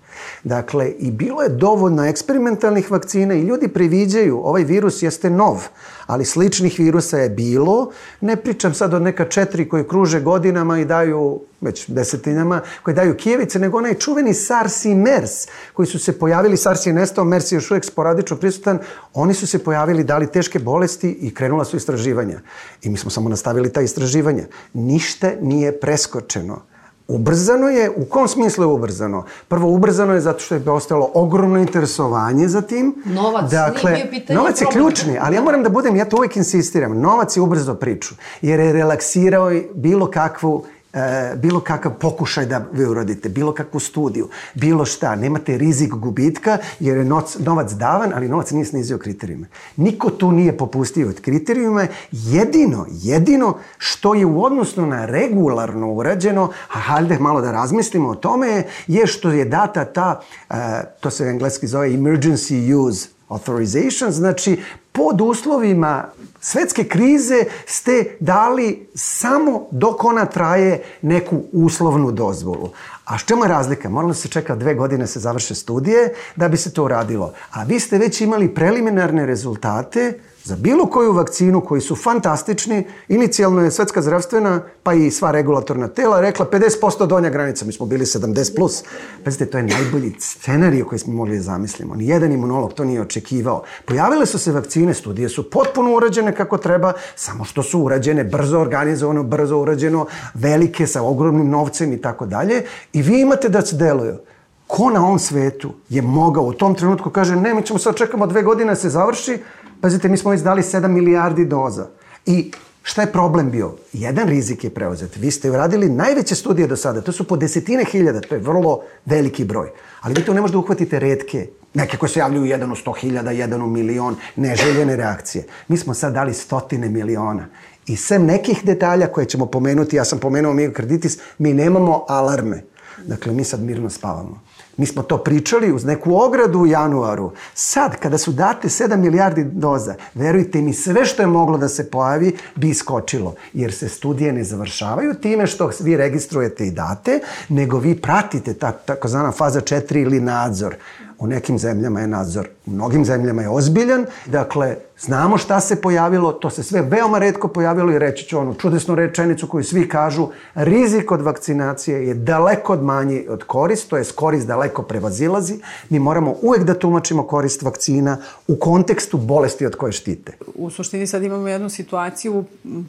Dakle, 0.44 0.90
i 0.98 1.10
bilo 1.10 1.42
je 1.42 1.48
dovoljno 1.48 2.04
eksperimentalnih 2.04 2.90
vakcina 2.90 3.34
i 3.34 3.42
ljudi 3.42 3.68
previđaju, 3.68 4.40
ovaj 4.44 4.64
virus 4.64 5.02
jeste 5.02 5.30
nov, 5.30 5.68
ali 6.06 6.24
sličnih 6.24 6.78
virusa 6.78 7.18
je 7.18 7.28
bilo. 7.28 7.90
Ne 8.20 8.36
pričam 8.36 8.74
sad 8.74 8.94
o 8.94 8.98
neka 8.98 9.24
četiri 9.24 9.68
koji 9.68 9.88
kruže 9.88 10.20
godinama 10.20 10.78
i 10.78 10.84
daju, 10.84 11.40
već 11.60 11.88
desetinama, 11.88 12.60
koji 12.82 12.94
daju 12.94 13.16
kijevice, 13.16 13.58
nego 13.58 13.78
onaj 13.78 13.94
čuveni 13.94 14.34
SARS 14.34 14.84
i 14.84 14.94
MERS, 14.94 15.48
koji 15.72 15.86
su 15.86 15.98
se 15.98 16.18
pojavili, 16.18 16.56
SARS 16.56 16.86
je 16.86 16.92
nestao, 16.92 17.24
MERS 17.24 17.52
je 17.52 17.56
još 17.56 17.70
uvek 17.70 17.84
sporadično 17.84 18.36
prisutan, 18.36 18.78
oni 19.14 19.34
su 19.34 19.46
se 19.46 19.64
pojavili, 19.64 20.04
dali 20.04 20.32
teške 20.32 20.58
bolesti 20.58 21.10
i 21.10 21.34
krenula 21.34 21.64
su 21.64 21.76
istraživanja. 21.76 22.40
I 22.82 22.90
mi 22.90 22.96
smo 22.96 23.10
samo 23.10 23.28
nastavili 23.28 23.72
ta 23.72 23.80
istraživanja. 23.80 24.44
Ništa 24.72 25.32
nije 25.40 25.80
preskočeno. 25.80 26.73
Ubrzano 27.08 27.68
je, 27.68 27.90
u 27.96 28.04
kom 28.04 28.28
smislu 28.28 28.64
je 28.64 28.68
ubrzano? 28.68 29.24
Prvo, 29.48 29.68
ubrzano 29.68 30.14
je 30.14 30.20
zato 30.20 30.38
što 30.38 30.54
je 30.54 30.70
ostalo 30.70 31.10
ogromno 31.14 31.58
interesovanje 31.58 32.48
za 32.48 32.60
tim. 32.60 32.94
Novac 33.04 33.50
dakle, 33.50 33.92
nije 33.92 34.04
bio 34.04 34.10
pitanje 34.10 34.36
Novac 34.36 34.60
je 34.60 34.66
ključni, 34.72 35.18
ali 35.20 35.36
ja 35.36 35.42
moram 35.42 35.62
da 35.62 35.68
budem, 35.68 35.96
ja 35.96 36.04
to 36.04 36.16
uvek 36.16 36.36
insistiram, 36.36 37.00
novac 37.00 37.36
je 37.36 37.40
ubrzao 37.40 37.74
priču, 37.74 38.14
jer 38.42 38.60
je 38.60 38.72
relaksirao 38.72 39.50
bilo 39.74 40.10
kakvu 40.10 40.64
e, 40.94 41.36
bilo 41.36 41.60
kakav 41.60 41.92
pokušaj 41.92 42.46
da 42.46 42.66
vi 42.72 42.84
urodite, 42.84 43.28
bilo 43.28 43.52
kakvu 43.52 43.80
studiju, 43.80 44.28
bilo 44.54 44.84
šta, 44.84 45.16
nemate 45.16 45.58
rizik 45.58 45.90
gubitka 45.90 46.58
jer 46.80 46.96
je 46.96 47.04
noc, 47.04 47.36
novac 47.38 47.72
davan, 47.72 48.12
ali 48.14 48.28
novac 48.28 48.50
nije 48.50 48.64
snizio 48.64 48.98
kriterijume. 48.98 49.46
Niko 49.76 50.10
tu 50.10 50.32
nije 50.32 50.56
popustio 50.56 51.08
od 51.08 51.20
kriterijuma, 51.20 51.86
jedino, 52.12 52.86
jedino 52.90 53.58
što 53.78 54.14
je 54.14 54.26
u 54.26 54.44
odnosu 54.44 54.86
na 54.86 55.06
regularno 55.06 55.92
urađeno, 55.92 56.50
a 56.72 56.78
hajde 56.78 57.18
malo 57.18 57.40
da 57.40 57.52
razmislimo 57.52 58.08
o 58.08 58.14
tome, 58.14 58.62
je 58.86 59.06
što 59.06 59.30
je 59.30 59.44
data 59.44 59.84
ta, 59.84 60.20
e, 60.50 60.54
to 61.00 61.10
se 61.10 61.24
engleski 61.24 61.66
zove 61.66 61.88
emergency 61.88 62.74
use 62.74 63.08
authorization, 63.28 64.12
znači 64.12 64.60
pod 64.94 65.20
uslovima 65.20 66.04
svetske 66.40 66.84
krize 66.84 67.44
ste 67.66 68.16
dali 68.20 68.88
samo 68.94 69.66
dok 69.70 70.04
ona 70.04 70.26
traje 70.26 70.82
neku 71.02 71.42
uslovnu 71.52 72.12
dozvolu. 72.12 72.70
A 73.04 73.18
što 73.18 73.44
je 73.44 73.48
razlika? 73.48 73.88
Moralo 73.88 74.14
se 74.14 74.28
čeka 74.28 74.54
dve 74.54 74.74
godine 74.74 75.06
se 75.06 75.20
završe 75.20 75.54
studije 75.54 76.14
da 76.36 76.48
bi 76.48 76.56
se 76.56 76.72
to 76.72 76.84
uradilo. 76.84 77.32
A 77.50 77.62
vi 77.62 77.80
ste 77.80 77.98
već 77.98 78.20
imali 78.20 78.54
preliminarne 78.54 79.26
rezultate 79.26 80.20
za 80.44 80.56
bilo 80.56 80.86
koju 80.86 81.12
vakcinu 81.12 81.60
koji 81.60 81.80
su 81.80 81.96
fantastični, 81.96 82.84
inicijalno 83.08 83.62
je 83.62 83.70
Svetska 83.70 84.02
zdravstvena, 84.02 84.60
pa 84.82 84.92
i 84.94 85.10
sva 85.10 85.30
regulatorna 85.30 85.88
tela 85.88 86.20
rekla 86.20 86.46
50% 86.52 87.06
donja 87.06 87.30
granica, 87.30 87.64
mi 87.64 87.72
smo 87.72 87.86
bili 87.86 88.04
70+. 88.04 88.56
Plus. 88.56 88.82
Pazite, 89.24 89.46
to 89.46 89.58
je 89.58 89.64
najbolji 89.64 90.14
scenarij 90.18 90.84
koji 90.84 90.98
smo 90.98 91.12
mogli 91.12 91.36
da 91.36 91.42
zamislimo. 91.42 91.94
Nijedan 91.94 92.32
imunolog 92.32 92.72
to 92.72 92.84
nije 92.84 93.00
očekivao. 93.00 93.62
Pojavile 93.84 94.26
su 94.26 94.38
se 94.38 94.52
vakcine, 94.52 94.94
studije 94.94 95.28
su 95.28 95.50
potpuno 95.50 95.96
urađene 95.96 96.34
kako 96.34 96.58
treba, 96.58 96.92
samo 97.16 97.44
što 97.44 97.62
su 97.62 97.80
urađene 97.80 98.24
brzo 98.24 98.60
organizovano, 98.60 99.22
brzo 99.22 99.58
urađeno, 99.58 100.06
velike 100.34 100.86
sa 100.86 101.02
ogromnim 101.02 101.50
novcem 101.50 101.92
i 101.92 102.00
tako 102.00 102.26
dalje. 102.26 102.64
I 102.92 103.02
vi 103.02 103.20
imate 103.20 103.48
da 103.48 103.62
se 103.62 103.76
deluju 103.76 104.18
ko 104.66 104.90
na 104.90 105.06
ovom 105.06 105.18
svetu 105.18 105.72
je 105.88 106.02
mogao 106.02 106.44
u 106.44 106.52
tom 106.52 106.74
trenutku 106.74 107.10
kaže 107.10 107.36
ne, 107.36 107.54
mi 107.54 107.62
ćemo 107.62 107.78
sad 107.78 107.96
čekamo 107.96 108.26
dve 108.26 108.42
godine 108.42 108.72
da 108.72 108.76
se 108.76 108.88
završi, 108.88 109.38
Pazite, 109.80 110.08
mi 110.08 110.16
smo 110.16 110.30
već 110.30 110.40
dali 110.40 110.62
7 110.62 110.88
milijardi 110.88 111.44
doza. 111.44 111.86
I 112.26 112.50
šta 112.82 113.02
je 113.02 113.12
problem 113.12 113.50
bio? 113.50 113.74
Jedan 113.92 114.28
rizik 114.28 114.64
je 114.64 114.70
preuzet. 114.70 115.16
Vi 115.16 115.30
ste 115.30 115.50
uradili 115.50 115.88
najveće 115.88 116.34
studije 116.34 116.68
do 116.68 116.76
sada. 116.76 117.00
To 117.00 117.12
su 117.12 117.24
po 117.24 117.36
desetine 117.36 117.84
hiljada. 117.84 118.20
To 118.20 118.34
je 118.34 118.40
vrlo 118.40 118.80
veliki 119.04 119.44
broj. 119.44 119.70
Ali 120.00 120.14
vi 120.14 120.24
to 120.24 120.34
ne 120.34 120.40
možete 120.40 120.52
da 120.52 120.58
uhvatite 120.58 120.98
redke. 120.98 121.48
Neke 121.74 121.96
koje 121.96 122.10
se 122.10 122.20
javljaju 122.20 122.44
jedan 122.44 122.72
u 122.72 122.76
sto 122.76 122.92
hiljada, 122.92 123.30
jedan 123.30 123.62
u 123.62 123.66
milion. 123.66 124.16
Neželjene 124.36 124.96
reakcije. 124.96 125.44
Mi 125.68 125.76
smo 125.76 125.94
sad 125.94 126.12
dali 126.14 126.34
stotine 126.34 126.88
miliona. 126.88 127.46
I 127.86 127.96
sem 127.96 128.26
nekih 128.26 128.64
detalja 128.64 129.06
koje 129.06 129.26
ćemo 129.26 129.46
pomenuti, 129.46 129.96
ja 129.96 130.04
sam 130.04 130.18
pomenuo 130.18 130.52
miokarditis, 130.52 131.18
mi 131.38 131.54
nemamo 131.54 132.04
alarme. 132.08 132.62
Dakle, 132.98 133.32
mi 133.32 133.44
sad 133.44 133.60
mirno 133.60 133.90
spavamo. 133.90 134.40
Mi 134.76 134.86
smo 134.86 135.02
to 135.02 135.18
pričali 135.18 135.72
uz 135.72 135.84
neku 135.84 136.14
ogradu 136.14 136.58
u 136.58 136.66
januaru. 136.66 137.32
Sad, 137.54 137.96
kada 137.96 138.18
su 138.18 138.32
date 138.32 138.68
7 138.68 138.96
milijardi 138.96 139.44
doza, 139.44 139.94
verujte 140.14 140.60
mi, 140.60 140.72
sve 140.72 141.04
što 141.04 141.22
je 141.22 141.26
moglo 141.26 141.58
da 141.58 141.68
se 141.68 141.90
pojavi 141.90 142.36
bi 142.56 142.68
iskočilo. 142.68 143.34
Jer 143.52 143.72
se 143.72 143.88
studije 143.88 144.32
ne 144.32 144.44
završavaju 144.44 145.14
time 145.14 145.46
što 145.46 145.70
vi 145.80 145.96
registrujete 145.96 146.66
i 146.66 146.70
date, 146.70 147.20
nego 147.48 147.78
vi 147.78 148.00
pratite 148.00 148.54
ta 148.54 148.72
takozvana 148.72 149.32
faza 149.32 149.60
4 149.60 150.02
ili 150.02 150.20
nadzor. 150.20 150.76
U 151.24 151.26
nekim 151.26 151.58
zemljama 151.58 152.00
je 152.00 152.06
nadzor, 152.06 152.48
u 152.66 152.70
mnogim 152.70 153.04
zemljama 153.04 153.42
je 153.42 153.48
ozbiljan. 153.48 154.06
Dakle, 154.26 154.76
znamo 154.98 155.38
šta 155.38 155.60
se 155.60 155.80
pojavilo, 155.80 156.32
to 156.32 156.50
se 156.50 156.62
sve 156.62 156.82
veoma 156.82 157.18
redko 157.18 157.48
pojavilo 157.48 157.92
i 157.92 157.98
reći 157.98 158.28
ću 158.28 158.38
onu 158.38 158.54
čudesnu 158.54 158.94
rečenicu 158.94 159.46
koju 159.46 159.64
svi 159.64 159.88
kažu, 159.88 160.28
rizik 160.54 161.12
od 161.12 161.20
vakcinacije 161.20 162.06
je 162.06 162.14
daleko 162.14 162.72
od 162.72 162.82
manji 162.82 163.26
od 163.28 163.44
korist, 163.44 163.88
to 163.90 163.96
je 163.96 164.04
korist 164.14 164.46
daleko 164.46 164.82
prevazilazi. 164.82 165.54
Mi 165.88 165.98
moramo 165.98 166.34
uvek 166.42 166.64
da 166.64 166.78
tumačimo 166.78 167.26
korist 167.26 167.62
vakcina 167.62 168.16
u 168.48 168.56
kontekstu 168.56 169.18
bolesti 169.18 169.66
od 169.66 169.76
koje 169.76 169.92
štite. 169.92 170.32
U 170.54 170.70
suštini 170.70 171.06
sad 171.06 171.22
imamo 171.22 171.48
jednu 171.48 171.68
situaciju, 171.68 172.44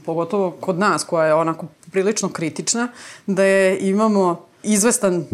pogotovo 0.05 0.51
kod 0.51 0.79
nas, 0.79 1.03
koja 1.03 1.25
je 1.25 1.33
onako 1.33 1.65
prilično 1.91 2.29
kritična, 2.29 2.87
da 3.27 3.43
je 3.43 3.79
imamo 3.79 4.41
izvestan 4.63 5.25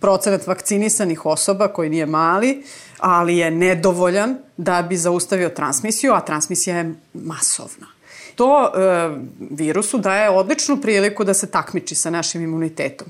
procenat 0.00 0.46
vakcinisanih 0.46 1.26
osoba 1.26 1.68
koji 1.68 1.90
nije 1.90 2.06
mali, 2.06 2.62
ali 2.98 3.36
je 3.36 3.50
nedovoljan 3.50 4.38
da 4.56 4.82
bi 4.82 4.96
zaustavio 4.96 5.48
transmisiju, 5.48 6.12
a 6.12 6.20
transmisija 6.20 6.76
je 6.76 6.94
masovna. 7.14 7.86
To 8.34 8.72
e, 8.74 9.10
virusu 9.50 9.98
daje 9.98 10.30
odličnu 10.30 10.80
priliku 10.80 11.24
da 11.24 11.34
se 11.34 11.50
takmiči 11.50 11.94
sa 11.94 12.10
našim 12.10 12.42
imunitetom. 12.42 13.08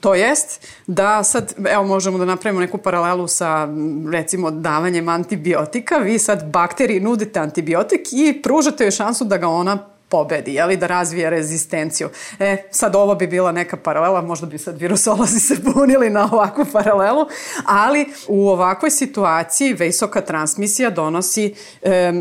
To 0.00 0.14
jest 0.14 0.66
da 0.86 1.24
sad, 1.24 1.54
evo 1.70 1.84
možemo 1.84 2.18
da 2.18 2.24
napravimo 2.24 2.60
neku 2.60 2.78
paralelu 2.78 3.28
sa 3.28 3.68
recimo 4.12 4.50
davanjem 4.50 5.08
antibiotika, 5.08 5.96
vi 5.96 6.18
sad 6.18 6.50
bakteriji 6.50 7.00
nudite 7.00 7.40
antibiotik 7.40 8.00
i 8.12 8.40
pružate 8.42 8.84
joj 8.84 8.90
šansu 8.90 9.24
da 9.24 9.36
ga 9.36 9.48
ona 9.48 9.78
pobedi, 10.08 10.54
jeli, 10.54 10.76
da 10.76 10.86
razvije 10.86 11.30
rezistenciju. 11.30 12.08
E, 12.38 12.56
sad 12.70 12.96
ovo 12.96 13.14
bi 13.14 13.26
bila 13.26 13.52
neka 13.52 13.76
paralela, 13.76 14.22
možda 14.22 14.46
bi 14.46 14.58
sad 14.58 14.78
virusolozi 14.78 15.40
se 15.48 15.56
bunili 15.62 16.10
na 16.10 16.28
ovakvu 16.32 16.64
paralelu, 16.72 17.26
ali 17.64 18.06
u 18.28 18.48
ovakvoj 18.48 18.90
situaciji 18.90 19.72
visoka 19.72 20.20
transmisija 20.20 20.90
donosi 20.90 21.54
e, 21.82 22.12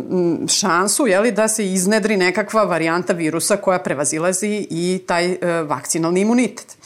šansu, 0.47 1.07
jeli, 1.07 1.31
da 1.31 1.47
se 1.47 1.65
iznedri 1.73 2.17
nekakva 2.17 2.63
varijanta 2.63 3.13
virusa 3.13 3.57
koja 3.57 3.79
prevazilazi 3.79 4.67
i 4.69 5.03
taj 5.07 5.31
e, 5.31 5.37
vakcinalni 5.61 6.21
imunitet. 6.21 6.77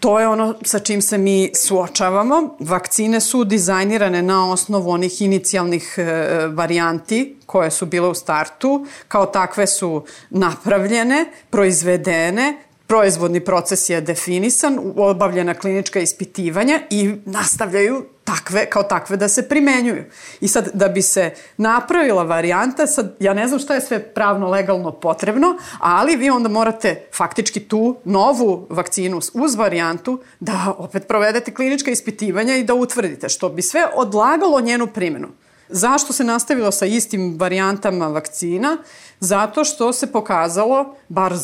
To 0.00 0.20
je 0.20 0.28
ono 0.28 0.54
sa 0.62 0.78
čim 0.78 1.02
se 1.02 1.18
mi 1.18 1.50
suočavamo. 1.54 2.56
Vakcine 2.60 3.20
su 3.20 3.44
dizajnirane 3.44 4.22
na 4.22 4.50
osnovu 4.52 4.90
onih 4.90 5.22
inicijalnih 5.22 5.94
e, 5.98 6.04
varijanti 6.46 7.36
koje 7.46 7.70
su 7.70 7.86
bile 7.86 8.08
u 8.08 8.14
startu. 8.14 8.86
Kao 9.08 9.26
takve 9.26 9.66
su 9.66 10.04
napravljene, 10.30 11.24
proizvedene, 11.50 12.56
proizvodni 12.86 13.40
proces 13.40 13.88
je 13.90 14.00
definisan, 14.00 14.78
obavljena 14.96 15.54
klinička 15.54 16.00
ispitivanja 16.00 16.80
i 16.90 17.14
nastavljaju 17.24 18.04
takve, 18.26 18.66
kao 18.66 18.82
takve 18.82 19.16
da 19.16 19.28
se 19.28 19.48
primenjuju. 19.48 20.04
I 20.40 20.48
sad, 20.48 20.70
da 20.74 20.88
bi 20.88 21.02
se 21.02 21.30
napravila 21.56 22.22
varijanta, 22.22 22.86
sad, 22.86 23.16
ja 23.20 23.34
ne 23.34 23.48
znam 23.48 23.60
šta 23.60 23.74
je 23.74 23.80
sve 23.80 23.98
pravno 23.98 24.50
legalno 24.50 24.92
potrebno, 24.92 25.56
ali 25.78 26.16
vi 26.16 26.30
onda 26.30 26.48
morate 26.48 27.08
faktički 27.14 27.60
tu 27.60 27.96
novu 28.04 28.66
vakcinu 28.70 29.20
uz 29.34 29.54
varijantu 29.54 30.20
da 30.40 30.74
opet 30.78 31.08
provedete 31.08 31.54
klinička 31.54 31.90
ispitivanja 31.90 32.56
i 32.56 32.64
da 32.64 32.74
utvrdite, 32.74 33.28
što 33.28 33.48
bi 33.48 33.62
sve 33.62 33.86
odlagalo 33.94 34.60
njenu 34.60 34.86
primjenu. 34.86 35.28
Zašto 35.68 36.12
se 36.12 36.24
nastavilo 36.24 36.70
sa 36.72 36.86
istim 36.86 37.36
varijantama 37.38 38.08
vakcina? 38.08 38.76
Zato 39.20 39.64
što 39.64 39.92
se 39.92 40.12
pokazalo, 40.12 40.96
bar 41.08 41.34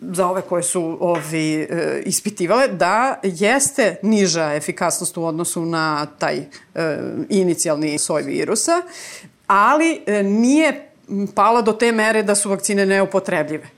za 0.00 0.26
ove 0.26 0.42
koje 0.42 0.62
su 0.62 0.98
ovi, 1.00 1.54
e, 1.54 2.02
ispitivale, 2.04 2.68
da 2.68 3.20
jeste 3.22 3.96
niža 4.02 4.54
efikasnost 4.54 5.16
u 5.16 5.24
odnosu 5.24 5.64
na 5.64 6.06
taj 6.18 6.36
e, 6.36 6.46
inicijalni 7.28 7.98
soj 7.98 8.22
virusa, 8.22 8.82
ali 9.46 10.00
e, 10.06 10.22
nije 10.22 10.90
pala 11.34 11.62
do 11.62 11.72
te 11.72 11.92
mere 11.92 12.22
da 12.22 12.34
su 12.34 12.50
vakcine 12.50 12.86
neupotrebljive 12.86 13.75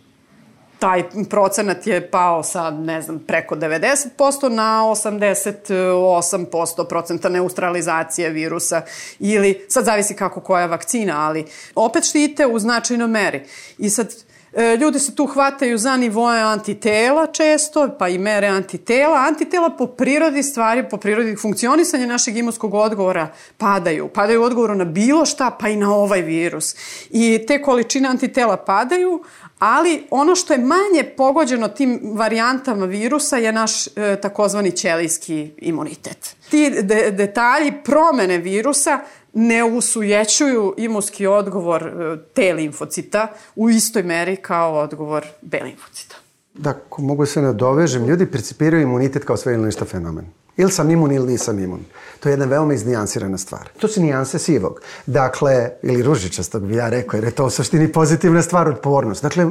taj 0.79 1.03
procenat 1.31 1.87
je 1.87 2.11
pao 2.11 2.43
sa, 2.43 2.71
ne 2.71 3.03
znam, 3.03 3.19
preko 3.19 3.57
90% 3.57 4.49
na 4.49 4.83
88% 4.83 6.88
procenta 6.88 7.29
neutralizacije 7.29 8.31
virusa 8.31 8.83
ili, 9.19 9.67
sad 9.69 9.85
zavisi 9.85 10.14
kako 10.14 10.41
koja 10.41 10.67
vakcina, 10.67 11.27
ali 11.27 11.45
opet 11.75 12.05
štite 12.05 12.47
u 12.47 12.59
značajnoj 12.59 13.09
meri. 13.09 13.43
I 13.79 13.91
sad, 13.91 14.14
e, 14.53 14.77
ljudi 14.77 14.99
se 14.99 15.14
tu 15.14 15.27
hvataju 15.27 15.79
za 15.79 15.97
nivoje 15.97 16.43
antitela 16.43 17.27
često, 17.27 17.88
pa 17.99 18.09
i 18.09 18.19
mere 18.19 18.47
antitela. 18.47 19.25
Antitela 19.29 19.71
po 19.71 19.87
prirodi 19.87 20.43
stvari, 20.43 20.88
po 20.88 20.97
prirodi 20.97 21.37
funkcionisanja 21.37 22.07
našeg 22.07 22.37
imunskog 22.37 22.75
odgovora 22.75 23.29
padaju. 23.57 24.09
Padaju 24.09 24.43
odgovoru 24.43 24.75
na 24.75 24.85
bilo 24.85 25.27
šta, 25.27 25.57
pa 25.61 25.69
i 25.69 25.77
na 25.77 25.95
ovaj 25.95 26.23
virus. 26.23 26.77
I 27.11 27.45
te 27.47 27.62
količine 27.62 28.09
antitela 28.09 28.57
padaju, 28.57 29.23
ali 29.59 30.07
ono 30.11 30.37
što 30.37 30.53
je 30.53 30.59
manje 30.59 31.05
pogođeno 31.16 31.68
tim 31.68 32.01
varijantama 32.14 32.87
virusa 32.87 33.37
je 33.37 33.53
naš 33.53 33.87
e, 33.87 34.21
takozvani 34.23 34.73
ćelijski 34.73 35.51
imunitet. 35.59 36.37
Ti 36.51 36.71
de 36.83 37.11
detalji 37.11 37.73
promene 37.85 38.38
virusa 38.38 39.01
ne 39.33 39.64
usujećuju 39.64 40.75
imunski 40.77 41.27
odgovor 41.27 41.83
e, 41.83 42.16
T 42.35 42.53
limfocita 42.53 43.29
u 43.57 43.71
istoj 43.71 44.03
meri 44.03 44.37
kao 44.37 44.75
odgovor 44.75 45.27
B 45.42 45.61
limfocita. 45.64 46.16
Da, 46.55 46.75
mogu 46.99 47.27
se 47.27 47.42
nadovežem, 47.42 48.07
ljudi 48.07 48.31
percipiraju 48.31 48.83
imunitet 48.83 49.25
kao 49.25 49.37
sve 49.37 49.55
ili 49.55 49.66
ništa 49.66 49.85
fenomen. 49.85 50.25
Ili 50.59 50.71
sam 50.71 50.90
imun 50.90 51.12
ili 51.12 51.33
nisam 51.33 51.59
imun. 51.59 51.81
To 52.21 52.29
je 52.29 52.33
jedna 52.33 52.47
veoma 52.47 52.75
iznijansirana 52.75 53.38
stvar. 53.38 53.68
To 53.81 53.88
su 53.88 54.03
nijanse 54.03 54.38
sivog. 54.38 54.81
Dakle, 55.07 55.71
ili 55.83 56.03
ružičastog 56.03 56.66
bi 56.66 56.75
ja 56.75 56.88
rekao, 56.88 57.18
jer 57.18 57.25
je 57.25 57.31
to 57.31 57.47
u 57.47 57.51
suštini 57.51 57.92
pozitivna 57.92 58.42
stvar, 58.42 58.68
odpornost. 58.68 59.23
Dakle, 59.23 59.44
e, 59.44 59.49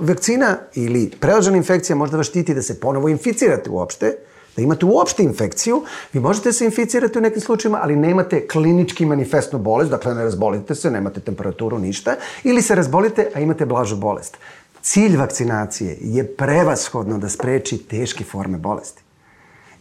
vakcina 0.00 0.56
ili 0.74 1.10
prelažena 1.20 1.56
infekcija 1.56 1.96
možda 1.96 2.16
vas 2.16 2.26
štiti 2.26 2.54
da 2.54 2.62
se 2.62 2.80
ponovo 2.80 3.08
inficirate 3.08 3.70
uopšte, 3.70 4.16
da 4.56 4.62
imate 4.62 4.86
uopšte 4.86 5.22
infekciju, 5.22 5.82
vi 6.12 6.20
možete 6.20 6.52
se 6.52 6.64
inficirati 6.64 7.18
u 7.18 7.22
nekim 7.22 7.40
slučajima, 7.40 7.78
ali 7.82 7.96
nemate 7.96 8.46
klinički 8.48 9.06
manifestnu 9.06 9.58
bolest, 9.58 9.90
dakle 9.90 10.14
ne 10.14 10.24
razbolite 10.24 10.74
se, 10.74 10.90
nemate 10.90 11.20
temperaturu, 11.20 11.78
ništa, 11.78 12.16
ili 12.44 12.62
se 12.62 12.74
razbolite, 12.74 13.30
a 13.34 13.40
imate 13.40 13.66
blažu 13.66 13.96
bolest. 13.96 14.36
Cilj 14.82 15.16
vakcinacije 15.16 15.96
je 16.00 16.26
prevashodno 16.36 17.18
da 17.18 17.28
spreči 17.28 17.78
teške 17.78 18.24
forme 18.24 18.58
bolesti. 18.58 19.02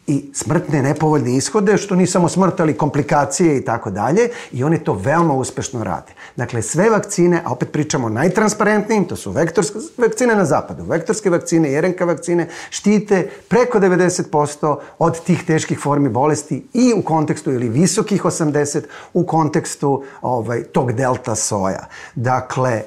I 0.08 0.32
smrtne 0.34 0.82
nepovoljne 0.82 1.38
ishode, 1.38 1.78
što 1.78 1.96
ni 1.96 2.08
samo 2.08 2.30
smrt, 2.30 2.60
ali 2.60 2.78
komplikacije 2.78 3.58
i 3.58 3.66
tako 3.66 3.92
dalje, 3.92 4.30
i 4.52 4.64
one 4.64 4.84
to 4.84 4.94
veoma 4.94 5.34
uspešno 5.34 5.84
rade. 5.84 6.14
Dakle, 6.36 6.62
sve 6.62 6.90
vakcine, 6.90 7.42
a 7.46 7.52
opet 7.52 7.72
pričamo 7.72 8.08
o 8.08 8.10
najtransparentnijim, 8.10 9.06
to 9.06 9.16
su 9.16 9.32
vektorske 9.32 9.80
vakcine 9.98 10.36
na 10.36 10.46
zapadu, 10.46 10.84
vektorske 10.84 11.30
vakcine 11.30 11.72
i 11.72 11.82
RNK 11.82 12.02
vakcine, 12.02 12.48
štite 12.70 13.30
preko 13.48 13.80
90% 13.80 14.78
od 15.00 15.24
tih 15.24 15.46
teških 15.46 15.80
formi 15.80 16.10
bolesti 16.10 16.66
i 16.74 16.94
u 16.94 17.02
kontekstu 17.02 17.52
ili 17.52 17.70
visokih 17.70 18.24
80 18.24 18.82
u 19.14 19.26
kontekstu 19.26 20.04
ovaj, 20.22 20.64
tog 20.64 20.94
delta 20.94 21.36
soja. 21.36 21.88
Dakle, 22.16 22.82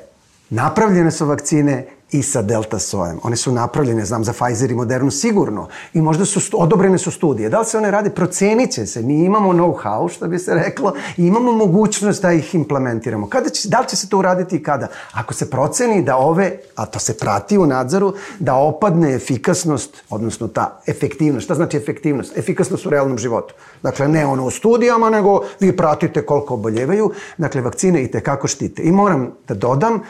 napravljene 0.51 1.11
su 1.11 1.27
vakcine 1.27 1.87
i 2.15 2.23
sa 2.23 2.43
delta 2.43 2.79
sojem. 2.79 3.19
One 3.23 3.37
su 3.37 3.53
napravljene, 3.53 4.05
znam, 4.05 4.25
za 4.25 4.33
Pfizer 4.33 4.71
i 4.71 4.75
Modernu 4.75 5.11
sigurno. 5.11 5.69
I 5.95 6.01
možda 6.01 6.25
su, 6.25 6.41
odobrene 6.53 6.99
su 6.99 7.11
studije. 7.11 7.49
Da 7.49 7.59
li 7.61 7.67
se 7.67 7.79
one 7.79 7.91
rade? 7.91 8.11
Procenit 8.11 8.73
će 8.73 8.87
se. 8.87 9.03
Mi 9.03 9.25
imamo 9.25 9.53
know-how, 9.53 10.13
što 10.13 10.29
bi 10.29 10.39
se 10.39 10.55
reklo, 10.55 10.95
i 11.17 11.27
imamo 11.27 11.53
mogućnost 11.53 12.23
da 12.23 12.33
ih 12.33 12.55
implementiramo. 12.55 13.29
Kada 13.29 13.49
će, 13.51 13.69
da 13.69 13.81
li 13.81 13.89
će 13.89 13.97
se 13.97 14.09
to 14.09 14.19
uraditi 14.19 14.57
i 14.57 14.63
kada? 14.63 14.89
Ako 15.13 15.35
se 15.35 15.51
proceni 15.51 16.03
da 16.03 16.17
ove, 16.17 16.59
a 16.75 16.87
to 16.87 16.99
se 16.99 17.19
prati 17.19 17.59
u 17.59 17.67
nadzoru, 17.67 18.15
da 18.39 18.55
opadne 18.55 19.15
efikasnost, 19.15 20.03
odnosno 20.11 20.49
ta 20.49 20.81
efektivnost. 20.87 21.45
Šta 21.45 21.55
znači 21.55 21.77
efektivnost? 21.77 22.37
Efikasnost 22.37 22.87
u 22.87 22.91
realnom 22.91 23.19
životu. 23.19 23.55
Dakle, 23.83 24.09
ne 24.09 24.27
ono 24.27 24.47
u 24.47 24.51
studijama, 24.51 25.11
nego 25.11 25.41
vi 25.61 25.77
pratite 25.77 26.27
koliko 26.27 26.55
oboljevaju. 26.55 27.11
Dakle, 27.39 27.61
vakcine 27.61 28.03
i 28.03 28.11
tekako 28.11 28.49
štite. 28.49 28.83
I 28.83 28.93
moram 28.93 29.31
da 29.49 29.55
dodam, 29.55 30.01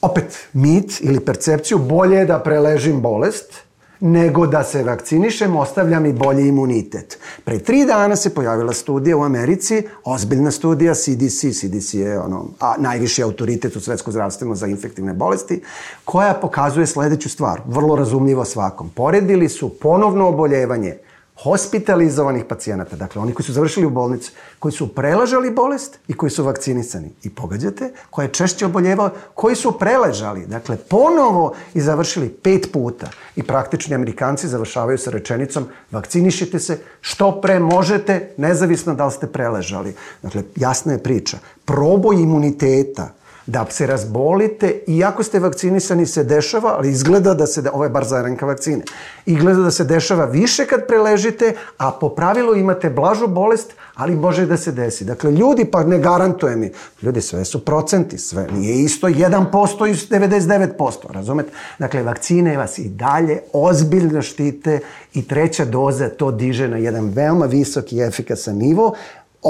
opet 0.00 0.48
mit 0.52 1.00
ili 1.00 1.20
percepciju, 1.20 1.78
bolje 1.78 2.16
je 2.16 2.24
da 2.24 2.38
preležim 2.38 3.00
bolest 3.00 3.68
nego 4.00 4.46
da 4.46 4.64
se 4.64 4.82
vakcinišem, 4.82 5.56
ostavljam 5.56 6.06
i 6.06 6.12
bolji 6.12 6.48
imunitet. 6.48 7.18
Pre 7.44 7.58
tri 7.58 7.84
dana 7.84 8.16
se 8.16 8.34
pojavila 8.34 8.72
studija 8.72 9.16
u 9.16 9.22
Americi, 9.22 9.82
ozbiljna 10.04 10.50
studija 10.50 10.94
CDC, 10.94 11.60
CDC 11.60 11.94
je 11.94 12.18
ono, 12.20 12.46
a, 12.60 12.74
najviši 12.78 13.22
autoritet 13.22 13.76
u 13.76 13.80
svetsko 13.80 14.10
zdravstveno 14.10 14.54
za 14.54 14.66
infektivne 14.66 15.14
bolesti, 15.14 15.62
koja 16.04 16.34
pokazuje 16.34 16.86
sledeću 16.86 17.28
stvar, 17.28 17.60
vrlo 17.66 17.96
razumljivo 17.96 18.44
svakom. 18.44 18.90
Poredili 18.90 19.48
su 19.48 19.68
ponovno 19.68 20.28
oboljevanje 20.28 20.96
hospitalizovanih 21.42 22.44
pacijenata, 22.44 22.96
dakle 22.96 23.22
oni 23.22 23.34
koji 23.34 23.46
su 23.46 23.52
završili 23.52 23.86
u 23.86 23.90
bolnici, 23.90 24.30
koji 24.58 24.72
su 24.72 24.94
prelažali 24.94 25.50
bolest 25.50 25.98
i 26.08 26.14
koji 26.14 26.30
su 26.30 26.44
vakcinisani. 26.44 27.10
I 27.22 27.30
pogađate, 27.30 27.92
ko 28.10 28.22
je 28.22 28.32
češće 28.32 28.66
oboljevao, 28.66 29.10
koji 29.34 29.56
su 29.56 29.78
preležali, 29.78 30.46
dakle 30.46 30.76
ponovo 30.76 31.54
i 31.74 31.80
završili 31.80 32.28
pet 32.28 32.72
puta. 32.72 33.10
I 33.36 33.42
praktični 33.42 33.94
Amerikanci 33.94 34.48
završavaju 34.48 34.98
sa 34.98 35.10
rečenicom 35.10 35.66
vakcinišite 35.90 36.58
se 36.58 36.80
što 37.00 37.40
pre 37.40 37.58
možete, 37.58 38.34
nezavisno 38.36 38.94
da 38.94 39.06
li 39.06 39.12
ste 39.12 39.26
preležali. 39.26 39.94
Dakle, 40.22 40.42
jasna 40.56 40.92
je 40.92 41.02
priča. 41.02 41.38
Proboj 41.64 42.16
imuniteta 42.16 43.17
da 43.48 43.66
se 43.70 43.86
razbolite, 43.86 44.80
iako 44.86 45.22
ste 45.22 45.38
vakcinisani 45.38 46.06
se 46.06 46.24
dešava, 46.24 46.74
ali 46.76 46.90
izgleda 46.90 47.34
da 47.34 47.46
se, 47.46 47.62
ovo 47.72 47.84
je 47.84 47.90
bar 47.90 48.04
za 48.04 48.22
RNK 48.22 48.42
vakcine, 48.42 48.82
izgleda 49.26 49.62
da 49.62 49.70
se 49.70 49.84
dešava 49.84 50.24
više 50.24 50.66
kad 50.66 50.86
preležite, 50.86 51.54
a 51.78 51.90
po 51.90 52.08
pravilu 52.08 52.56
imate 52.56 52.90
blažu 52.90 53.26
bolest, 53.26 53.72
ali 53.94 54.16
može 54.16 54.46
da 54.46 54.56
se 54.56 54.72
desi. 54.72 55.04
Dakle, 55.04 55.32
ljudi, 55.32 55.64
pa 55.64 55.84
ne 55.84 55.98
garantuje 55.98 56.56
mi, 56.56 56.72
ljudi, 57.02 57.20
sve 57.20 57.44
su 57.44 57.64
procenti, 57.64 58.18
sve, 58.18 58.46
nije 58.52 58.82
isto 58.82 59.08
1% 59.08 59.88
i 59.88 59.94
99%, 60.14 60.92
razumete? 61.10 61.50
Dakle, 61.78 62.02
vakcine 62.02 62.56
vas 62.56 62.78
i 62.78 62.88
dalje 62.88 63.40
ozbiljno 63.52 64.22
štite 64.22 64.80
i 65.14 65.28
treća 65.28 65.64
doza 65.64 66.08
to 66.08 66.30
diže 66.30 66.68
na 66.68 66.76
jedan 66.76 67.08
veoma 67.14 67.46
visok 67.46 67.92
i 67.92 68.00
efikasan 68.00 68.56
nivo, 68.56 68.94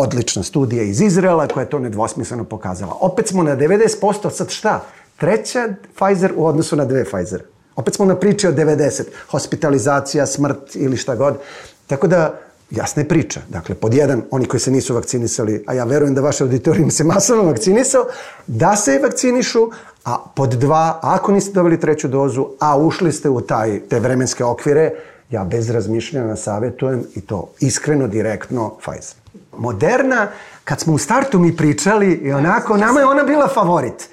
odlična 0.01 0.43
studija 0.43 0.83
iz 0.83 1.01
Izraela 1.01 1.49
koja 1.49 1.63
je 1.63 1.71
to 1.71 1.79
nedvosmisleno 1.79 2.45
pokazala. 2.45 2.97
Opet 3.01 3.29
smo 3.29 3.43
na 3.43 3.57
90%, 3.57 4.31
sad 4.31 4.51
šta? 4.51 4.85
Treća 5.17 5.69
Pfizer 5.97 6.33
u 6.37 6.47
odnosu 6.47 6.77
na 6.77 6.85
dve 6.85 7.05
Pfizer. 7.05 7.43
Opet 7.77 7.95
smo 7.95 8.05
na 8.05 8.17
priči 8.17 8.47
o 8.47 8.53
90, 8.53 9.03
hospitalizacija, 9.31 10.27
smrt 10.27 10.77
ili 10.77 10.97
šta 10.97 11.17
god. 11.17 11.39
Tako 11.87 12.07
da, 12.07 12.39
jasna 12.71 13.03
je 13.03 13.09
priča. 13.09 13.41
Dakle, 13.49 13.75
pod 13.75 13.95
jedan, 13.95 14.23
oni 14.31 14.47
koji 14.47 14.61
se 14.61 14.71
nisu 14.71 14.95
vakcinisali, 14.95 15.65
a 15.67 15.75
ja 15.75 15.85
verujem 15.85 16.15
da 16.15 16.21
vaš 16.21 16.41
auditorijum 16.41 16.91
se 16.91 17.05
masovno 17.05 17.43
vakcinisao, 17.43 18.07
da 18.47 18.77
se 18.77 18.99
vakcinišu, 19.03 19.71
a 20.05 20.19
pod 20.37 20.51
dva, 20.51 20.99
ako 21.03 21.33
niste 21.33 21.53
dobili 21.53 21.81
treću 21.81 22.09
dozu, 22.09 22.47
a 22.61 22.79
ušli 22.79 23.13
ste 23.13 23.29
u 23.29 23.41
taj, 23.41 23.81
te 23.89 24.01
vremenske 24.01 24.45
okvire, 24.45 24.91
ja 25.31 25.45
bez 25.45 25.71
razmišljanja 25.71 26.37
savjetujem 26.37 27.05
i 27.15 27.21
to 27.21 27.51
iskreno, 27.61 28.09
direktno 28.09 28.77
Pfizer. 28.79 29.28
Moderna, 29.59 30.29
kad 30.65 30.81
smo 30.81 30.95
u 30.95 30.99
startu 30.99 31.39
mi 31.39 31.57
pričali 31.57 32.13
i 32.13 32.33
onako, 32.33 32.77
nama 32.77 33.01
je 33.01 33.07
ona 33.07 33.25
bila 33.25 33.49
favorit. 33.49 34.09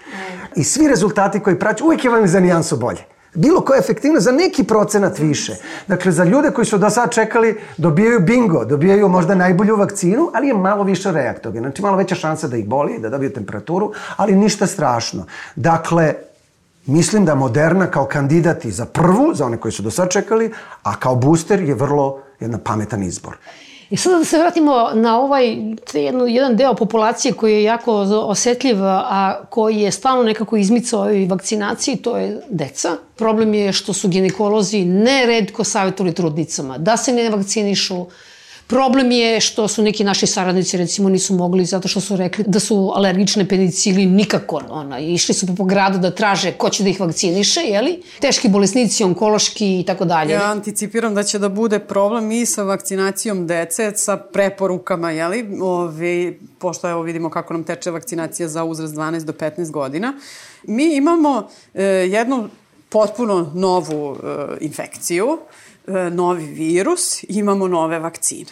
I 0.56 0.64
svi 0.64 0.88
rezultati 0.88 1.40
koji 1.40 1.60
praći, 1.60 1.84
uvijek 1.84 2.04
je 2.04 2.10
vam 2.10 2.28
za 2.28 2.40
nijansu 2.40 2.78
bolje. 2.78 3.02
Bilo 3.34 3.62
koja 3.62 3.80
efektivno 3.80 4.20
za 4.20 4.32
neki 4.32 4.64
procenat 4.64 5.20
više. 5.20 5.56
Dakle, 5.88 6.12
za 6.12 6.24
ljude 6.24 6.52
koji 6.52 6.66
su 6.66 6.78
do 6.78 6.90
sad 6.90 7.12
čekali, 7.12 7.60
dobijaju 7.78 8.20
bingo, 8.20 8.66
dobijaju 8.66 9.10
možda 9.10 9.36
najbolju 9.36 9.76
vakcinu, 9.76 10.32
ali 10.34 10.48
je 10.48 10.54
malo 10.54 10.84
više 10.84 11.12
reaktogen. 11.12 11.64
Znači, 11.64 11.82
malo 11.82 11.98
veća 11.98 12.16
šansa 12.16 12.48
da 12.48 12.58
ih 12.58 12.68
boli, 12.68 13.00
da 13.00 13.10
dobiju 13.10 13.34
temperaturu, 13.34 13.92
ali 14.18 14.36
ništa 14.36 14.68
strašno. 14.68 15.26
Dakle, 15.56 16.14
mislim 16.86 17.26
da 17.26 17.36
Moderna 17.36 17.92
kao 17.92 18.06
kandidat 18.06 18.66
i 18.66 18.72
za 18.72 18.86
prvu, 18.86 19.34
za 19.34 19.46
one 19.46 19.58
koji 19.58 19.72
su 19.72 19.84
do 19.84 19.92
sad 19.92 20.10
čekali, 20.10 20.54
a 20.84 20.96
kao 20.96 21.16
booster 21.16 21.62
je 21.62 21.76
vrlo 21.76 22.22
jedan 22.40 22.60
pametan 22.64 23.04
izbor. 23.04 23.38
I 23.90 23.98
sada 23.98 24.18
da 24.18 24.26
se 24.26 24.38
vratimo 24.38 24.90
na 24.94 25.20
ovaj 25.20 25.58
jedno, 25.94 26.26
jedan 26.26 26.56
deo 26.56 26.74
populacije 26.74 27.34
koji 27.34 27.54
je 27.54 27.64
jako 27.64 27.94
osetljiv, 28.28 28.84
a 28.84 29.46
koji 29.50 29.78
je 29.78 29.92
stalno 29.92 30.24
nekako 30.24 30.58
izmicao 30.58 31.12
i 31.14 31.26
vakcinaciji, 31.26 31.96
to 31.96 32.18
je 32.18 32.42
deca. 32.50 32.98
Problem 33.16 33.54
je 33.54 33.74
što 33.74 33.94
su 33.94 34.08
ginekolozi 34.08 34.86
neredko 34.86 35.64
savjetovali 35.64 36.16
trudnicama 36.16 36.78
da 36.78 36.98
se 36.98 37.14
ne 37.14 37.30
vakcinišu, 37.30 38.06
Problem 38.68 39.12
je 39.12 39.40
što 39.40 39.68
su 39.68 39.84
neki 39.84 40.04
naši 40.04 40.28
saradnici 40.28 40.78
recimo 40.78 41.10
nisu 41.10 41.34
mogli 41.34 41.66
zato 41.66 41.88
što 41.88 42.02
su 42.02 42.16
rekli 42.16 42.44
da 42.48 42.60
su 42.60 42.92
alergične 42.96 43.48
penicili 43.48 44.06
nikako 44.06 44.62
ona, 44.70 45.00
išli 45.00 45.34
su 45.34 45.56
po 45.56 45.64
gradu 45.64 45.98
da 45.98 46.12
traže 46.12 46.52
ko 46.52 46.70
će 46.70 46.84
da 46.84 46.90
ih 46.90 47.00
vakciniše, 47.00 47.60
jeli? 47.60 48.02
Teški 48.20 48.50
bolesnici, 48.50 49.04
onkološki 49.04 49.80
i 49.80 49.84
tako 49.84 50.06
dalje. 50.06 50.34
Ja 50.34 50.52
anticipiram 50.52 51.16
da 51.16 51.24
će 51.24 51.40
da 51.40 51.50
bude 51.50 51.80
problem 51.80 52.32
i 52.32 52.46
sa 52.46 52.64
vakcinacijom 52.64 53.48
dece, 53.48 53.92
sa 53.96 54.18
preporukama, 54.18 55.12
jeli? 55.12 55.60
Ovi, 55.62 56.40
pošto 56.60 56.90
evo 56.90 57.02
vidimo 57.02 57.30
kako 57.30 57.54
nam 57.54 57.64
teče 57.64 57.92
vakcinacija 57.92 58.48
za 58.48 58.64
uzrast 58.64 58.96
12 58.96 59.24
do 59.24 59.34
15 59.34 59.72
godina. 59.72 60.14
Mi 60.64 60.96
imamo 60.96 61.48
e, 61.74 61.84
jednu 61.84 62.50
potpuno 62.96 63.52
novu 63.54 64.16
e, 64.16 64.18
infekciju, 64.66 65.38
E, 65.88 66.10
novi 66.10 66.46
virus, 66.46 67.24
imamo 67.30 67.68
nove 67.68 68.00
vakcine. 68.00 68.52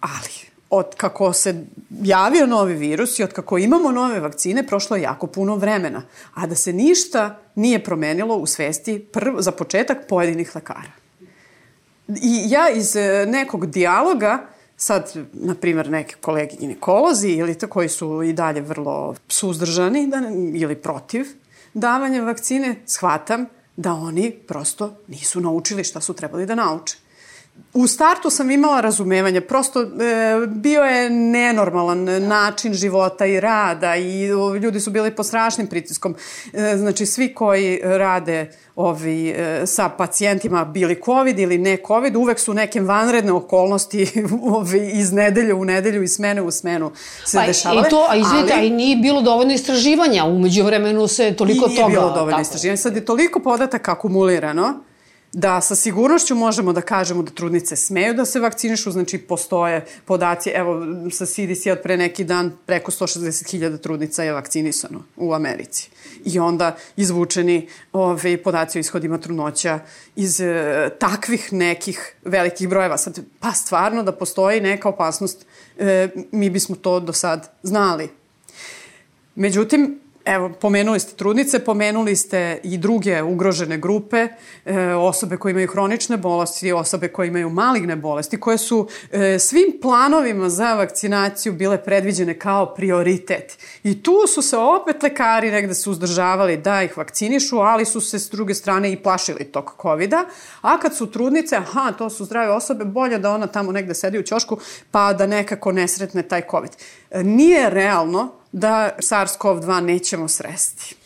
Ali, 0.00 0.34
od 0.70 0.94
kako 0.96 1.32
se 1.32 1.64
javio 2.02 2.46
novi 2.46 2.74
virus 2.74 3.18
i 3.18 3.22
od 3.22 3.32
kako 3.32 3.58
imamo 3.58 3.92
nove 3.92 4.20
vakcine, 4.20 4.66
prošlo 4.66 4.96
je 4.96 5.02
jako 5.02 5.26
puno 5.26 5.56
vremena, 5.56 6.02
a 6.34 6.46
da 6.46 6.54
se 6.54 6.72
ništa 6.72 7.38
nije 7.54 7.84
promenilo 7.84 8.36
u 8.36 8.46
svesti 8.46 8.98
prv, 8.98 9.34
za 9.38 9.52
početak 9.52 9.98
pojedinih 10.08 10.54
lekara. 10.54 10.92
I 12.08 12.44
ja 12.48 12.70
iz 12.70 12.96
e, 12.96 13.26
nekog 13.26 13.66
dijaloga, 13.66 14.46
sad, 14.76 15.12
na 15.32 15.54
primjer, 15.54 15.90
neke 15.90 16.14
kolegi 16.20 16.56
ginekolozi 16.60 17.28
ili 17.28 17.58
to 17.58 17.68
koji 17.68 17.88
su 17.88 18.22
i 18.22 18.32
dalje 18.32 18.60
vrlo 18.60 19.14
suzdržani 19.28 20.06
da, 20.06 20.22
ili 20.54 20.76
protiv 20.76 21.26
davanja 21.80 22.22
vakcine, 22.22 22.76
shvatam 22.86 23.46
da 23.76 23.92
oni 23.92 24.30
prosto 24.48 24.96
nisu 25.08 25.40
naučili 25.40 25.84
šta 25.84 26.00
su 26.00 26.14
trebali 26.14 26.46
da 26.46 26.54
nauče. 26.54 26.96
U 27.74 27.86
startu 27.86 28.30
sam 28.30 28.50
imala 28.50 28.80
razumevanje, 28.80 29.40
prosto 29.40 29.82
e, 29.82 29.86
bio 30.46 30.82
je 30.82 31.10
nenormalan 31.10 32.04
način 32.28 32.74
života 32.74 33.26
i 33.26 33.40
rada 33.40 33.96
i 33.96 34.32
o, 34.32 34.54
ljudi 34.54 34.80
su 34.80 34.90
bili 34.90 35.10
pod 35.10 35.26
strašnim 35.26 35.66
pritiskom. 35.66 36.14
E, 36.52 36.76
znači 36.76 37.06
svi 37.06 37.34
koji 37.34 37.80
rade 37.82 38.50
ovi, 38.76 39.28
e, 39.30 39.66
sa 39.66 39.88
pacijentima 39.88 40.64
bili 40.64 41.00
COVID 41.04 41.38
ili 41.38 41.58
ne 41.58 41.76
COVID, 41.86 42.16
uvek 42.16 42.38
su 42.38 42.54
neke 42.54 42.80
vanredne 42.80 43.32
okolnosti 43.32 44.08
ovi, 44.56 44.90
iz 44.92 45.12
nedelje 45.12 45.54
u 45.54 45.64
nedelju 45.64 46.02
i 46.02 46.08
smene 46.08 46.42
u 46.42 46.50
smenu 46.50 46.90
se 47.24 47.36
pa, 47.36 47.46
dešavale. 47.46 47.86
I 47.86 47.90
to, 47.90 48.06
a 48.08 48.16
izvijete, 48.16 48.52
ali, 48.52 48.62
a 48.62 48.64
i 48.64 48.70
nije 48.70 48.96
bilo 48.96 49.22
dovoljno 49.22 49.52
istraživanja, 49.52 50.24
umeđu 50.24 50.64
vremenu 50.64 51.08
se 51.08 51.34
toliko 51.36 51.68
toga... 51.68 51.72
I 51.72 51.76
nije 51.76 51.88
bilo 51.88 52.10
dovoljno 52.10 52.30
tako. 52.30 52.42
istraživanja. 52.42 52.76
Sad 52.76 52.96
je 52.96 53.04
toliko 53.04 53.40
podataka 53.40 53.92
akumulirano 53.92 54.87
da 55.32 55.60
sa 55.60 55.76
sigurnošću 55.76 56.34
možemo 56.34 56.72
da 56.72 56.80
kažemo 56.80 57.22
da 57.22 57.30
trudnice 57.30 57.76
smeju 57.76 58.14
da 58.14 58.24
se 58.24 58.40
vakcinišu, 58.40 58.90
znači 58.90 59.18
postoje 59.18 59.86
podaci, 60.04 60.50
evo 60.50 60.86
sa 61.12 61.26
CDC 61.26 61.66
od 61.72 61.78
pre 61.82 61.96
neki 61.96 62.24
dan 62.24 62.52
preko 62.66 62.90
160.000 62.90 63.78
trudnica 63.78 64.22
je 64.22 64.32
vakcinisano 64.32 65.02
u 65.16 65.34
Americi. 65.34 65.90
I 66.24 66.38
onda 66.38 66.76
izvučeni 66.96 67.68
ove, 67.92 68.42
podaci 68.42 68.78
o 68.78 68.80
ishodima 68.80 69.18
trudnoća 69.18 69.78
iz 70.16 70.40
e, 70.40 70.90
takvih 70.98 71.52
nekih 71.52 72.14
velikih 72.24 72.68
brojeva. 72.68 72.98
Sad, 72.98 73.20
pa 73.40 73.52
stvarno 73.52 74.02
da 74.02 74.12
postoji 74.12 74.60
neka 74.60 74.88
opasnost, 74.88 75.46
e, 75.78 76.08
mi 76.32 76.50
bismo 76.50 76.76
to 76.76 77.00
do 77.00 77.12
sad 77.12 77.50
znali. 77.62 78.08
Međutim, 79.34 80.00
Evo, 80.28 80.50
pomenuli 80.60 81.00
ste 81.00 81.16
trudnice, 81.16 81.58
pomenuli 81.64 82.16
ste 82.16 82.60
i 82.62 82.78
druge 82.78 83.22
ugrožene 83.22 83.78
grupe, 83.78 84.28
e, 84.64 84.94
osobe 84.94 85.36
koje 85.36 85.50
imaju 85.50 85.68
hronične 85.68 86.16
bolesti, 86.16 86.72
osobe 86.72 87.08
koje 87.08 87.28
imaju 87.28 87.50
maligne 87.50 87.96
bolesti, 87.96 88.40
koje 88.40 88.58
su 88.58 88.88
e, 89.12 89.38
svim 89.38 89.78
planovima 89.82 90.48
za 90.48 90.74
vakcinaciju 90.74 91.52
bile 91.52 91.84
predviđene 91.84 92.38
kao 92.38 92.74
prioritet. 92.74 93.58
I 93.82 94.02
tu 94.02 94.26
su 94.34 94.42
se 94.42 94.56
opet 94.56 95.02
lekari 95.02 95.50
negde 95.50 95.74
su 95.74 95.90
uzdržavali 95.90 96.56
da 96.56 96.82
ih 96.82 96.96
vakcinišu, 96.96 97.58
ali 97.58 97.84
su 97.84 98.00
se 98.00 98.18
s 98.18 98.30
druge 98.30 98.54
strane 98.54 98.92
i 98.92 99.02
plašili 99.02 99.44
tog 99.44 99.74
COVID-a. 99.82 100.24
A 100.60 100.78
kad 100.78 100.96
su 100.96 101.10
trudnice, 101.10 101.56
aha, 101.56 101.92
to 101.98 102.10
su 102.10 102.24
zdrave 102.24 102.50
osobe, 102.50 102.84
bolje 102.84 103.18
da 103.18 103.30
ona 103.30 103.46
tamo 103.46 103.72
negde 103.72 103.94
sedi 103.94 104.18
u 104.18 104.22
ćošku, 104.22 104.58
pa 104.90 105.12
da 105.12 105.26
nekako 105.26 105.72
nesretne 105.72 106.22
taj 106.22 106.42
COVID. 106.50 106.70
E, 107.10 107.22
nije 107.22 107.70
realno 107.70 108.37
da 108.52 108.90
SARS-CoV-2 108.98 109.80
nećemo 109.80 110.28
sresti. 110.28 110.96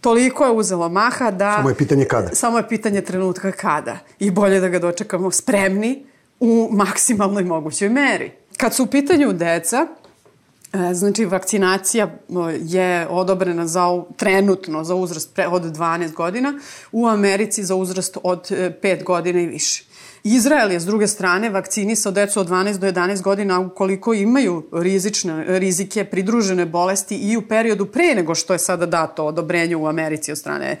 Toliko 0.00 0.44
je 0.44 0.52
uzelo 0.52 0.88
maha 0.88 1.30
da... 1.30 1.56
Samo 1.56 1.68
je 1.68 1.74
pitanje 1.74 2.04
kada. 2.04 2.34
Samo 2.34 2.58
je 2.58 2.68
pitanje 2.68 3.00
trenutka 3.00 3.52
kada. 3.52 3.98
I 4.18 4.30
bolje 4.30 4.60
da 4.60 4.68
ga 4.68 4.78
dočekamo 4.78 5.30
spremni 5.30 6.06
u 6.40 6.68
maksimalnoj 6.72 7.44
mogućoj 7.44 7.88
meri. 7.88 8.32
Kad 8.56 8.74
su 8.74 8.82
u 8.84 8.86
pitanju 8.86 9.32
deca, 9.32 9.86
e, 10.72 10.94
Znači, 10.94 11.24
vakcinacija 11.24 12.06
e, 12.06 12.10
je 12.60 13.08
odobrena 13.08 13.66
za, 13.66 14.02
trenutno 14.16 14.84
za 14.84 14.94
uzrast 14.94 15.38
od 15.50 15.62
12 15.62 16.12
godina, 16.12 16.58
u 16.92 17.06
Americi 17.06 17.64
za 17.64 17.74
uzrast 17.74 18.18
od 18.22 18.50
5 18.50 18.84
e, 18.84 19.02
godina 19.04 19.40
i 19.40 19.46
više. 19.46 19.84
Izrael 20.24 20.72
je 20.72 20.80
s 20.80 20.84
druge 20.84 21.06
strane 21.06 21.50
vakcinisao 21.50 22.12
decu 22.12 22.40
od 22.40 22.48
12 22.48 22.78
do 22.78 22.86
11 22.86 23.22
godina 23.22 23.60
ukoliko 23.60 24.14
imaju 24.14 24.62
rizične, 24.72 25.58
rizike 25.58 26.04
pridružene 26.04 26.66
bolesti 26.66 27.16
i 27.16 27.36
u 27.36 27.42
periodu 27.42 27.86
pre 27.86 28.14
nego 28.14 28.34
što 28.34 28.52
je 28.52 28.58
sada 28.58 28.86
dato 28.86 29.24
odobrenje 29.24 29.76
u 29.76 29.86
Americi 29.86 30.32
od 30.32 30.38
strane 30.38 30.76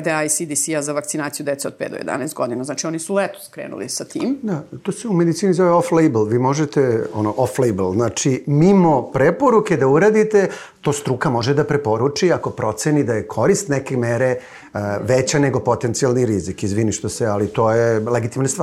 FDA 0.00 0.24
i 0.24 0.28
CDC-a 0.28 0.82
za 0.82 0.92
vakcinaciju 0.92 1.46
dece 1.46 1.68
od 1.68 1.74
5 1.78 1.90
do 1.90 1.96
11 2.12 2.34
godina. 2.34 2.64
Znači 2.64 2.86
oni 2.86 2.98
su 2.98 3.14
letos 3.14 3.46
skrenuli 3.46 3.88
sa 3.88 4.04
tim. 4.04 4.38
Da, 4.42 4.62
to 4.82 4.92
se 4.92 5.08
u 5.08 5.12
medicini 5.12 5.54
zove 5.54 5.70
off-label. 5.70 6.28
Vi 6.28 6.38
možete, 6.38 7.06
ono, 7.14 7.34
off-label, 7.36 7.94
znači 7.94 8.44
mimo 8.46 9.10
preporuke 9.12 9.76
da 9.76 9.86
uradite, 9.86 10.48
to 10.80 10.92
struka 10.92 11.30
može 11.30 11.54
da 11.54 11.64
preporuči 11.64 12.32
ako 12.32 12.50
proceni 12.50 13.04
da 13.04 13.14
je 13.14 13.26
korist 13.26 13.68
neke 13.68 13.96
mere 13.96 14.36
uh, 14.74 14.80
veća 15.00 15.38
nego 15.38 15.60
potencijalni 15.60 16.26
rizik. 16.26 16.62
Izvini 16.62 16.92
što 16.92 17.08
se, 17.08 17.26
ali 17.26 17.48
to 17.48 17.72
je 17.72 18.00
legitimna 18.00 18.48
stvar. 18.48 18.59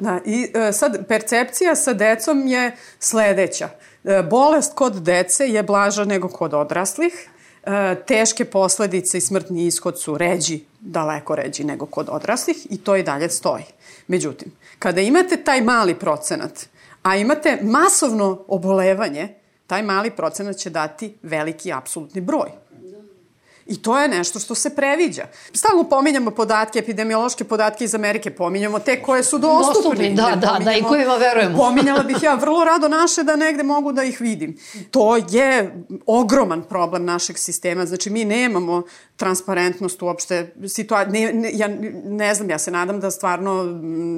Da, 0.00 0.20
i 0.24 0.52
e, 0.54 0.72
sad 0.72 1.06
percepcija 1.08 1.74
sa 1.74 1.92
decom 1.92 2.46
je 2.46 2.76
sledeća. 2.98 3.68
E, 4.04 4.22
bolest 4.22 4.74
kod 4.74 5.02
dece 5.02 5.48
je 5.48 5.62
blaža 5.62 6.04
nego 6.04 6.28
kod 6.28 6.54
odraslih. 6.54 7.28
E, 7.66 7.94
teške 8.06 8.44
posledice 8.44 9.18
i 9.18 9.20
smrtni 9.20 9.66
ishod 9.66 10.00
su 10.00 10.18
ređi, 10.18 10.64
daleko 10.80 11.34
ređi 11.34 11.64
nego 11.64 11.86
kod 11.86 12.08
odraslih 12.10 12.66
i 12.70 12.78
to 12.78 12.96
i 12.96 13.02
dalje 13.02 13.30
stoji. 13.30 13.64
Međutim, 14.06 14.52
kada 14.78 15.00
imate 15.00 15.36
taj 15.36 15.60
mali 15.60 15.94
procenat, 15.94 16.66
a 17.02 17.16
imate 17.16 17.58
masovno 17.62 18.44
obolevanje, 18.48 19.34
taj 19.66 19.82
mali 19.82 20.10
procenat 20.10 20.56
će 20.56 20.70
dati 20.70 21.14
veliki 21.22 21.72
apsolutni 21.72 22.20
broj. 22.20 22.50
I 23.66 23.82
to 23.82 23.98
je 23.98 24.08
nešto 24.08 24.38
što 24.38 24.54
se 24.54 24.76
previđa. 24.76 25.26
Stalno 25.52 25.84
pominjamo 25.84 26.30
podatke, 26.30 26.78
epidemiološke 26.78 27.44
podatke 27.44 27.84
iz 27.84 27.94
Amerike, 27.94 28.30
pominjamo 28.30 28.78
te 28.78 29.02
koje 29.02 29.22
su 29.22 29.38
dostupni. 29.38 29.74
Dostupni, 29.74 30.14
da, 30.14 30.36
da, 30.36 30.58
da, 30.64 30.72
i 30.72 30.82
kojima 30.82 31.14
verujemo. 31.16 31.58
Pominjala 31.58 32.02
bih 32.02 32.16
ja 32.22 32.34
vrlo 32.44 32.64
rado 32.64 32.88
naše 32.88 33.22
da 33.22 33.36
negde 33.36 33.62
mogu 33.62 33.92
da 33.92 34.02
ih 34.02 34.20
vidim. 34.20 34.58
To 34.90 35.16
je 35.16 35.84
ogroman 36.06 36.62
problem 36.62 37.04
našeg 37.04 37.38
sistema. 37.38 37.86
Znači, 37.86 38.10
mi 38.10 38.24
nemamo 38.24 38.82
transparentnost 39.16 40.02
uopšte 40.02 40.54
situacije. 40.68 41.32
Ne, 41.32 41.40
ne, 41.40 41.50
ja 41.52 41.68
ne 42.04 42.34
znam, 42.34 42.50
ja 42.50 42.58
se 42.58 42.70
nadam 42.70 43.00
da 43.00 43.10
stvarno 43.10 43.64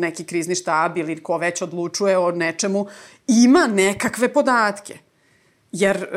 neki 0.01 0.25
krizni 0.25 0.55
štab 0.55 0.99
ili 0.99 1.23
ko 1.23 1.39
već 1.39 1.63
odlučuje 1.63 2.19
o 2.19 2.31
nečemu 2.31 2.87
ima 3.27 3.67
nekakve 3.67 4.33
podatke 4.33 5.08
Jer 5.73 5.97
e, 5.97 6.09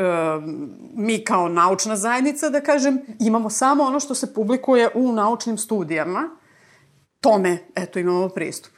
mi 0.94 1.24
kao 1.24 1.48
naučna 1.48 1.96
zajednica, 1.96 2.48
da 2.48 2.60
kažem, 2.60 3.00
imamo 3.18 3.50
samo 3.50 3.84
ono 3.84 4.00
što 4.00 4.14
se 4.14 4.34
publikuje 4.34 4.88
u 4.94 5.12
naučnim 5.12 5.58
studijama. 5.58 6.36
Tome, 7.20 7.58
eto, 7.74 7.98
imamo 7.98 8.28
pristup. 8.28 8.72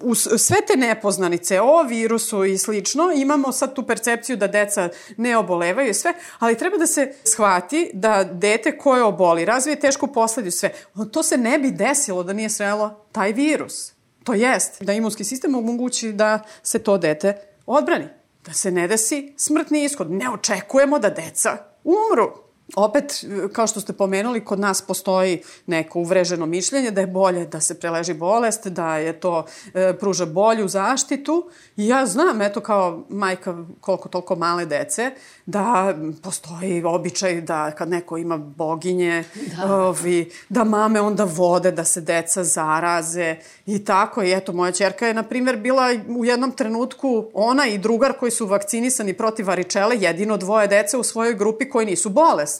Uz 0.00 0.28
sve 0.38 0.56
te 0.66 0.76
nepoznanice 0.76 1.60
o 1.60 1.82
virusu 1.82 2.44
i 2.44 2.58
slično, 2.58 3.12
imamo 3.12 3.52
sad 3.52 3.74
tu 3.74 3.86
percepciju 3.86 4.36
da 4.36 4.46
deca 4.46 4.88
ne 5.16 5.36
obolevaju 5.36 5.90
i 5.90 5.94
sve, 5.94 6.14
ali 6.38 6.58
treba 6.58 6.76
da 6.76 6.86
se 6.86 7.12
shvati 7.24 7.90
da 7.94 8.24
dete 8.24 8.78
koje 8.78 9.02
oboli 9.02 9.44
razvije 9.44 9.80
tešku 9.80 10.06
posledju 10.06 10.52
sve. 10.52 10.72
To 11.12 11.22
se 11.22 11.38
ne 11.38 11.58
bi 11.58 11.70
desilo 11.70 12.22
da 12.22 12.32
nije 12.32 12.50
srelo 12.50 13.06
taj 13.12 13.32
virus. 13.32 13.92
To 14.24 14.34
jest 14.34 14.82
da 14.82 14.92
imunski 14.92 15.24
sistem 15.24 15.54
omogući 15.54 16.12
da 16.12 16.42
se 16.62 16.78
to 16.78 16.98
dete 16.98 17.36
odbrani 17.66 18.08
da 18.46 18.52
se 18.52 18.70
ne 18.70 18.88
desi 18.88 19.34
smrtni 19.36 19.84
ishod. 19.84 20.10
Ne 20.10 20.30
očekujemo 20.30 20.98
da 20.98 21.10
deca 21.10 21.56
umru 21.84 22.45
opet, 22.74 23.24
kao 23.52 23.66
što 23.66 23.80
ste 23.80 23.92
pomenuli, 23.92 24.44
kod 24.44 24.60
nas 24.60 24.82
postoji 24.82 25.42
neko 25.66 25.98
uvreženo 25.98 26.46
mišljenje 26.46 26.90
da 26.90 27.00
je 27.00 27.06
bolje 27.06 27.46
da 27.46 27.60
se 27.60 27.80
preleži 27.80 28.14
bolest, 28.14 28.66
da 28.66 28.96
je 28.96 29.20
to 29.20 29.44
e, 29.74 29.98
pruža 29.98 30.26
bolju 30.26 30.68
zaštitu. 30.68 31.50
I 31.76 31.86
ja 31.86 32.06
znam, 32.06 32.42
eto, 32.42 32.60
kao 32.60 33.04
majka 33.08 33.64
koliko 33.80 34.08
toliko 34.08 34.36
male 34.36 34.66
dece, 34.66 35.10
da 35.46 35.94
postoji 36.22 36.82
običaj 36.84 37.40
da 37.40 37.70
kad 37.70 37.88
neko 37.88 38.16
ima 38.16 38.36
boginje, 38.36 39.24
da, 39.56 39.76
ovi, 39.76 40.30
da 40.48 40.64
mame 40.64 41.00
onda 41.00 41.24
vode, 41.24 41.70
da 41.70 41.84
se 41.84 42.00
deca 42.00 42.44
zaraze 42.44 43.36
i 43.66 43.84
tako. 43.84 44.22
I 44.22 44.32
eto, 44.32 44.52
moja 44.52 44.72
čerka 44.72 45.06
je, 45.06 45.14
na 45.14 45.22
primjer, 45.22 45.56
bila 45.56 45.88
u 46.18 46.24
jednom 46.24 46.52
trenutku 46.52 47.26
ona 47.34 47.66
i 47.66 47.78
drugar 47.78 48.12
koji 48.18 48.30
su 48.30 48.46
vakcinisani 48.46 49.12
protiv 49.12 49.46
varičele, 49.46 49.96
jedino 49.98 50.36
dvoje 50.36 50.68
dece 50.68 50.96
u 50.96 51.02
svojoj 51.02 51.34
grupi 51.34 51.68
koji 51.68 51.86
nisu 51.86 52.10
bolesni. 52.10 52.55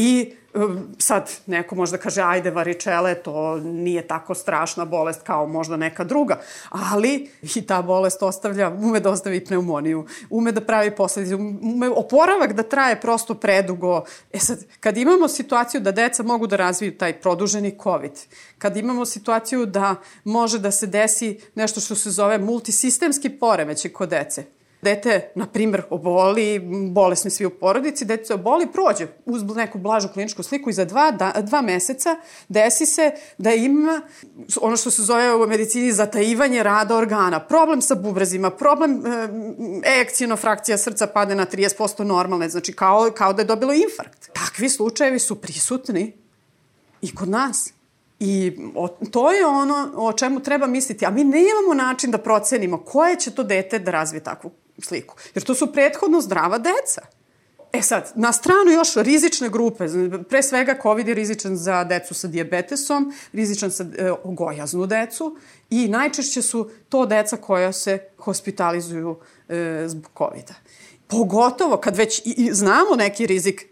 I 0.00 0.34
um, 0.54 0.94
sad 0.98 1.30
neko 1.46 1.74
možda 1.74 1.98
kaže 1.98 2.22
ajde 2.22 2.50
varičele, 2.50 3.14
to 3.14 3.56
nije 3.56 4.06
tako 4.06 4.34
strašna 4.34 4.84
bolest 4.84 5.22
kao 5.22 5.46
možda 5.46 5.76
neka 5.76 6.04
druga, 6.04 6.40
ali 6.70 7.30
i 7.54 7.66
ta 7.66 7.82
bolest 7.82 8.22
ostavlja, 8.22 8.68
ume 8.68 9.00
da 9.00 9.10
ostavi 9.10 9.44
pneumoniju, 9.44 10.06
ume 10.30 10.52
da 10.52 10.60
pravi 10.60 10.90
posledice, 10.96 11.34
ume 11.34 11.88
oporavak 11.88 12.52
da 12.52 12.62
traje 12.62 13.00
prosto 13.00 13.34
predugo. 13.34 14.04
E 14.32 14.38
sad, 14.38 14.64
kad 14.80 14.96
imamo 14.96 15.28
situaciju 15.28 15.80
da 15.80 15.92
deca 15.92 16.22
mogu 16.22 16.46
da 16.46 16.56
razviju 16.56 16.98
taj 16.98 17.20
produženi 17.20 17.78
COVID, 17.82 18.12
kad 18.58 18.76
imamo 18.76 19.06
situaciju 19.06 19.66
da 19.66 19.94
može 20.24 20.58
da 20.58 20.70
se 20.70 20.86
desi 20.86 21.40
nešto 21.54 21.80
što 21.80 21.94
se 21.94 22.10
zove 22.10 22.38
multisistemski 22.38 23.30
poremeće 23.30 23.88
kod 23.88 24.08
dece, 24.08 24.44
dete, 24.82 25.32
na 25.34 25.46
primer, 25.46 25.82
oboli, 25.90 26.60
bolesni 26.90 27.30
svi 27.30 27.46
u 27.46 27.50
porodici, 27.50 28.04
dete 28.04 28.34
oboli, 28.34 28.66
prođe 28.72 29.06
uz 29.26 29.42
neku 29.56 29.78
blažu 29.78 30.08
kliničku 30.08 30.42
sliku 30.42 30.70
i 30.70 30.72
za 30.72 30.84
dva, 30.84 31.10
da, 31.10 31.32
dva 31.42 31.62
meseca 31.62 32.16
desi 32.48 32.86
se 32.86 33.10
da 33.38 33.54
ima 33.54 34.00
ono 34.60 34.76
što 34.76 34.90
se 34.90 35.02
zove 35.02 35.34
u 35.34 35.46
medicini 35.46 35.92
zatajivanje 35.92 36.62
rada 36.62 36.96
organa, 36.96 37.40
problem 37.40 37.82
sa 37.82 37.94
bubrezima, 37.94 38.50
problem 38.50 39.02
e, 39.84 40.36
frakcija 40.36 40.78
srca 40.78 41.06
pade 41.06 41.34
na 41.34 41.46
30% 41.46 42.04
normalne, 42.04 42.48
znači 42.48 42.72
kao, 42.72 43.10
kao 43.16 43.32
da 43.32 43.42
je 43.42 43.46
dobilo 43.46 43.72
infarkt. 43.72 44.30
Takvi 44.32 44.68
slučajevi 44.68 45.18
su 45.18 45.40
prisutni 45.40 46.12
i 47.02 47.14
kod 47.14 47.28
nas. 47.28 47.72
I 48.20 48.58
o, 48.74 48.88
to 48.88 49.32
je 49.32 49.46
ono 49.46 49.92
o 49.96 50.12
čemu 50.12 50.40
treba 50.40 50.66
misliti, 50.66 51.06
a 51.06 51.10
mi 51.10 51.24
nemamo 51.24 51.74
način 51.74 52.10
da 52.10 52.18
procenimo 52.18 52.78
koje 52.78 53.16
će 53.16 53.30
to 53.30 53.42
dete 53.42 53.78
da 53.78 53.90
razvije 53.90 54.24
takvu 54.24 54.50
sliku. 54.78 55.16
Jer 55.34 55.44
to 55.44 55.54
su 55.54 55.72
prethodno 55.72 56.20
zdrava 56.20 56.58
deca. 56.58 57.02
E 57.72 57.82
sad, 57.82 58.12
na 58.14 58.32
stranu 58.32 58.70
još 58.70 58.94
rizične 58.96 59.48
grupe, 59.48 59.86
pre 60.28 60.42
svega 60.42 60.78
COVID 60.82 61.08
je 61.08 61.14
rizičan 61.14 61.56
za 61.56 61.84
decu 61.84 62.14
sa 62.14 62.28
diabetesom, 62.28 63.12
rizičan 63.32 63.70
za 63.70 63.84
e, 63.84 64.12
gojaznu 64.24 64.86
decu 64.86 65.36
i 65.70 65.88
najčešće 65.88 66.42
su 66.42 66.70
to 66.88 67.06
deca 67.06 67.36
koja 67.36 67.72
se 67.72 67.98
hospitalizuju 68.18 69.16
e, 69.48 69.84
zbog 69.86 70.10
COVID-a. 70.18 70.54
Pogotovo 71.06 71.76
kad 71.76 71.96
već 71.96 72.18
i, 72.18 72.34
i 72.36 72.54
znamo 72.54 72.96
neki 72.96 73.26
rizik 73.26 73.66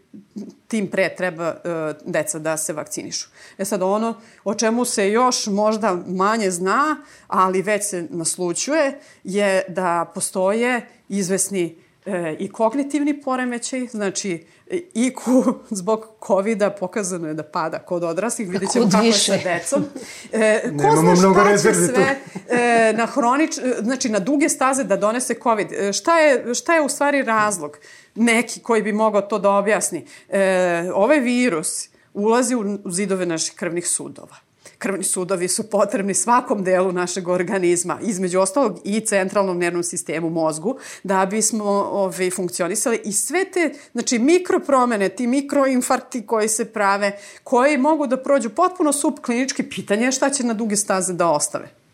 tim 0.69 0.91
pre 0.91 1.15
treba 1.17 1.51
uh, 1.51 2.13
deca 2.13 2.39
da 2.39 2.57
se 2.57 2.73
vakcinišu. 2.73 3.29
E 3.59 3.65
sad 3.65 3.83
ono 3.83 4.21
o 4.45 4.55
čemu 4.55 4.85
se 4.85 5.11
još 5.11 5.47
možda 5.47 6.03
manje 6.07 6.51
zna, 6.51 6.97
ali 7.27 7.63
već 7.63 7.89
se 7.89 8.07
naslučuje, 8.11 9.01
je 9.25 9.65
da 9.69 10.11
postoje 10.15 10.87
izvesni 11.09 11.77
e, 12.07 12.37
i 12.39 12.49
kognitivni 12.49 13.21
poremećaj, 13.21 13.87
znači 13.87 14.47
IQ 14.95 15.55
zbog 15.81 16.07
covid 16.27 16.63
pokazano 16.81 17.29
je 17.29 17.35
da 17.35 17.43
pada 17.43 17.79
kod 17.79 18.05
odraslih, 18.05 18.49
vidjet 18.49 18.73
ćemo 18.73 18.89
kako 18.91 19.05
je 19.05 19.13
sa 19.13 19.37
decom. 19.37 19.85
E, 20.33 20.63
ko 20.63 20.97
zna 20.97 21.17
šta 21.17 21.71
će 21.71 21.75
sve 21.75 22.19
e, 22.49 22.93
na 22.97 23.07
hronič, 23.07 23.59
znači 23.83 24.09
na 24.09 24.19
duge 24.19 24.49
staze 24.49 24.85
da 24.85 24.97
donese 24.97 25.35
covid. 25.43 25.73
E, 25.73 25.93
šta, 25.93 26.19
je, 26.19 26.55
šta 26.55 26.75
je 26.75 26.83
u 26.83 26.89
stvari 26.89 27.23
razlog? 27.23 27.79
Neki 28.15 28.61
koji 28.61 28.83
bi 28.83 28.93
mogao 28.93 29.21
to 29.21 29.39
da 29.39 29.51
objasni. 29.51 30.07
E, 30.29 30.91
ovaj 30.95 31.21
virus 31.21 31.89
ulazi 32.15 32.55
u 32.55 32.91
zidove 32.91 33.27
naših 33.27 33.55
krvnih 33.55 33.89
sudova 33.89 34.46
krvni 34.79 35.05
sudovi 35.05 35.49
su 35.49 35.71
potrebni 35.71 36.15
svakom 36.15 36.65
delu 36.65 36.93
našeg 36.93 37.29
organizma, 37.29 37.99
između 38.03 38.41
ostalog 38.41 38.79
i 38.85 39.01
centralnom 39.01 39.59
nervnom 39.59 39.83
sistemu 39.83 40.31
mozgu, 40.31 40.79
da 41.03 41.27
bismo 41.27 41.65
ove, 41.91 42.31
funkcionisali. 42.31 43.01
I 43.05 43.13
sve 43.13 43.45
te, 43.45 43.75
znači 43.93 44.19
mikropromene, 44.19 45.09
ti 45.09 45.27
mikroinfarkti 45.27 46.27
koji 46.27 46.49
se 46.49 46.65
prave, 46.65 47.19
koji 47.45 47.79
mogu 47.79 48.07
da 48.07 48.23
prođu 48.23 48.51
potpuno 48.51 48.93
subklinički, 48.93 49.63
pitanje 49.63 50.05
je 50.05 50.13
šta 50.13 50.31
će 50.31 50.45
na 50.45 50.55
duge 50.55 50.77
staze 50.77 51.13
da 51.13 51.31
ostave 51.31 51.86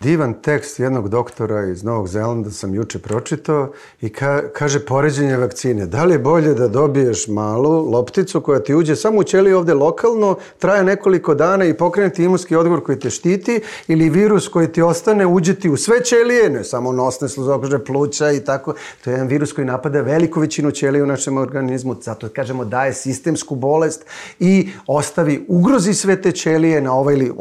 divan 0.00 0.34
tekst 0.42 0.80
jednog 0.80 1.08
doktora 1.08 1.66
iz 1.66 1.82
Novog 1.82 2.08
Zelanda 2.08 2.50
sam 2.50 2.74
juče 2.74 2.98
pročitao 2.98 3.72
i 4.00 4.08
ka, 4.08 4.42
kaže 4.52 4.80
poređenje 4.86 5.36
vakcine. 5.36 5.86
Da 5.86 6.04
li 6.04 6.14
je 6.14 6.18
bolje 6.18 6.54
da 6.54 6.68
dobiješ 6.68 7.28
malu 7.28 7.90
lopticu 7.90 8.40
koja 8.40 8.60
ti 8.60 8.74
uđe 8.74 8.96
samo 8.96 9.18
u 9.18 9.24
ćeliju 9.24 9.58
ovde 9.58 9.74
lokalno, 9.74 10.36
traje 10.58 10.84
nekoliko 10.84 11.34
dana 11.34 11.64
i 11.64 11.74
pokrene 11.74 12.10
ti 12.10 12.24
imunski 12.24 12.56
odgovor 12.56 12.84
koji 12.84 12.98
te 12.98 13.10
štiti 13.10 13.60
ili 13.88 14.10
virus 14.10 14.48
koji 14.48 14.72
ti 14.72 14.82
ostane 14.82 15.26
uđe 15.26 15.54
ti 15.54 15.70
u 15.70 15.76
sve 15.76 16.04
ćelije, 16.04 16.50
ne 16.50 16.64
samo 16.64 16.92
nosne 16.92 17.28
sluzokože, 17.28 17.78
pluća 17.78 18.32
i 18.32 18.40
tako. 18.40 18.74
To 19.04 19.10
je 19.10 19.14
jedan 19.14 19.28
virus 19.28 19.52
koji 19.52 19.64
napada 19.64 20.00
veliku 20.00 20.40
većinu 20.40 20.70
ćelija 20.70 21.04
u 21.04 21.06
našem 21.06 21.36
organizmu, 21.36 21.96
zato 22.02 22.28
kažemo 22.28 22.64
daje 22.64 22.94
sistemsku 22.94 23.54
bolest 23.54 24.04
i 24.40 24.68
ostavi, 24.86 25.44
ugrozi 25.48 25.94
sve 25.94 26.22
te 26.22 26.32
ćelije 26.32 26.80
na 26.80 26.94
ovaj 26.94 27.14
ili 27.14 27.32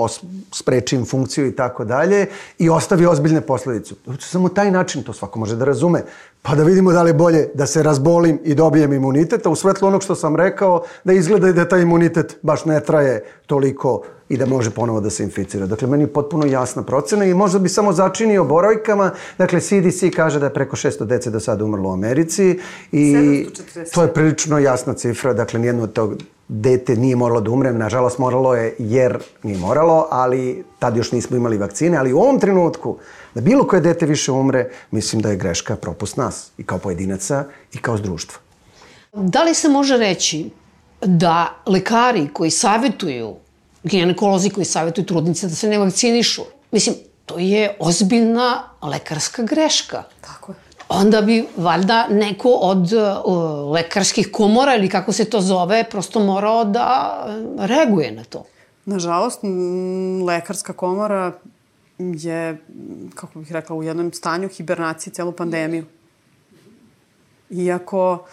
spreči 0.51 0.95
im 0.95 1.06
funkciju 1.06 1.47
i 1.47 1.56
tako 1.56 1.86
dalje 1.86 2.28
i 2.58 2.70
ostavi 2.70 3.06
ozbiljne 3.06 3.41
posledice. 3.41 3.96
Samo 4.20 4.50
taj 4.50 4.72
način 4.72 5.04
to 5.04 5.14
svako 5.14 5.39
može 5.39 5.56
da 5.56 5.66
razume. 5.66 6.04
Pa 6.46 6.56
da 6.56 6.64
vidimo 6.64 6.91
da 6.91 7.04
li 7.04 7.10
je 7.10 7.14
bolje 7.14 7.50
da 7.54 7.66
se 7.66 7.84
razbolim 7.84 8.39
i 8.44 8.56
dobijem 8.56 8.94
imunitet, 8.94 9.46
a 9.46 9.50
u 9.50 9.56
svetlu 9.56 9.88
onog 9.88 10.04
što 10.04 10.16
sam 10.16 10.36
rekao, 10.36 10.84
da 11.04 11.14
izgleda 11.14 11.52
da 11.52 11.68
taj 11.68 11.82
imunitet 11.82 12.38
baš 12.41 12.66
ne 12.66 12.80
traje 12.80 13.24
toliko 13.48 14.02
i 14.30 14.38
da 14.38 14.46
može 14.46 14.70
ponovo 14.70 15.02
da 15.02 15.10
se 15.10 15.24
inficira. 15.24 15.66
Dakle, 15.66 15.88
meni 15.88 16.04
je 16.04 16.14
potpuno 16.14 16.46
jasna 16.46 16.84
procena 16.84 17.26
i 17.26 17.34
možda 17.34 17.60
bi 17.60 17.70
samo 17.70 17.94
začinio 17.94 18.44
brojkama. 18.44 19.12
Dakle, 19.38 19.60
CDC 19.60 20.04
kaže 20.16 20.39
da 20.39 20.46
je 20.46 20.54
preko 20.54 20.76
600 20.76 21.06
dece 21.06 21.30
do 21.30 21.39
sada 21.39 21.66
umrlo 21.66 21.89
u 21.89 21.94
Americi 21.94 22.60
i 22.91 23.16
740. 23.16 23.94
to 23.94 24.02
je 24.02 24.14
prilično 24.14 24.60
jasna 24.60 24.94
cifra. 24.94 25.34
Dakle, 25.34 25.60
nijedno 25.60 25.84
od 25.84 25.94
tog 25.94 26.16
dete 26.48 26.96
nije 26.96 27.16
moralo 27.16 27.41
da 27.41 27.52
umre, 27.52 27.74
nažalost 27.74 28.20
moralo 28.20 28.56
je 28.56 28.76
jer 28.80 29.18
nije 29.44 29.58
moralo, 29.58 30.08
ali 30.12 30.64
tad 30.80 30.98
još 30.98 31.12
nismo 31.12 31.38
imali 31.38 31.58
vakcine, 31.58 31.98
ali 31.98 32.14
u 32.14 32.20
ovom 32.20 32.39
trenutku 32.39 32.98
da 33.36 33.42
bilo 33.42 33.68
koje 33.68 33.82
dete 33.82 34.06
više 34.06 34.32
umre, 34.32 34.70
mislim 34.92 35.22
da 35.22 35.30
je 35.30 35.38
greška 35.38 35.76
propust 35.76 36.18
nas 36.18 36.52
i 36.58 36.64
kao 36.64 36.78
pojedinaca 36.78 37.46
i 37.74 37.78
kao 37.78 37.98
društva. 37.98 38.40
Da 39.14 39.44
li 39.44 39.54
se 39.54 39.70
može 39.70 39.98
reći 39.98 40.50
da 41.02 41.56
lekari 41.66 42.28
koji 42.34 42.52
savjetuju, 42.52 43.36
ginekolozi 43.84 44.50
koji 44.50 44.66
savjetuju 44.66 45.06
trudnice 45.06 45.48
da 45.48 45.56
se 45.56 45.70
ne 45.70 45.78
vakcinišu, 45.78 46.44
mislim, 46.72 46.96
to 47.26 47.40
je 47.40 47.76
ozbiljna 47.80 48.64
lekarska 48.82 49.44
greška. 49.44 50.04
Tako 50.22 50.52
je 50.52 50.64
onda 50.90 51.22
bi 51.22 51.46
valjda 51.58 52.08
neko 52.08 52.50
od 52.50 52.94
uh, 52.94 53.72
lekarskih 53.72 54.30
komora 54.32 54.76
ili 54.76 54.90
kako 54.90 55.12
se 55.12 55.26
to 55.26 55.42
zove 55.42 55.84
prosto 55.90 56.20
morao 56.20 56.66
da 56.66 57.18
reaguje 57.60 58.12
na 58.12 58.24
to. 58.24 58.46
Nažalost, 58.86 59.40
lekarska 60.28 60.74
komora 60.74 61.32
je, 61.98 62.58
kako 63.16 63.39
bih 63.39 63.52
rekla, 63.52 63.76
u 63.76 63.84
jednom 63.84 64.14
stanju 64.14 64.48
hibernacije 64.48 65.14
celu 65.14 65.32
pandemiju. 65.32 65.86
Iako 67.50 68.26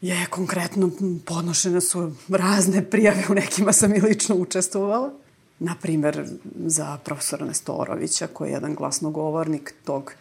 je 0.00 0.26
konkretno 0.30 0.90
podnošene 1.26 1.80
su 1.80 2.12
razne 2.28 2.90
prijave, 2.90 3.24
u 3.30 3.34
nekima 3.34 3.72
sam 3.72 3.94
i 3.94 4.00
lično 4.00 4.36
učestvovala. 4.36 5.12
Naprimer, 5.58 6.26
za 6.54 6.98
profesora 7.04 7.46
Nestorovića, 7.46 8.26
koji 8.26 8.48
je 8.48 8.52
jedan 8.52 8.74
glasnogovornik 8.74 9.74
tog 9.84 10.14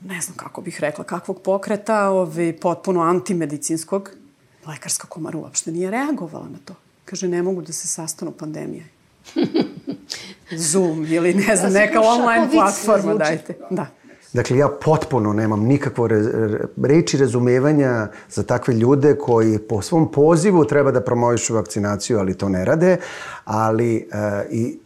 ne 0.00 0.20
znam 0.20 0.36
kako 0.36 0.60
bih 0.60 0.80
rekla, 0.80 1.04
kakvog 1.04 1.42
pokreta, 1.42 2.08
ovaj, 2.08 2.56
potpuno 2.60 3.00
antimedicinskog, 3.00 4.10
lekarska 4.66 5.06
komara 5.06 5.38
uopšte 5.38 5.72
nije 5.72 5.90
reagovala 5.90 6.48
na 6.48 6.58
to. 6.64 6.74
Kaže, 7.04 7.28
ne 7.28 7.42
mogu 7.42 7.62
da 7.62 7.72
se 7.72 7.88
sastanu 7.88 8.32
pandemije. 8.32 8.88
Zoom 10.50 11.06
ili 11.08 11.34
ne 11.34 11.56
znam, 11.56 11.72
neka 11.72 12.00
online 12.00 12.48
platforma, 12.52 13.14
dajte. 13.14 13.54
Da. 13.70 13.86
Dakle, 14.32 14.56
ja 14.56 14.68
potpuno 14.84 15.32
nemam 15.32 15.60
nikakvo 15.60 16.06
re, 16.06 16.22
reči 16.82 17.16
razumevanja 17.16 18.08
za 18.30 18.42
takve 18.42 18.74
ljude 18.74 19.14
koji 19.18 19.58
po 19.58 19.82
svom 19.82 20.12
pozivu 20.12 20.64
treba 20.64 20.90
da 20.90 21.00
promovišu 21.00 21.54
vakcinaciju, 21.54 22.18
ali 22.18 22.34
to 22.34 22.48
ne 22.48 22.64
rade. 22.64 22.96
Ali, 23.44 24.08
uh, 24.12 24.52
i, 24.52 24.78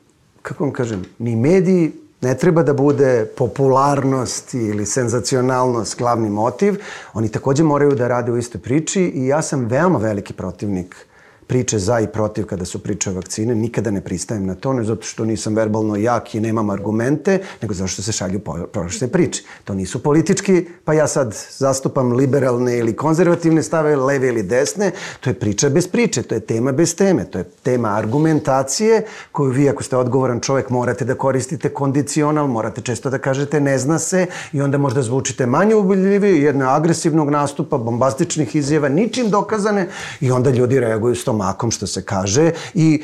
kako 0.42 0.64
vam 0.64 0.72
kažem, 0.72 1.04
ni 1.18 1.36
mediji, 1.36 1.92
Ne 2.20 2.34
treba 2.36 2.62
da 2.62 2.72
bude 2.72 3.26
popularnost 3.36 4.54
ili 4.54 4.86
senzacionalnost 4.86 5.98
glavni 5.98 6.30
motiv. 6.30 6.76
Oni 7.12 7.28
takođe 7.28 7.62
moraju 7.62 7.94
da 7.94 8.08
rade 8.08 8.32
u 8.32 8.36
istoj 8.36 8.60
priči 8.60 9.02
i 9.02 9.26
ja 9.26 9.42
sam 9.42 9.64
veoma 9.64 9.98
veliki 9.98 10.32
protivnik 10.32 11.06
priče 11.50 11.78
za 11.78 12.00
i 12.00 12.06
protiv 12.06 12.46
kada 12.46 12.64
su 12.64 12.78
priče 12.78 13.10
o 13.10 13.14
vakcine, 13.14 13.54
nikada 13.54 13.90
ne 13.90 14.00
pristajem 14.00 14.46
na 14.46 14.54
to, 14.54 14.72
ne 14.72 14.84
zato 14.84 15.02
što 15.02 15.24
nisam 15.24 15.56
verbalno 15.56 15.96
jak 15.96 16.34
i 16.34 16.40
nemam 16.40 16.70
argumente, 16.70 17.40
nego 17.62 17.74
zato 17.74 17.88
što 17.88 18.02
se 18.02 18.12
šalju 18.12 18.40
prošle 18.72 19.08
priče. 19.08 19.42
To 19.64 19.74
nisu 19.74 19.98
politički, 20.02 20.66
pa 20.84 20.94
ja 20.94 21.06
sad 21.06 21.34
zastupam 21.58 22.12
liberalne 22.12 22.76
ili 22.78 22.94
konzervativne 22.96 23.62
stave, 23.62 23.96
leve 23.96 24.28
ili 24.28 24.42
desne, 24.42 24.92
to 25.20 25.30
je 25.30 25.34
priča 25.34 25.68
bez 25.68 25.88
priče, 25.88 26.22
to 26.22 26.34
je 26.34 26.40
tema 26.40 26.72
bez 26.72 26.94
teme, 26.96 27.24
to 27.24 27.38
je 27.38 27.44
tema 27.62 27.96
argumentacije 27.96 29.02
koju 29.32 29.50
vi 29.50 29.68
ako 29.68 29.82
ste 29.82 29.96
odgovoran 29.96 30.40
čovek 30.40 30.70
morate 30.70 31.04
da 31.04 31.18
koristite 31.18 31.68
kondicional, 31.68 32.46
morate 32.46 32.80
često 32.80 33.10
da 33.10 33.18
kažete 33.18 33.60
ne 33.60 33.78
zna 33.78 33.98
se 33.98 34.26
i 34.52 34.62
onda 34.62 34.78
možda 34.78 35.02
zvučite 35.02 35.46
manje 35.46 35.74
ubiljivi, 35.74 36.30
jedne 36.42 36.64
agresivnog 36.64 37.30
nastupa, 37.30 37.78
bombastičnih 37.78 38.56
izjava, 38.56 38.88
ničim 38.88 39.30
dokazane 39.30 39.88
i 40.20 40.30
onda 40.30 40.50
ljudi 40.50 40.80
reaguju 40.80 41.14
s 41.14 41.24
tom 41.24 41.39
stomakom, 41.40 41.70
što 41.70 41.86
se 41.86 42.02
kaže, 42.04 42.52
i 42.74 43.02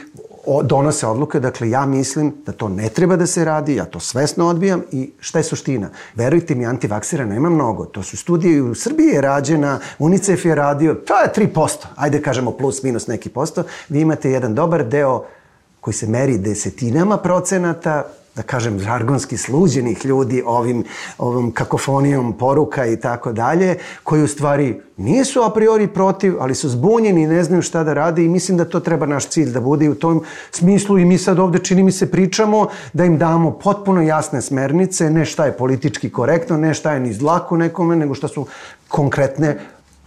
donose 0.62 1.06
odluke, 1.06 1.40
dakle 1.40 1.70
ja 1.70 1.86
mislim 1.86 2.34
da 2.46 2.52
to 2.52 2.68
ne 2.68 2.88
treba 2.88 3.16
da 3.16 3.26
se 3.26 3.44
radi, 3.44 3.76
ja 3.76 3.84
to 3.84 4.00
svesno 4.00 4.46
odbijam 4.48 4.82
i 4.92 5.10
šta 5.20 5.38
je 5.38 5.44
suština? 5.44 5.90
Verujte 6.14 6.54
mi, 6.54 6.66
antivaksira 6.66 7.24
nema 7.24 7.50
mnogo, 7.50 7.84
to 7.84 8.02
su 8.02 8.16
studije 8.16 8.62
u 8.62 8.74
Srbiji 8.74 9.06
je 9.06 9.20
rađena, 9.20 9.80
UNICEF 9.98 10.44
je 10.44 10.54
radio, 10.54 10.94
to 10.94 11.14
je 11.14 11.32
3%, 11.48 11.86
ajde 11.96 12.22
kažemo 12.22 12.50
plus 12.50 12.82
minus 12.82 13.06
neki 13.06 13.28
posto, 13.28 13.64
vi 13.88 14.00
imate 14.00 14.30
jedan 14.30 14.54
dobar 14.54 14.84
deo 14.84 15.24
koji 15.80 15.94
se 15.94 16.06
meri 16.06 16.38
desetinama 16.38 17.16
procenata, 17.16 18.04
da 18.36 18.42
kažem, 18.42 18.78
žargonski 18.78 19.36
sluđenih 19.36 20.04
ljudi 20.04 20.42
ovim, 20.46 20.84
ovom 21.18 21.50
kakofonijom 21.50 22.32
poruka 22.32 22.86
i 22.86 23.00
tako 23.00 23.32
dalje, 23.32 23.78
koji 24.04 24.22
u 24.22 24.28
stvari 24.28 24.80
nisu 24.96 25.42
a 25.42 25.50
priori 25.50 25.88
protiv, 25.88 26.34
ali 26.40 26.54
su 26.54 26.68
zbunjeni 26.68 27.22
i 27.22 27.26
ne 27.26 27.44
znaju 27.44 27.62
šta 27.62 27.84
da 27.84 27.94
rade 27.94 28.24
i 28.24 28.28
mislim 28.28 28.58
da 28.58 28.64
to 28.64 28.80
treba 28.80 29.06
naš 29.06 29.28
cilj 29.28 29.52
da 29.52 29.60
bude 29.60 29.84
i 29.84 29.88
u 29.88 29.94
tom 29.94 30.22
smislu 30.50 30.98
i 30.98 31.04
mi 31.04 31.18
sad 31.18 31.38
ovde 31.38 31.58
čini 31.58 31.82
mi 31.82 31.92
se 31.92 32.10
pričamo 32.10 32.68
da 32.92 33.04
im 33.04 33.18
damo 33.18 33.50
potpuno 33.50 34.02
jasne 34.02 34.42
smernice, 34.42 35.10
ne 35.10 35.24
šta 35.24 35.44
je 35.44 35.56
politički 35.56 36.10
korektno, 36.10 36.56
ne 36.56 36.74
šta 36.74 36.92
je 36.92 37.00
ni 37.00 37.12
zlako 37.12 37.56
nekome, 37.56 37.96
nego 37.96 38.14
šta 38.14 38.28
su 38.28 38.46
konkretne 38.88 39.58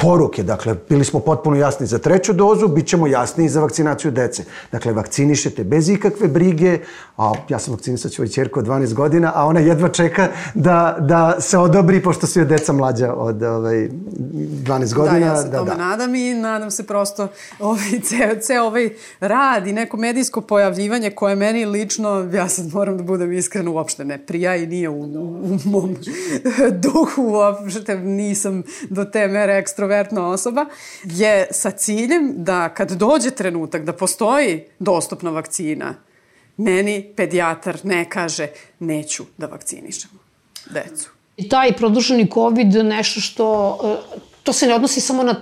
poruke. 0.02 0.44
Dakle, 0.44 0.76
bili 0.90 1.06
smo 1.06 1.20
potpuno 1.20 1.58
jasni 1.58 1.88
za 1.88 2.00
treću 2.00 2.34
dozu, 2.34 2.68
bit 2.68 2.88
ćemo 2.88 3.08
jasni 3.08 3.46
i 3.46 3.50
za 3.50 3.62
vakcinaciju 3.62 4.12
dece. 4.12 4.44
Dakle, 4.72 4.94
vakcinišete 4.94 5.64
bez 5.64 5.90
ikakve 5.90 6.28
brige, 6.28 6.80
a 7.18 7.34
ja 7.50 7.60
sam 7.60 7.74
vakcinisao 7.74 8.12
svoju 8.12 8.30
čerku 8.30 8.60
od 8.60 8.66
12 8.66 8.94
godina, 8.94 9.32
a 9.36 9.46
ona 9.46 9.60
jedva 9.60 9.90
čeka 9.90 10.28
da, 10.54 10.98
da 11.00 11.36
se 11.40 11.58
odobri, 11.58 12.04
pošto 12.04 12.28
su 12.28 12.40
joj 12.40 12.46
deca 12.46 12.74
mlađa 12.74 13.14
od 13.14 13.44
ovaj, 13.44 13.90
12 13.90 14.94
godina. 14.94 15.20
Da, 15.20 15.26
ja 15.26 15.42
se 15.42 15.50
da, 15.50 15.58
tome 15.58 15.72
da. 15.72 15.78
nadam 15.78 16.16
i 16.16 16.34
nadam 16.34 16.72
se 16.72 16.88
prosto 16.88 17.28
ovaj, 17.60 18.00
ceo, 18.04 18.42
ceo 18.42 18.64
ovaj 18.64 18.90
rad 19.20 19.68
i 19.68 19.74
neko 19.74 19.98
medijsko 19.98 20.42
pojavljivanje 20.42 21.12
koje 21.12 21.36
meni 21.36 21.66
lično, 21.66 22.30
ja 22.34 22.50
sad 22.50 22.74
moram 22.74 22.98
da 22.98 23.04
budem 23.04 23.34
iskrena, 23.34 23.72
uopšte 23.72 24.06
ne 24.06 24.18
prija 24.18 24.56
i 24.56 24.68
nije 24.68 24.90
u, 24.90 25.02
u, 25.02 25.04
u 25.44 25.60
mom 25.66 25.96
duhu, 26.84 27.22
uopšte 27.22 27.98
nisam 27.98 28.64
do 28.90 29.06
te 29.06 29.28
mere 29.28 29.54
ekstro 29.54 29.89
introvertna 29.90 30.28
osoba, 30.28 30.66
je 31.04 31.48
sa 31.52 31.72
ciljem 31.72 32.34
da 32.38 32.70
kad 32.70 32.92
dođe 32.92 33.32
trenutak 33.32 33.84
da 33.84 33.94
postoji 33.94 34.64
dostupna 34.80 35.32
vakcina, 35.32 35.96
meni 36.58 37.14
pedijatar 37.16 37.80
ne 37.84 38.10
kaže 38.10 38.48
neću 38.80 39.24
da 39.38 39.48
vakcinišemo 39.48 40.20
decu. 40.70 41.10
I 41.38 41.50
taj 41.50 41.74
produženi 41.74 42.30
COVID 42.34 42.76
nešto 42.86 43.20
što, 43.20 43.78
e, 43.84 44.20
to 44.44 44.54
se 44.54 44.68
ne 44.68 44.76
odnosi 44.76 45.02
samo 45.02 45.24
na 45.24 45.36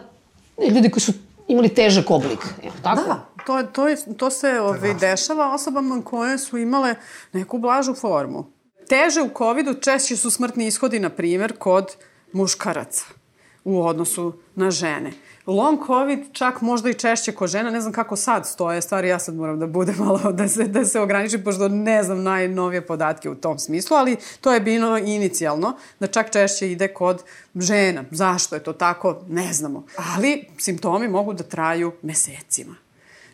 ljudi 0.76 0.90
koji 0.90 1.02
su 1.02 1.14
imali 1.48 1.70
težak 1.70 2.12
oblik, 2.12 2.40
je 2.64 2.72
tako? 2.84 3.04
Da, 3.08 3.26
to, 3.46 3.64
to, 3.64 3.88
je, 3.88 3.98
to 4.18 4.30
se 4.30 4.60
ovaj, 4.60 4.94
dešava 4.94 5.54
osobama 5.54 6.02
koje 6.04 6.38
su 6.38 6.58
imale 6.58 6.96
neku 7.34 7.58
blažu 7.58 7.94
formu. 7.94 8.46
Teže 8.90 9.22
u 9.22 9.30
COVID-u 9.38 9.74
češće 9.74 10.18
su 10.18 10.32
smrtni 10.32 10.68
ishodi, 10.68 11.00
na 11.00 11.10
primjer, 11.10 11.58
kod 11.58 11.96
muškaraca 12.34 13.17
u 13.68 13.86
odnosu 13.86 14.34
na 14.56 14.72
žene. 14.72 15.12
Long 15.46 15.80
COVID 15.88 16.20
čak 16.32 16.62
možda 16.62 16.90
i 16.90 16.94
češće 16.94 17.32
kod 17.32 17.50
žena, 17.50 17.72
ne 17.72 17.82
znam 17.82 17.94
kako 17.94 18.16
sad 18.16 18.48
stoje 18.48 18.82
stvari, 18.82 19.08
ja 19.08 19.20
sad 19.20 19.36
moram 19.36 19.60
da 19.60 19.68
bude 19.68 19.94
malo 20.06 20.32
da 20.32 20.48
se, 20.48 20.64
da 20.64 20.86
se 20.86 21.00
ograničim, 21.00 21.44
pošto 21.44 21.68
ne 21.68 22.04
znam 22.04 22.24
najnovije 22.24 22.88
podatke 22.88 23.30
u 23.30 23.36
tom 23.36 23.60
smislu, 23.60 23.98
ali 23.98 24.18
to 24.42 24.54
je 24.54 24.60
bilo 24.60 24.98
inicijalno, 24.98 25.78
da 26.00 26.08
čak 26.08 26.32
češće 26.32 26.72
ide 26.72 26.88
kod 26.88 27.24
žena. 27.56 28.04
Zašto 28.12 28.56
je 28.56 28.64
to 28.64 28.74
tako, 28.74 29.22
ne 29.28 29.54
znamo. 29.54 29.86
Ali 30.16 30.46
simptomi 30.58 31.08
mogu 31.08 31.34
da 31.34 31.44
traju 31.44 31.92
mesecima 32.02 32.76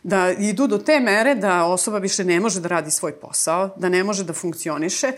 da 0.03 0.31
idu 0.31 0.67
do 0.67 0.77
te 0.77 0.99
mere 0.99 1.36
da 1.36 1.65
osoba 1.65 1.97
više 1.97 2.23
ne 2.23 2.39
može 2.39 2.59
da 2.59 2.67
radi 2.67 2.91
svoj 2.91 3.11
posao, 3.11 3.69
da 3.77 3.89
ne 3.89 4.03
može 4.03 4.23
da 4.23 4.34
funkcioniše 4.34 5.11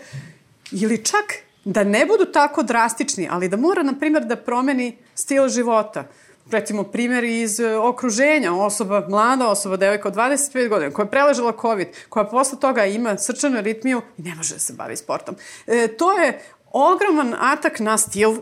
ili 0.72 1.04
čak 1.04 1.45
da 1.66 1.84
ne 1.84 2.06
budu 2.06 2.24
tako 2.32 2.62
drastični, 2.62 3.28
ali 3.30 3.48
da 3.48 3.56
mora, 3.56 3.82
na 3.82 3.92
primjer, 3.98 4.24
da 4.24 4.36
promeni 4.36 4.96
stil 5.14 5.48
života. 5.48 6.04
Recimo, 6.50 6.84
primjer 6.84 7.24
iz 7.24 7.60
e, 7.60 7.76
okruženja, 7.76 8.54
osoba, 8.54 9.06
mlada 9.08 9.48
osoba, 9.48 9.76
devojka 9.76 10.08
od 10.08 10.14
25 10.14 10.68
godina, 10.68 10.90
koja 10.90 11.04
je 11.04 11.10
preležala 11.10 11.52
COVID, 11.60 11.88
koja 12.08 12.24
posle 12.24 12.60
toga 12.60 12.84
ima 12.84 13.18
srčanu 13.18 13.58
aritmiju 13.58 14.02
i 14.18 14.22
ne 14.22 14.34
može 14.34 14.54
da 14.54 14.60
se 14.60 14.72
bavi 14.72 14.96
sportom. 14.96 15.34
E, 15.66 15.88
to 15.88 16.12
je 16.12 16.40
ogroman 16.72 17.34
atak 17.40 17.80
na 17.80 17.98
stil 17.98 18.30
e, 18.30 18.36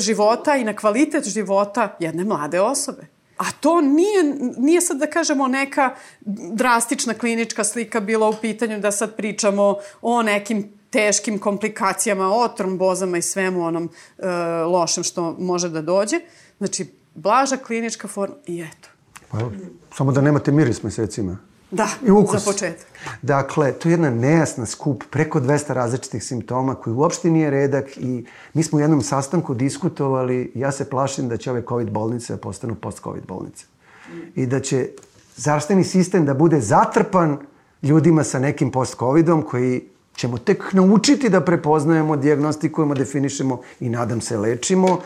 života 0.00 0.56
i 0.56 0.64
na 0.64 0.76
kvalitet 0.76 1.28
života 1.28 1.96
jedne 1.98 2.24
mlade 2.24 2.60
osobe. 2.60 3.06
A 3.36 3.44
to 3.60 3.80
nije, 3.80 4.34
nije 4.58 4.80
sad 4.80 4.98
da 4.98 5.06
kažemo 5.06 5.48
neka 5.48 5.94
drastična 6.52 7.14
klinička 7.14 7.64
slika 7.64 8.00
bila 8.00 8.28
u 8.28 8.34
pitanju 8.40 8.78
da 8.78 8.90
sad 8.90 9.16
pričamo 9.16 9.76
o 10.02 10.22
nekim 10.22 10.79
teškim 10.90 11.38
komplikacijama, 11.38 12.28
o 12.34 12.48
trombozama 12.48 13.18
i 13.18 13.22
svemu 13.22 13.64
onom 13.64 13.88
e, 14.18 14.26
lošem 14.62 15.04
što 15.04 15.36
može 15.38 15.68
da 15.68 15.82
dođe. 15.82 16.20
Znači, 16.58 16.86
blaža 17.14 17.56
klinička 17.56 18.08
forma 18.08 18.36
i 18.46 18.60
eto. 18.62 18.88
Pa, 19.30 19.38
samo 19.96 20.12
da 20.12 20.20
nemate 20.20 20.52
miris 20.52 20.82
mesecima. 20.82 21.38
Da, 21.70 21.88
I 22.06 22.10
ukus. 22.10 22.44
za 22.44 22.52
početak. 22.52 22.86
Dakle, 23.22 23.72
to 23.72 23.88
je 23.88 23.92
jedna 23.92 24.10
nejasna 24.10 24.66
skup, 24.66 25.04
preko 25.10 25.40
200 25.40 25.72
različitih 25.72 26.24
simptoma 26.24 26.74
koji 26.74 26.94
uopšte 26.94 27.30
nije 27.30 27.50
redak 27.50 27.96
i 27.96 28.26
mi 28.54 28.62
smo 28.62 28.78
u 28.78 28.80
jednom 28.80 29.02
sastanku 29.02 29.54
diskutovali, 29.54 30.52
ja 30.54 30.72
se 30.72 30.90
plašim 30.90 31.28
da 31.28 31.36
će 31.36 31.50
ove 31.50 31.62
COVID 31.68 31.90
bolnice 31.90 32.36
postanu 32.36 32.74
post-COVID 32.74 33.26
bolnice. 33.28 33.64
I 34.34 34.46
da 34.46 34.60
će 34.60 34.88
zdravstveni 35.36 35.84
sistem 35.84 36.26
da 36.26 36.34
bude 36.34 36.60
zatrpan 36.60 37.38
ljudima 37.82 38.24
sa 38.24 38.38
nekim 38.38 38.70
post-COVIDom 38.72 39.42
koji 39.42 39.89
ćemo 40.14 40.38
tek 40.38 40.72
naučiti 40.72 41.28
da 41.28 41.40
prepoznajemo, 41.40 42.16
diagnostikujemo, 42.16 42.94
definišemo 42.94 43.60
i 43.80 43.88
nadam 43.88 44.20
se 44.20 44.36
lečimo, 44.38 45.00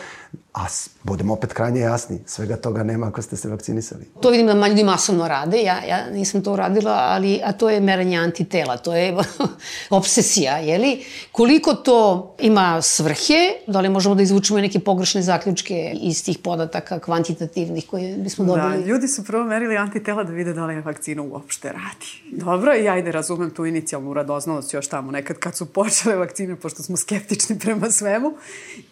a 0.55 0.67
budemo 1.03 1.35
opet 1.35 1.53
krajnje 1.53 1.81
jasni, 1.81 2.19
svega 2.27 2.57
toga 2.57 2.83
nema 2.83 3.07
ako 3.07 3.23
ste 3.23 3.37
se 3.37 3.49
vakcinisali. 3.49 4.05
To 4.21 4.31
vidim 4.31 4.47
da 4.47 4.67
ljudi 4.69 4.85
masovno 4.85 5.29
rade, 5.29 5.63
ja, 5.63 5.85
ja 5.89 6.11
nisam 6.11 6.43
to 6.43 6.53
uradila, 6.53 6.93
ali, 6.93 7.41
a 7.45 7.53
to 7.53 7.71
je 7.71 7.81
meranje 7.81 8.19
antitela, 8.19 8.77
to 8.77 8.95
je 8.95 9.17
obsesija, 9.91 10.59
jeli? 10.59 11.05
Koliko 11.33 11.75
to 11.75 12.35
ima 12.41 12.83
svrhe, 12.83 13.53
da 13.67 13.81
li 13.81 13.89
možemo 13.89 14.15
da 14.15 14.23
izvučemo 14.23 14.61
neke 14.61 14.81
pogrešne 14.81 15.23
zaključke 15.23 15.93
iz 16.01 16.25
tih 16.25 16.39
podataka 16.39 16.99
kvantitativnih 16.99 17.87
koje 17.87 18.17
bismo 18.17 18.45
da, 18.45 18.53
dobili? 18.53 18.83
Da, 18.83 18.89
ljudi 18.89 19.09
su 19.09 19.25
prvo 19.25 19.45
merili 19.45 19.77
antitela 19.77 20.25
da 20.25 20.33
vide 20.33 20.53
da 20.53 20.67
li 20.67 20.75
je 20.75 20.81
vakcina 20.81 21.23
uopšte 21.23 21.69
radi. 21.69 22.41
Dobro, 22.45 22.75
i 22.77 22.89
ajde, 22.89 23.13
razumem 23.13 23.51
tu 23.51 23.67
inicijalnu 23.67 24.15
radoznalost 24.15 24.75
još 24.75 24.89
tamo 24.89 25.11
nekad 25.11 25.39
kad 25.39 25.57
su 25.57 25.67
počele 25.67 26.17
vakcine, 26.17 26.57
pošto 26.57 26.83
smo 26.83 26.97
skeptični 26.97 27.59
prema 27.59 27.91
svemu. 27.91 28.33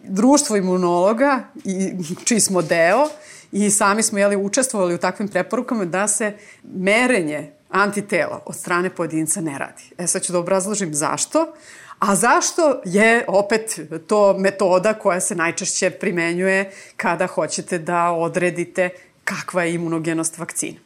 Društvo 0.03 0.55
imunologa 0.57 1.32
i 1.65 1.91
čiji 2.23 2.39
smo 2.39 2.61
deo 2.61 3.07
i 3.51 3.69
sami 3.69 4.03
smo 4.03 4.19
jeli, 4.19 4.35
učestvovali 4.35 4.95
u 4.95 4.97
takvim 4.97 5.27
preporukama 5.27 5.85
da 5.85 6.07
se 6.07 6.33
merenje 6.63 7.51
antitela 7.69 8.41
od 8.45 8.55
strane 8.55 8.89
pojedinca 8.89 9.41
ne 9.41 9.57
radi. 9.57 9.83
E 9.97 10.07
sad 10.07 10.21
ću 10.21 10.31
da 10.31 10.39
obrazložim 10.39 10.93
zašto. 10.93 11.53
A 11.99 12.15
zašto 12.15 12.81
je 12.85 13.25
opet 13.27 13.79
to 14.07 14.37
metoda 14.37 14.93
koja 14.93 15.19
se 15.19 15.35
najčešće 15.35 15.89
primenjuje 15.89 16.71
kada 16.97 17.27
hoćete 17.27 17.77
da 17.77 18.11
odredite 18.11 18.89
kakva 19.23 19.63
je 19.63 19.73
imunogenost 19.73 20.37
vakcina? 20.37 20.79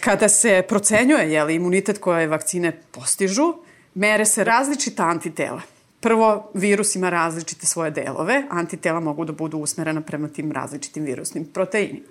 Kada 0.00 0.28
se 0.28 0.64
procenjuje 0.68 1.32
je 1.32 1.44
li, 1.44 1.54
imunitet 1.54 1.98
koje 1.98 2.26
vakcine 2.26 2.72
postižu, 2.90 3.54
mere 3.94 4.24
se 4.26 4.44
različita 4.44 5.02
antitela. 5.02 5.60
Prvo, 6.00 6.50
virus 6.54 6.94
ima 6.94 7.10
različite 7.10 7.66
svoje 7.66 7.90
delove, 7.90 8.42
antitela 8.50 9.00
mogu 9.00 9.24
da 9.24 9.32
budu 9.32 9.58
usmerena 9.58 10.00
prema 10.00 10.28
tim 10.28 10.52
različitim 10.52 11.04
virusnim 11.04 11.44
proteinima. 11.44 12.06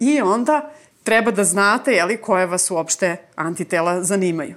I 0.00 0.20
onda 0.20 0.70
treba 1.02 1.30
da 1.30 1.44
znate 1.44 1.92
jeli, 1.92 2.16
koje 2.16 2.46
vas 2.46 2.70
uopšte 2.70 3.16
antitela 3.34 4.02
zanimaju. 4.02 4.54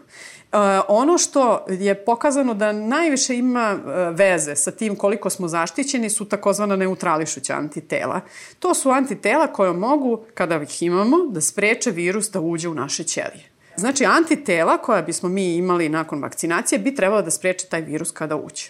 Uh, 0.52 0.58
ono 0.88 1.18
što 1.18 1.66
je 1.70 2.06
pokazano 2.06 2.54
da 2.54 2.72
najviše 2.72 3.36
ima 3.36 3.76
uh, 3.76 4.18
veze 4.18 4.56
sa 4.56 4.72
tim 4.72 4.96
koliko 4.96 5.30
smo 5.30 5.48
zaštićeni 5.48 6.10
su 6.10 6.26
takozvana 6.26 6.76
neutrališuća 6.76 7.54
antitela. 7.54 8.22
To 8.60 8.74
su 8.74 8.90
antitela 8.90 9.48
koje 9.48 9.74
mogu, 9.74 10.26
kada 10.34 10.62
ih 10.62 10.84
imamo, 10.84 11.18
da 11.30 11.42
spreče 11.42 11.92
virus 11.92 12.32
da 12.32 12.40
uđe 12.40 12.70
u 12.70 12.74
naše 12.74 13.04
ćelije. 13.04 13.51
Znači, 13.76 14.06
antitela 14.06 14.78
koja 14.78 15.02
bismo 15.02 15.30
mi 15.30 15.56
imali 15.56 15.90
nakon 15.90 16.22
vakcinacije 16.22 16.80
bi 16.80 16.96
trebalo 16.96 17.22
da 17.22 17.32
spreče 17.32 17.68
taj 17.68 17.82
virus 17.82 18.12
kada 18.12 18.36
uđe. 18.36 18.66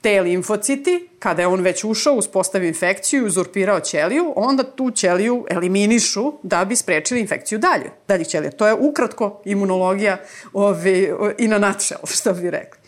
Te 0.00 0.20
limfociti, 0.20 1.08
kada 1.18 1.42
je 1.42 1.48
on 1.48 1.60
već 1.60 1.84
ušao, 1.84 2.14
uspostavi 2.14 2.68
infekciju 2.68 3.22
i 3.22 3.26
uzurpirao 3.26 3.80
ćeliju, 3.80 4.32
onda 4.36 4.62
tu 4.62 4.90
ćeliju 4.90 5.46
eliminišu 5.50 6.32
da 6.42 6.64
bi 6.64 6.76
sprečili 6.76 7.20
infekciju 7.20 7.58
dalje, 7.58 7.90
daljih 8.08 8.26
ćelija. 8.26 8.50
To 8.50 8.66
je 8.66 8.74
ukratko 8.74 9.42
imunologija 9.44 10.18
ovi, 10.52 11.12
i 11.38 11.48
na 11.48 11.58
nutshell, 11.58 12.00
što 12.16 12.32
bi 12.32 12.50
rekli. 12.50 12.80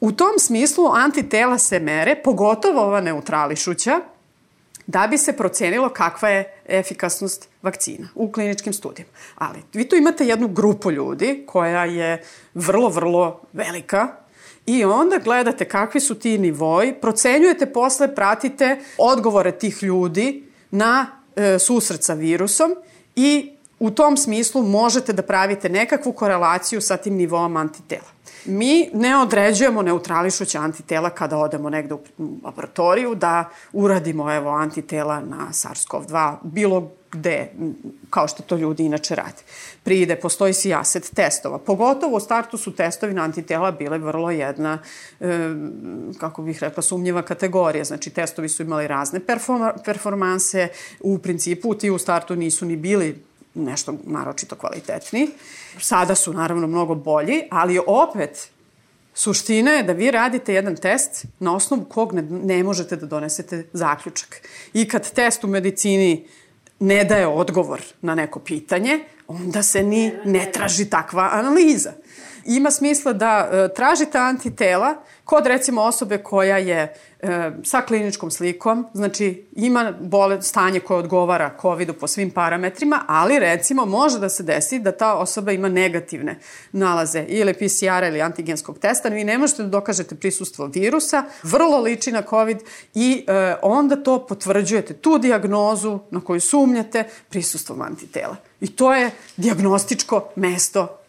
U 0.00 0.12
tom 0.12 0.38
smislu 0.38 0.86
antitela 0.86 1.58
se 1.58 1.80
mere, 1.80 2.22
pogotovo 2.24 2.80
ova 2.82 3.00
neutrališuća, 3.00 4.00
da 4.90 5.06
bi 5.06 5.18
se 5.18 5.32
procenilo 5.32 5.88
kakva 5.88 6.28
je 6.28 6.54
efikasnost 6.68 7.48
vakcina 7.62 8.08
u 8.14 8.32
kliničkim 8.32 8.72
studijama. 8.72 9.12
Ali 9.34 9.58
vi 9.72 9.88
tu 9.88 9.96
imate 9.96 10.26
jednu 10.26 10.48
grupu 10.48 10.90
ljudi 10.90 11.44
koja 11.46 11.84
je 11.84 12.22
vrlo, 12.54 12.88
vrlo 12.88 13.40
velika 13.52 14.08
i 14.66 14.84
onda 14.84 15.18
gledate 15.18 15.64
kakvi 15.64 16.00
su 16.00 16.14
ti 16.14 16.38
nivoji, 16.38 16.94
procenjujete 17.00 17.66
posle, 17.66 18.14
pratite 18.14 18.80
odgovore 18.98 19.52
tih 19.52 19.82
ljudi 19.82 20.44
na 20.70 21.06
e, 21.36 21.58
susret 21.58 22.04
sa 22.04 22.14
virusom 22.14 22.74
i 23.16 23.52
u 23.78 23.90
tom 23.90 24.16
smislu 24.16 24.62
možete 24.62 25.12
da 25.12 25.22
pravite 25.22 25.68
nekakvu 25.68 26.12
korelaciju 26.12 26.80
sa 26.80 26.96
tim 26.96 27.14
nivom 27.14 27.56
antitela. 27.56 28.08
Mi 28.44 28.90
ne 28.92 29.16
određujemo 29.16 29.82
neutrališuća 29.82 30.60
antitela 30.60 31.10
kada 31.10 31.36
odemo 31.36 31.70
negde 31.70 31.94
u 31.94 32.00
laboratoriju 32.44 33.14
da 33.14 33.50
uradimo 33.72 34.34
evo 34.34 34.50
antitela 34.50 35.20
na 35.20 35.48
SARS-CoV-2 35.50 36.36
bilo 36.42 36.90
gde, 37.12 37.52
kao 38.10 38.28
što 38.28 38.42
to 38.42 38.56
ljudi 38.56 38.84
inače 38.84 39.14
rade. 39.14 39.42
Pride, 39.82 40.16
postoji 40.16 40.52
sijaset 40.52 41.10
testova. 41.14 41.58
Pogotovo 41.58 42.16
u 42.16 42.20
startu 42.20 42.56
su 42.58 42.72
testovi 42.76 43.14
na 43.14 43.22
antitela 43.22 43.70
bile 43.70 43.98
vrlo 43.98 44.30
jedna, 44.30 44.78
e, 45.20 45.48
kako 46.18 46.42
bih 46.42 46.58
rekla, 46.60 46.82
sumnjiva 46.82 47.22
kategorija. 47.22 47.84
Znači, 47.84 48.10
testovi 48.10 48.48
su 48.48 48.62
imali 48.62 48.86
razne 48.86 49.20
performanse. 49.84 50.68
U 51.00 51.18
principu 51.18 51.74
ti 51.74 51.90
u 51.90 51.98
startu 51.98 52.36
nisu 52.36 52.66
ni 52.66 52.76
bili 52.76 53.24
nešto 53.54 53.94
naročito 54.04 54.56
kvalitetni. 54.56 55.30
Sada 55.80 56.14
su 56.14 56.32
naravno 56.32 56.66
mnogo 56.66 56.94
bolji, 56.94 57.42
ali 57.50 57.80
opet 57.86 58.50
Suština 59.14 59.70
je 59.70 59.82
da 59.82 59.92
vi 59.92 60.10
radite 60.10 60.54
jedan 60.54 60.76
test 60.76 61.26
na 61.38 61.56
osnovu 61.56 61.84
kog 61.84 62.12
ne, 62.12 62.22
ne 62.22 62.62
možete 62.62 62.96
da 62.96 63.06
donesete 63.06 63.64
zaključak. 63.72 64.48
I 64.72 64.88
kad 64.88 65.12
test 65.12 65.44
u 65.44 65.46
medicini 65.46 66.28
ne 66.78 67.04
daje 67.04 67.26
odgovor 67.26 67.82
na 68.02 68.14
neko 68.14 68.40
pitanje, 68.40 69.00
onda 69.28 69.62
se 69.62 69.82
ni 69.82 70.12
ne 70.24 70.52
traži 70.52 70.90
takva 70.90 71.28
analiza. 71.32 71.92
Ima 72.44 72.70
smisla 72.70 73.12
da 73.12 73.48
e, 73.52 73.74
tražite 73.74 74.18
antitela 74.18 74.94
kod 75.24 75.46
recimo 75.46 75.82
osobe 75.82 76.18
koja 76.18 76.56
je 76.58 76.94
e, 77.20 77.50
sa 77.64 77.80
kliničkom 77.80 78.30
slikom, 78.30 78.86
znači 78.94 79.46
ima 79.52 79.92
bole, 80.00 80.42
stanje 80.42 80.80
koje 80.80 80.98
odgovara 80.98 81.56
COVID-u 81.60 81.92
po 81.92 82.06
svim 82.06 82.30
parametrima, 82.30 83.04
ali 83.08 83.38
recimo 83.38 83.86
može 83.86 84.18
da 84.18 84.28
se 84.28 84.42
desi 84.42 84.78
da 84.78 84.92
ta 84.92 85.14
osoba 85.14 85.52
ima 85.52 85.68
negativne 85.68 86.38
nalaze 86.72 87.24
ili 87.28 87.54
PCR-a 87.54 88.08
ili 88.08 88.22
antigenskog 88.22 88.78
testa, 88.78 89.08
vi 89.08 89.24
ne 89.24 89.38
možete 89.38 89.62
da 89.62 89.68
dokažete 89.68 90.14
prisustvo 90.14 90.66
virusa, 90.66 91.24
vrlo 91.42 91.80
liči 91.80 92.12
na 92.12 92.22
COVID 92.22 92.58
i 92.94 93.24
e, 93.26 93.54
onda 93.62 93.96
to 93.96 94.26
potvrđujete, 94.26 94.94
tu 94.94 95.18
diagnozu 95.18 95.98
na 96.10 96.20
koju 96.20 96.40
sumnjate 96.40 97.04
prisustvom 97.28 97.82
antitela. 97.82 98.36
I 98.60 98.66
to 98.66 98.94
je 98.94 99.10
diagnostičko 99.36 100.28
mesto 100.36 100.99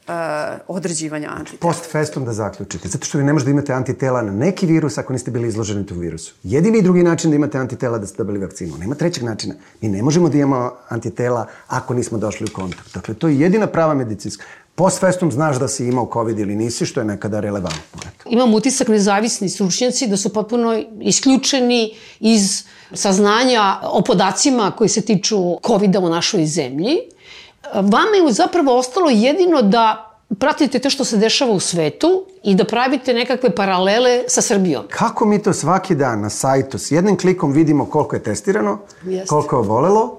određivanja 0.68 1.30
antitela. 1.30 1.72
Post 1.72 1.92
festom 1.92 2.26
da 2.26 2.34
zaključite, 2.34 2.88
zato 2.88 3.06
što 3.06 3.18
vi 3.18 3.24
ne 3.24 3.34
možete 3.34 3.52
da 3.52 3.52
imate 3.52 3.74
antitela 3.74 4.22
na 4.22 4.32
neki 4.32 4.66
virus 4.66 4.98
ako 4.98 5.14
niste 5.14 5.32
bili 5.32 5.48
izloženi 5.48 5.86
tom 5.86 6.00
virusu. 6.00 6.34
Jedini 6.44 6.78
i 6.78 6.82
drugi 6.82 7.04
način 7.04 7.32
da 7.32 7.36
imate 7.36 7.58
antitela 7.58 7.98
da 7.98 8.08
ste 8.08 8.18
dobili 8.18 8.40
vakcinu. 8.40 8.78
Nema 8.78 8.96
trećeg 8.96 9.24
načina. 9.24 9.56
Mi 9.82 9.90
ne 9.90 10.04
možemo 10.04 10.30
da 10.30 10.38
imamo 10.38 10.72
antitela 10.90 11.48
ako 11.68 11.94
nismo 11.94 12.18
došli 12.18 12.48
u 12.52 12.54
kontakt. 12.54 12.94
Dakle, 12.94 13.14
to 13.14 13.28
je 13.28 13.40
jedina 13.40 13.68
prava 13.68 13.94
medicinska. 13.94 14.46
Post 14.76 15.00
festum 15.00 15.32
znaš 15.32 15.60
da 15.60 15.68
si 15.68 15.86
imao 15.86 16.10
COVID 16.14 16.40
ili 16.40 16.56
nisi, 16.56 16.86
što 16.86 17.00
je 17.00 17.06
nekada 17.06 17.40
relevantno. 17.40 18.02
Imam 18.26 18.54
utisak 18.54 18.88
nezavisni 18.88 19.50
stručnjaci 19.50 20.08
da 20.08 20.18
su 20.18 20.34
potpuno 20.34 20.84
isključeni 21.02 21.96
iz 22.20 22.64
saznanja 22.94 23.80
o 23.84 24.02
podacima 24.02 24.72
koji 24.72 24.90
se 24.90 25.02
tiču 25.02 25.38
COVID-a 25.68 26.00
u 26.00 26.10
našoj 26.10 26.46
zemlji. 26.46 26.98
Vama 27.74 28.16
je 28.28 28.34
zapravo 28.34 28.78
ostalo 28.78 29.10
jedino 29.10 29.62
da 29.62 30.08
pratite 30.40 30.80
to 30.80 30.90
što 30.90 31.06
se 31.06 31.18
dešava 31.18 31.52
u 31.52 31.60
svetu 31.60 32.26
i 32.44 32.56
da 32.56 32.66
pravite 32.66 33.14
nekakve 33.14 33.56
paralele 33.56 34.24
sa 34.28 34.42
Srbijom. 34.42 34.84
Kako 34.90 35.26
mi 35.26 35.44
to 35.44 35.54
svaki 35.54 35.96
dan 35.96 36.22
na 36.22 36.30
sajtu 36.30 36.78
s 36.78 36.92
jednim 36.92 37.18
klikom 37.18 37.52
vidimo 37.52 37.86
koliko 37.86 38.16
je 38.16 38.24
testirano, 38.24 38.80
Jeste. 39.06 39.28
koliko 39.28 39.56
je 39.56 39.60
obolelo 39.60 40.18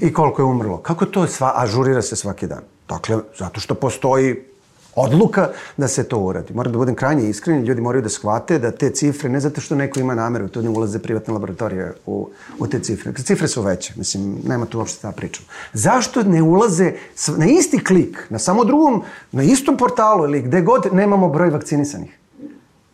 i 0.00 0.12
koliko 0.12 0.42
je 0.42 0.46
umrlo? 0.46 0.78
Kako 0.78 1.06
to 1.06 1.26
sva, 1.26 1.52
ažurira 1.56 2.02
se 2.02 2.16
svaki 2.16 2.46
dan? 2.46 2.62
Dakle, 2.88 3.18
zato 3.38 3.60
što 3.60 3.74
postoji 3.74 4.51
odluka 4.94 5.48
da 5.76 5.88
se 5.88 6.04
to 6.04 6.18
uradi. 6.18 6.54
Moram 6.54 6.72
da 6.72 6.78
budem 6.78 6.94
krajnje 6.94 7.28
iskren, 7.28 7.64
ljudi 7.64 7.80
moraju 7.80 8.02
da 8.02 8.08
shvate 8.08 8.58
da 8.58 8.70
te 8.70 8.90
cifre, 8.90 9.28
ne 9.28 9.40
zato 9.40 9.60
što 9.60 9.74
neko 9.74 10.00
ima 10.00 10.14
nameru, 10.14 10.48
to 10.48 10.62
ne 10.62 10.68
ulaze 10.68 10.98
privatne 10.98 11.34
laboratorije 11.34 11.92
u, 12.06 12.28
u 12.58 12.66
te 12.66 12.80
cifre. 12.80 13.12
Cifre 13.12 13.48
su 13.48 13.62
veće, 13.62 13.94
mislim, 13.96 14.38
nema 14.44 14.66
tu 14.66 14.78
uopšte 14.78 15.02
ta 15.02 15.12
priča. 15.12 15.42
Zašto 15.72 16.22
ne 16.22 16.42
ulaze 16.42 16.92
na 17.36 17.46
isti 17.46 17.84
klik, 17.84 18.26
na 18.30 18.38
samo 18.38 18.64
drugom, 18.64 19.02
na 19.32 19.42
istom 19.42 19.76
portalu 19.76 20.24
ili 20.24 20.42
gde 20.42 20.60
god 20.60 20.88
nemamo 20.92 21.28
broj 21.28 21.50
vakcinisanih? 21.50 22.18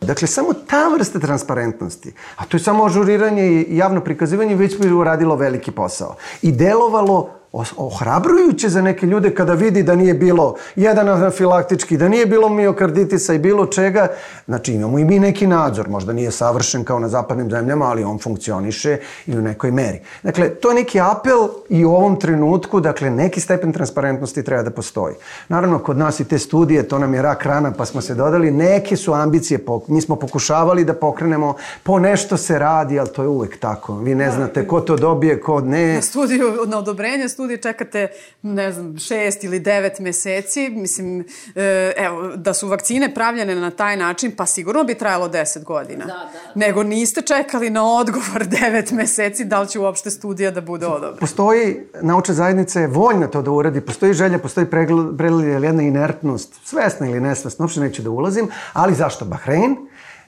Dakle, 0.01 0.27
samo 0.27 0.53
ta 0.53 0.87
vrsta 0.87 1.19
transparentnosti, 1.19 2.13
a 2.35 2.45
to 2.45 2.57
je 2.57 2.61
samo 2.63 2.85
ažuriranje 2.85 3.43
i 3.43 3.77
javno 3.77 4.01
prikazivanje, 4.01 4.55
već 4.55 4.79
bi 4.79 4.91
uradilo 4.91 5.35
veliki 5.35 5.71
posao. 5.71 6.15
I 6.41 6.51
delovalo 6.51 7.38
ohrabrujuće 7.77 8.69
za 8.69 8.81
neke 8.81 9.05
ljude 9.05 9.35
kada 9.35 9.53
vidi 9.53 9.83
da 9.83 9.95
nije 9.95 10.13
bilo 10.13 10.55
jedan 10.75 11.09
anafilaktički, 11.09 11.97
da 11.97 12.07
nije 12.07 12.25
bilo 12.25 12.49
miokarditisa 12.49 13.33
i 13.33 13.39
bilo 13.39 13.65
čega. 13.65 14.07
Znači 14.45 14.73
imamo 14.73 14.99
i 14.99 15.05
mi 15.05 15.19
neki 15.19 15.47
nadzor, 15.47 15.89
možda 15.89 16.13
nije 16.13 16.31
savršen 16.31 16.83
kao 16.83 16.99
na 16.99 17.07
zapadnim 17.07 17.49
zemljama, 17.49 17.85
ali 17.85 18.03
on 18.03 18.19
funkcioniše 18.19 18.97
i 19.25 19.37
u 19.37 19.41
nekoj 19.41 19.71
meri. 19.71 19.99
Dakle, 20.23 20.49
to 20.49 20.69
je 20.69 20.75
neki 20.75 20.99
apel 20.99 21.47
i 21.69 21.85
u 21.85 21.91
ovom 21.91 22.19
trenutku, 22.19 22.79
dakle, 22.79 23.09
neki 23.09 23.41
stepen 23.41 23.73
transparentnosti 23.73 24.43
treba 24.43 24.63
da 24.63 24.71
postoji. 24.71 25.15
Naravno, 25.47 25.79
kod 25.79 25.97
nas 25.97 26.19
i 26.19 26.25
te 26.25 26.39
studije, 26.39 26.87
to 26.87 26.99
nam 26.99 27.13
je 27.13 27.21
rak 27.21 27.45
rana, 27.45 27.71
pa 27.71 27.85
smo 27.85 28.01
se 28.01 28.15
dodali, 28.15 28.51
neke 28.51 28.97
su 28.97 29.13
ambicije, 29.13 29.59
mi 29.87 30.01
smo 30.01 30.15
pokušavali 30.15 30.85
da 30.85 30.93
pokrenemo, 30.93 31.55
po 31.83 31.99
nešto 31.99 32.37
se 32.37 32.59
radi, 32.59 32.99
ali 32.99 33.09
to 33.09 33.21
je 33.21 33.27
uvek 33.27 33.59
tako. 33.59 33.97
Vi 33.97 34.15
ne 34.15 34.31
znate 34.31 34.67
ko 34.67 34.81
to 34.81 34.97
dobije, 34.97 35.41
ko 35.41 35.61
ne. 35.61 35.93
Na 35.93 36.01
studiju, 36.01 36.53
na 36.67 36.77
odobrenje 36.77 37.29
studije 37.39 37.57
čekate, 37.57 38.07
ne 38.41 38.71
znam, 38.71 38.97
šest 38.97 39.43
ili 39.43 39.59
devet 39.59 39.99
meseci. 39.99 40.69
Mislim, 40.69 41.25
e, 41.55 41.93
evo, 41.97 42.35
da 42.35 42.53
su 42.53 42.67
vakcine 42.67 43.13
pravljene 43.13 43.55
na 43.55 43.71
taj 43.71 43.97
način, 43.97 44.31
pa 44.35 44.45
sigurno 44.45 44.83
bi 44.83 44.95
trajalo 44.95 45.27
deset 45.27 45.63
godina. 45.63 46.05
Da, 46.05 46.13
da. 46.13 46.51
Nego 46.55 46.83
niste 46.83 47.21
čekali 47.21 47.69
na 47.69 47.85
odgovor 47.95 48.45
devet 48.59 48.91
meseci 48.91 49.45
da 49.45 49.61
li 49.61 49.67
će 49.67 49.79
uopšte 49.79 50.11
studija 50.11 50.51
da 50.51 50.61
bude 50.61 50.87
odobrena. 50.87 51.19
Postoji, 51.19 51.77
naučna 52.01 52.33
zajednica 52.33 52.79
je 52.79 52.87
voljna 52.87 53.27
to 53.27 53.41
da 53.41 53.51
uradi, 53.51 53.81
postoji 53.81 54.13
želja, 54.13 54.39
postoji 54.39 54.65
pregled, 54.65 55.63
jedna 55.63 55.83
inertnost, 55.83 56.59
svesna 56.63 57.07
ili 57.07 57.21
nesvesna, 57.21 57.63
uopšte 57.63 57.79
neću 57.79 58.01
da 58.01 58.09
ulazim, 58.09 58.47
ali 58.73 58.95
zašto 58.95 59.25
Bahrein? 59.25 59.77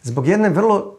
Zbog 0.04 0.28
jedne 0.28 0.50
vrlo 0.50 0.98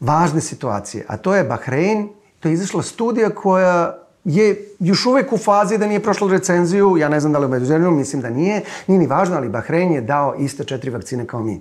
važne 0.00 0.40
situacije, 0.40 1.04
a 1.08 1.16
to 1.16 1.34
je 1.34 1.44
Bahrein, 1.44 2.08
to 2.40 2.48
je 2.48 2.54
izašla 2.54 2.82
studija 2.82 3.30
koja 3.30 4.07
je 4.24 4.68
još 4.78 5.06
uvek 5.06 5.32
u 5.32 5.38
fazi 5.38 5.78
da 5.78 5.86
nije 5.86 6.02
prošla 6.02 6.30
recenziju, 6.30 6.96
ja 6.96 7.08
ne 7.08 7.20
znam 7.20 7.32
da 7.32 7.38
li 7.38 7.46
u 7.46 7.48
međuzemlju, 7.48 7.90
mislim 7.90 8.22
da 8.22 8.30
nije, 8.30 8.62
nije 8.86 8.98
ni 8.98 9.06
važno, 9.06 9.36
ali 9.36 9.48
Bahrein 9.48 9.92
je 9.92 10.00
dao 10.00 10.34
iste 10.38 10.64
četiri 10.64 10.90
vakcine 10.90 11.26
kao 11.26 11.42
mi. 11.42 11.60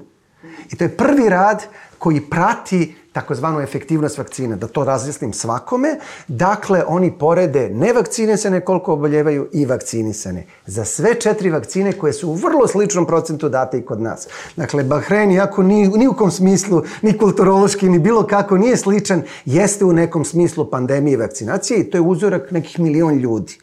I 0.72 0.76
to 0.76 0.84
je 0.84 0.98
prvi 0.98 1.30
rad 1.30 1.64
koji 1.98 2.22
prati 2.22 2.96
takozvanu 3.18 3.62
efektivnost 3.62 4.18
vakcina, 4.18 4.56
da 4.56 4.68
to 4.68 4.84
razjasnim 4.84 5.34
svakome. 5.34 5.96
Dakle, 6.28 6.84
oni 6.88 7.12
porede 7.12 7.70
nevakcinisane 7.70 8.62
koliko 8.62 8.94
oboljevaju 8.94 9.48
i 9.54 9.66
vakcinisane. 9.66 10.46
Za 10.66 10.86
sve 10.86 11.16
četiri 11.16 11.50
vakcine 11.50 11.94
koje 11.94 12.14
su 12.14 12.30
u 12.30 12.34
vrlo 12.34 12.68
sličnom 12.68 13.06
procentu 13.06 13.50
date 13.50 13.78
i 13.78 13.86
kod 13.86 14.02
nas. 14.02 14.28
Dakle, 14.56 14.84
Bahrein, 14.84 15.32
iako 15.32 15.64
ni, 15.64 15.88
ni 15.88 16.08
u 16.08 16.14
kom 16.14 16.32
smislu, 16.32 16.84
ni 17.02 17.18
kulturološki, 17.18 17.90
ni 17.90 18.00
bilo 18.00 18.28
kako 18.28 18.58
nije 18.58 18.78
sličan, 18.78 19.24
jeste 19.46 19.86
u 19.86 19.94
nekom 19.94 20.26
smislu 20.26 20.70
pandemije 20.70 21.18
vakcinacije 21.18 21.80
i 21.80 21.90
to 21.90 21.98
je 21.98 22.02
uzorak 22.02 22.52
nekih 22.52 22.80
milion 22.80 23.18
ljudi. 23.18 23.58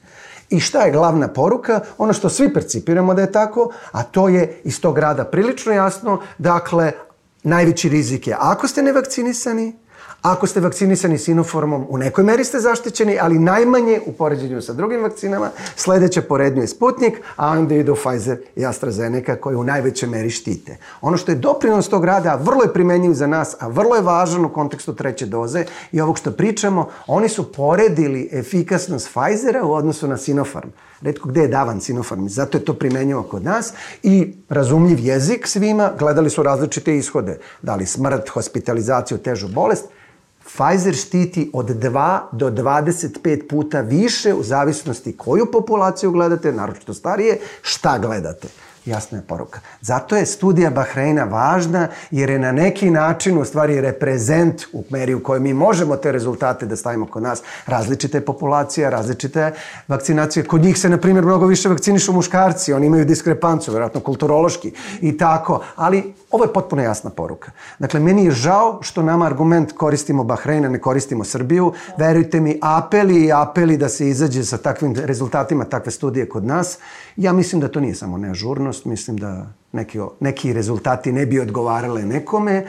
I 0.50 0.60
šta 0.60 0.82
je 0.82 0.92
glavna 0.92 1.28
poruka? 1.28 1.80
Ono 1.98 2.12
što 2.12 2.28
svi 2.28 2.52
percipiramo 2.54 3.14
da 3.14 3.22
je 3.22 3.32
tako, 3.32 3.70
a 3.92 4.02
to 4.02 4.28
je 4.28 4.60
iz 4.64 4.80
tog 4.80 4.98
rada 4.98 5.24
prilično 5.24 5.72
jasno. 5.72 6.20
Dakle, 6.38 6.92
najveći 7.44 7.88
rizik 7.88 8.26
je 8.26 8.36
ako 8.38 8.68
ste 8.68 8.82
nevakcinisani, 8.82 9.72
Ako 10.24 10.46
ste 10.46 10.60
vakcinisani 10.60 11.18
Sinoformom, 11.18 11.86
u 11.88 11.98
nekoj 11.98 12.24
meri 12.24 12.44
ste 12.44 12.60
zaštićeni, 12.60 13.18
ali 13.20 13.38
najmanje 13.38 14.00
u 14.06 14.12
poređenju 14.12 14.62
sa 14.62 14.72
drugim 14.72 15.02
vakcinama. 15.02 15.50
Sledeće 15.76 16.22
porednju 16.22 16.62
je 16.62 16.68
Sputnik, 16.68 17.20
a 17.36 17.48
onda 17.48 17.74
idu 17.74 17.94
Pfizer 17.94 18.38
i 18.56 18.66
AstraZeneca 18.66 19.36
koji 19.36 19.56
u 19.56 19.64
najvećoj 19.64 20.08
meri 20.08 20.30
štite. 20.30 20.76
Ono 21.00 21.16
što 21.16 21.32
je 21.32 21.36
doprinos 21.36 21.88
tog 21.88 22.04
rada, 22.04 22.32
a 22.32 22.42
vrlo 22.42 22.62
je 22.62 22.72
primenjiv 22.72 23.12
za 23.12 23.26
nas, 23.26 23.56
a 23.60 23.68
vrlo 23.68 23.96
je 23.96 24.02
važan 24.02 24.44
u 24.44 24.52
kontekstu 24.52 24.94
treće 24.94 25.26
doze 25.26 25.64
i 25.92 26.00
ovog 26.00 26.18
što 26.18 26.32
pričamo, 26.32 26.88
oni 27.06 27.28
su 27.28 27.52
poredili 27.52 28.28
efikasnost 28.32 29.08
Pfizera 29.08 29.64
u 29.64 29.72
odnosu 29.72 30.08
na 30.08 30.16
Sinopharm. 30.16 30.68
Redko 31.04 31.28
gde 31.28 31.40
je 31.40 31.48
davan 31.48 31.80
Sinopharm, 31.80 32.28
zato 32.28 32.58
je 32.58 32.64
to 32.64 32.74
primenjivo 32.74 33.22
kod 33.22 33.44
nas. 33.44 33.72
I 34.02 34.34
razumljiv 34.48 34.98
jezik 35.00 35.46
svima, 35.46 35.90
gledali 35.98 36.30
su 36.30 36.42
različite 36.42 36.96
ishode, 36.96 37.38
da 37.62 37.76
li 37.76 37.86
smrt, 37.86 38.28
hospitalizaciju, 38.28 39.18
težu 39.18 39.48
bolest, 39.48 39.84
Pfizer 40.44 40.94
štiti 40.94 41.50
od 41.52 41.66
2 41.66 42.20
do 42.32 42.50
25 42.50 43.48
puta 43.48 43.80
više 43.80 44.34
u 44.34 44.42
zavisnosti 44.42 45.16
koju 45.16 45.46
populaciju 45.52 46.10
gledate, 46.10 46.52
naročito 46.52 46.94
starije, 46.94 47.38
šta 47.62 47.98
gledate. 47.98 48.48
Jasna 48.86 49.18
je 49.18 49.22
poruka. 49.22 49.60
Zato 49.80 50.16
je 50.16 50.26
studija 50.26 50.70
Bahreina 50.70 51.24
važna 51.24 51.88
jer 52.10 52.30
je 52.30 52.38
na 52.38 52.52
neki 52.52 52.90
način 52.90 53.38
u 53.38 53.44
stvari 53.44 53.80
reprezent 53.80 54.62
u 54.72 54.84
meri 54.90 55.14
u 55.14 55.22
kojoj 55.22 55.40
mi 55.40 55.54
možemo 55.54 55.96
te 55.96 56.12
rezultate 56.12 56.66
da 56.66 56.76
stavimo 56.76 57.06
kod 57.06 57.22
nas. 57.22 57.42
Različite 57.66 58.20
populacije, 58.20 58.90
različite 58.90 59.52
vakcinacije. 59.88 60.44
Kod 60.44 60.62
njih 60.62 60.78
se, 60.78 60.88
na 60.88 60.98
primjer, 60.98 61.24
mnogo 61.24 61.46
više 61.46 61.68
vakcinišu 61.68 62.12
muškarci, 62.12 62.72
oni 62.72 62.86
imaju 62.86 63.04
diskrepancu, 63.04 63.72
verovatno 63.72 64.00
kulturološki 64.00 64.72
i 65.00 65.18
tako, 65.18 65.60
ali 65.76 66.14
ovo 66.30 66.44
je 66.44 66.52
potpuno 66.52 66.82
jasna 66.82 67.10
poruka. 67.10 67.50
Dakle, 67.78 68.00
meni 68.00 68.24
je 68.24 68.30
žao 68.30 68.78
što 68.82 69.02
nama 69.02 69.26
argument 69.26 69.72
koristimo 69.72 70.24
Bahreina, 70.24 70.68
ne 70.68 70.80
koristimo 70.80 71.24
Srbiju. 71.24 71.72
Verujte 71.98 72.40
mi, 72.40 72.58
apeli 72.62 73.24
i 73.24 73.32
apeli 73.32 73.76
da 73.76 73.88
se 73.88 74.08
izađe 74.08 74.44
sa 74.44 74.58
takvim 74.58 74.94
rezultatima 74.96 75.64
takve 75.64 75.92
studije 75.92 76.28
kod 76.28 76.44
nas, 76.44 76.78
ja 77.16 77.32
mislim 77.32 77.60
da 77.60 77.68
to 77.68 77.80
nije 77.80 77.94
samo 77.94 78.18
neažurnost, 78.18 78.73
mislim 78.84 79.16
da 79.16 79.46
neki, 79.72 79.98
neki 80.20 80.52
rezultati 80.52 81.12
ne 81.12 81.26
bi 81.26 81.40
odgovarale 81.40 82.02
nekome 82.02 82.64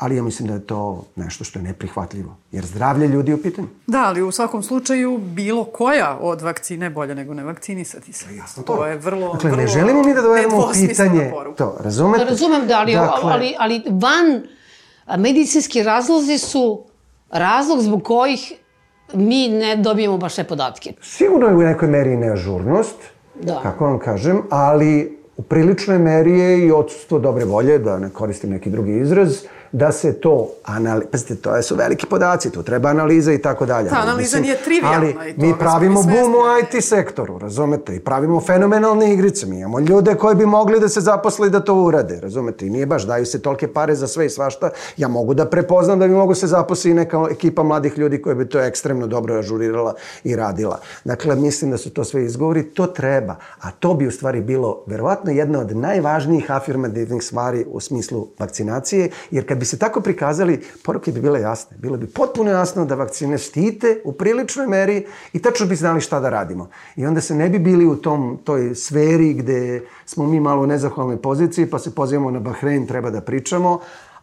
ali 0.00 0.16
ja 0.16 0.22
mislim 0.22 0.48
da 0.48 0.54
je 0.54 0.66
to 0.66 1.04
nešto 1.16 1.44
što 1.44 1.58
je 1.58 1.62
neprihvatljivo, 1.62 2.36
jer 2.52 2.66
zdravlje 2.66 3.08
ljudi 3.08 3.30
je 3.30 3.34
u 3.34 3.42
pitanju. 3.42 3.68
Da, 3.86 4.04
ali 4.04 4.22
u 4.22 4.30
svakom 4.32 4.62
slučaju 4.62 5.18
bilo 5.18 5.64
koja 5.64 6.18
od 6.20 6.42
vakcine 6.42 6.86
je 6.86 6.90
bolja 6.90 7.14
nego 7.14 7.34
ne 7.34 7.44
vakcinisati 7.44 8.12
se. 8.12 8.36
Jasno 8.36 8.62
to. 8.62 8.76
To 8.76 8.86
je 8.86 8.96
vrlo, 8.96 9.32
dakle, 9.32 9.50
vrlo 9.50 9.62
ne 9.62 9.68
želimo 9.68 10.02
mi 10.02 10.14
da 10.14 10.22
dovedemo 10.22 10.56
u 10.58 10.72
pitanje 10.72 11.32
to, 11.56 11.76
razumete? 11.80 12.24
Razumem 12.24 12.66
da, 12.66 12.78
ali, 12.78 12.94
dakle, 12.94 13.32
ali, 13.32 13.54
ali 13.58 13.82
van 13.90 14.42
medicinski 15.18 15.82
razlozi 15.82 16.38
su 16.38 16.84
razlog 17.30 17.80
zbog 17.80 18.02
kojih 18.02 18.52
mi 19.14 19.48
ne 19.48 19.76
dobijemo 19.76 20.18
baš 20.18 20.34
sve 20.34 20.44
podatke. 20.44 20.92
Sigurno 21.02 21.46
je 21.46 21.54
u 21.54 21.60
nekoj 21.60 21.88
meri 21.88 22.16
neažurnost, 22.16 22.96
da. 23.42 23.60
kako 23.62 23.84
vam 23.84 23.98
kažem, 23.98 24.42
ali 24.50 25.19
u 25.40 25.42
priličnoj 25.42 25.98
meri 25.98 26.38
je 26.38 26.66
i 26.66 26.72
odsustvo 26.72 27.18
dobre 27.18 27.44
volje, 27.44 27.78
da 27.78 27.98
ne 27.98 28.10
koristim 28.10 28.50
neki 28.50 28.70
drugi 28.70 28.98
izraz, 29.00 29.38
da 29.72 29.92
se 29.92 30.12
to 30.12 30.48
anali... 30.64 31.06
Pazite, 31.06 31.34
to 31.34 31.62
su 31.62 31.74
veliki 31.74 32.06
podaci, 32.06 32.50
tu 32.52 32.62
treba 32.62 32.88
analiza 32.88 33.32
i 33.32 33.38
tako 33.38 33.66
dalje. 33.66 33.88
Ta 33.88 33.96
analiza 33.96 34.20
Mislim, 34.20 34.42
nije 34.42 34.56
trivialna 34.64 34.96
ali 34.96 35.30
i 35.30 35.46
mi 35.46 35.54
pravimo 35.58 36.02
bum 36.02 36.34
u 36.34 36.42
IT 36.62 36.84
sektoru, 36.84 37.38
razumete, 37.38 37.96
i 37.96 38.00
pravimo 38.00 38.40
fenomenalne 38.40 39.12
igrice. 39.12 39.46
Mi 39.46 39.58
imamo 39.58 39.80
ljude 39.80 40.14
koji 40.14 40.36
bi 40.36 40.46
mogli 40.46 40.80
da 40.80 40.88
se 40.88 41.00
zaposle 41.00 41.48
da 41.48 41.60
to 41.60 41.74
urade, 41.74 42.20
razumete, 42.20 42.66
i 42.66 42.70
nije 42.70 42.86
baš, 42.86 43.02
daju 43.02 43.26
se 43.26 43.42
tolke 43.42 43.72
pare 43.72 43.94
za 43.94 44.06
sve 44.06 44.26
i 44.26 44.30
svašta. 44.30 44.70
Ja 44.96 45.08
mogu 45.08 45.34
da 45.34 45.46
prepoznam 45.46 45.98
da 45.98 46.08
bi 46.08 46.14
mogu 46.14 46.34
se 46.34 46.46
zaposli 46.46 46.94
neka 46.94 47.26
ekipa 47.30 47.62
mladih 47.62 47.98
ljudi 47.98 48.22
koja 48.22 48.34
bi 48.34 48.48
to 48.48 48.60
ekstremno 48.60 49.06
dobro 49.06 49.38
ažurirala 49.38 49.94
i 50.24 50.36
radila. 50.36 50.80
Dakle, 51.04 51.36
mislim 51.36 51.70
da 51.70 51.76
su 51.76 51.90
to 51.90 52.04
sve 52.04 52.24
izgovori, 52.24 52.62
to 52.62 52.86
treba, 52.86 53.36
a 53.60 53.70
to 53.70 53.94
bi 53.94 54.06
u 54.06 54.10
stvari 54.10 54.40
bilo 54.40 54.82
verovatno 54.86 55.29
jedna 55.30 55.60
od 55.60 55.76
najvažnijih 55.76 56.50
afirmativnih 56.50 57.22
stvari 57.22 57.64
u 57.68 57.80
smislu 57.80 58.28
vakcinacije, 58.38 59.10
jer 59.30 59.48
kad 59.48 59.58
bi 59.58 59.64
se 59.64 59.78
tako 59.78 60.00
prikazali, 60.00 60.60
poruke 60.84 61.12
bi 61.12 61.20
bile 61.20 61.40
jasne. 61.40 61.76
Bilo 61.78 61.96
bi 61.96 62.06
potpuno 62.06 62.50
jasno 62.50 62.84
da 62.84 62.94
vakcine 62.94 63.38
štite 63.38 64.00
u 64.04 64.12
priličnoj 64.12 64.66
meri 64.66 65.06
i 65.32 65.42
tačno 65.42 65.66
bi 65.66 65.76
znali 65.76 66.00
šta 66.00 66.20
da 66.20 66.30
radimo. 66.30 66.68
I 66.96 67.06
onda 67.06 67.20
se 67.20 67.34
ne 67.34 67.48
bi 67.48 67.58
bili 67.58 67.86
u 67.86 67.96
tom, 67.96 68.38
toj 68.44 68.74
sferi 68.74 69.34
gde 69.34 69.82
smo 70.06 70.26
mi 70.26 70.40
malo 70.40 70.62
u 70.62 70.66
nezahvalnoj 70.66 71.22
poziciji, 71.22 71.66
pa 71.66 71.78
se 71.78 71.94
pozivamo 71.94 72.30
na 72.30 72.40
Bahrein, 72.40 72.86
treba 72.86 73.10
da 73.10 73.20
pričamo, 73.20 73.80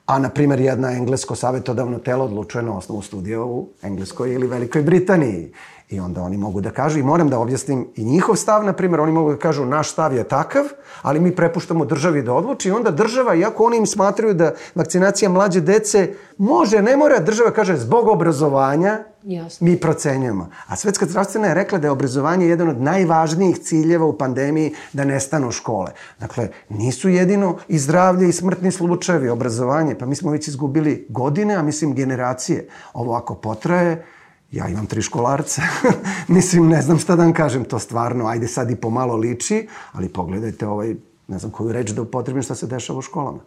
a 0.08 0.20
na 0.20 0.30
primjer 0.30 0.60
jedna 0.60 0.92
englesko 0.92 1.36
savjetodavno 1.36 2.00
telo 2.00 2.26
odlučuje 2.26 2.64
na 2.64 2.78
osnovu 2.78 3.02
studija 3.02 3.44
u 3.44 3.68
Engleskoj 3.82 4.34
ili 4.34 4.48
Velikoj 4.48 4.82
Britaniji. 4.82 5.52
I 5.90 6.00
onda 6.00 6.22
oni 6.22 6.38
mogu 6.38 6.62
da 6.62 6.70
kažu, 6.70 7.00
i 7.00 7.04
moram 7.04 7.30
da 7.30 7.40
objasnim 7.40 7.88
i 7.96 8.04
njihov 8.04 8.36
stav, 8.36 8.64
na 8.64 8.74
primjer, 8.74 9.00
oni 9.00 9.12
mogu 9.12 9.32
da 9.32 9.38
kažu 9.38 9.66
naš 9.66 9.92
stav 9.92 10.14
je 10.14 10.24
takav, 10.24 10.64
ali 11.02 11.20
mi 11.20 11.36
prepuštamo 11.36 11.86
državi 11.86 12.22
da 12.22 12.34
odluči 12.34 12.70
i 12.70 12.72
onda 12.72 12.92
država, 12.92 13.36
iako 13.36 13.64
oni 13.64 13.78
im 13.78 13.86
smatraju 13.86 14.34
da 14.34 14.54
vakcinacija 14.76 15.30
mlađe 15.30 15.62
dece 15.62 16.14
može, 16.38 16.82
ne 16.82 16.98
mora, 16.98 17.20
država 17.20 17.52
kaže 17.52 17.78
zbog 17.78 18.08
obrazovanja 18.08 19.04
Jasno. 19.24 19.66
mi 19.66 19.78
procenjujemo. 19.78 20.50
A 20.68 20.76
Svetska 20.76 21.06
zdravstvena 21.06 21.48
je 21.48 21.54
rekla 21.54 21.80
da 21.80 21.88
je 21.88 21.92
obrazovanje 21.92 22.48
jedan 22.48 22.70
od 22.70 22.82
najvažnijih 22.82 23.58
ciljeva 23.58 24.06
u 24.06 24.18
pandemiji 24.18 24.74
da 24.94 25.06
nestanu 25.06 25.52
škole. 25.52 25.92
Dakle, 26.20 26.50
nisu 26.70 27.10
jedino 27.10 27.58
i 27.68 27.80
zdravlje 27.80 28.30
i 28.30 28.34
smrtni 28.34 28.72
slučajevi, 28.72 29.30
obrazovanje, 29.30 29.96
pa 29.96 30.06
mi 30.06 30.16
smo 30.16 30.32
već 30.32 30.48
izgubili 30.48 31.06
godine, 31.10 31.56
a 31.56 31.62
mislim 31.62 31.96
generacije. 31.96 32.68
Ovo 32.94 33.14
ako 33.14 33.36
potraje, 33.36 34.06
Ja 34.52 34.68
imam 34.68 34.86
tri 34.86 35.02
školarce. 35.02 35.62
Mislim, 36.28 36.68
ne 36.68 36.82
znam 36.82 37.00
šta 37.00 37.16
da 37.16 37.24
vam 37.24 37.34
kažem, 37.34 37.66
to 37.66 37.80
stvarno, 37.80 38.28
ajde 38.28 38.48
sad 38.48 38.72
i 38.72 38.76
pomalo 38.76 39.16
liči, 39.16 39.68
ali 39.92 40.10
pogledajte 40.10 40.68
ovaj, 40.68 40.96
ne 41.28 41.40
znam 41.40 41.52
koju 41.52 41.72
reč 41.72 41.90
da 41.90 42.02
upotrebim 42.02 42.44
šta 42.44 42.56
se 42.56 42.68
dešava 42.68 43.00
u 43.00 43.02
školama. 43.02 43.40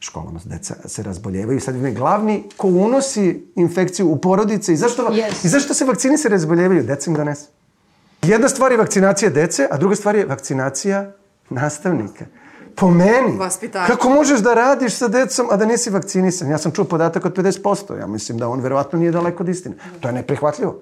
Školama 0.00 0.40
deca 0.44 0.74
se 0.88 1.02
razboljevaju. 1.02 1.60
Sad 1.60 1.74
je 1.76 1.92
glavni 1.92 2.44
ko 2.56 2.68
unosi 2.68 3.46
infekciju 3.54 4.08
u 4.08 4.18
porodice 4.18 4.72
i 4.72 4.76
zašto, 4.76 5.02
yes. 5.02 5.44
i 5.44 5.48
zašto 5.48 5.74
se 5.74 5.84
vakcini 5.84 6.18
se 6.18 6.28
razboljevaju? 6.28 6.82
Deca 6.82 7.10
im 7.10 7.16
donese. 7.16 7.46
Jedna 8.22 8.48
stvar 8.48 8.72
je 8.72 8.78
vakcinacija 8.78 9.30
dece, 9.30 9.68
a 9.70 9.76
druga 9.76 9.96
stvar 9.96 10.16
je 10.16 10.26
vakcinacija 10.26 11.12
nastavnika 11.50 12.24
po 12.80 12.90
meni, 12.90 13.36
Vaspitač. 13.38 13.86
kako 13.86 14.08
možeš 14.08 14.40
da 14.40 14.54
radiš 14.54 14.94
sa 14.94 15.08
decom, 15.08 15.48
a 15.50 15.56
da 15.56 15.66
nisi 15.66 15.90
vakcinisan? 15.90 16.50
Ja 16.50 16.58
sam 16.58 16.72
čuo 16.72 16.84
podatak 16.84 17.24
od 17.24 17.36
50%. 17.36 17.98
Ja 17.98 18.06
mislim 18.06 18.38
da 18.38 18.48
on 18.48 18.60
verovatno 18.60 18.98
nije 18.98 19.10
daleko 19.10 19.42
od 19.42 19.48
istine. 19.48 19.76
To 20.00 20.08
je 20.08 20.12
neprihvatljivo. 20.12 20.80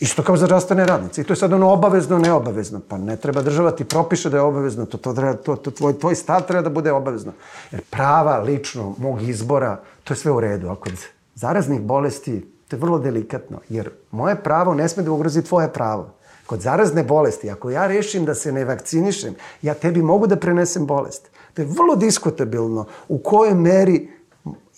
Isto 0.00 0.22
kao 0.22 0.36
za 0.36 0.46
zdravstvene 0.46 0.86
radnice. 0.86 1.20
I 1.20 1.24
to 1.24 1.32
je 1.32 1.36
sad 1.36 1.52
ono 1.52 1.72
obavezno, 1.72 2.18
neobavezno. 2.18 2.80
Pa 2.88 2.98
ne 2.98 3.16
treba 3.16 3.42
država 3.42 3.70
ti 3.70 3.84
propiše 3.84 4.30
da 4.30 4.36
je 4.36 4.42
obavezno. 4.42 4.86
To, 4.86 4.98
to, 4.98 5.12
treba, 5.12 5.34
to, 5.34 5.56
to 5.56 5.70
tvoj, 5.70 5.98
tvoj 5.98 6.14
stav 6.14 6.46
treba 6.46 6.62
da 6.62 6.70
bude 6.70 6.92
obavezno. 6.92 7.32
Jer 7.70 7.82
prava 7.90 8.38
lično 8.38 8.94
mog 8.98 9.22
izbora, 9.22 9.80
to 10.04 10.14
je 10.14 10.18
sve 10.18 10.32
u 10.32 10.40
redu. 10.40 10.68
A 10.68 10.76
kod 10.76 10.92
zaraznih 11.34 11.80
bolesti, 11.80 12.46
to 12.68 12.76
je 12.76 12.80
vrlo 12.80 12.98
delikatno. 12.98 13.58
Jer 13.68 13.90
moje 14.10 14.36
pravo 14.42 14.74
ne 14.74 14.88
sme 14.88 15.02
da 15.02 15.12
ugrozi 15.12 15.42
tvoje 15.42 15.72
pravo. 15.72 16.10
Kod 16.48 16.60
zarazne 16.60 17.02
bolesti, 17.04 17.50
ako 17.50 17.70
ja 17.70 17.86
rešim 17.86 18.24
da 18.24 18.34
se 18.34 18.52
ne 18.52 18.64
vakcinišem, 18.64 19.34
ja 19.62 19.74
tebi 19.74 20.02
mogu 20.02 20.26
da 20.26 20.36
prenesem 20.36 20.86
bolest. 20.86 21.28
To 21.54 21.62
je 21.62 21.66
vrlo 21.66 21.96
diskutabilno 21.96 22.86
u 23.08 23.18
kojoj 23.18 23.54
meri 23.54 24.08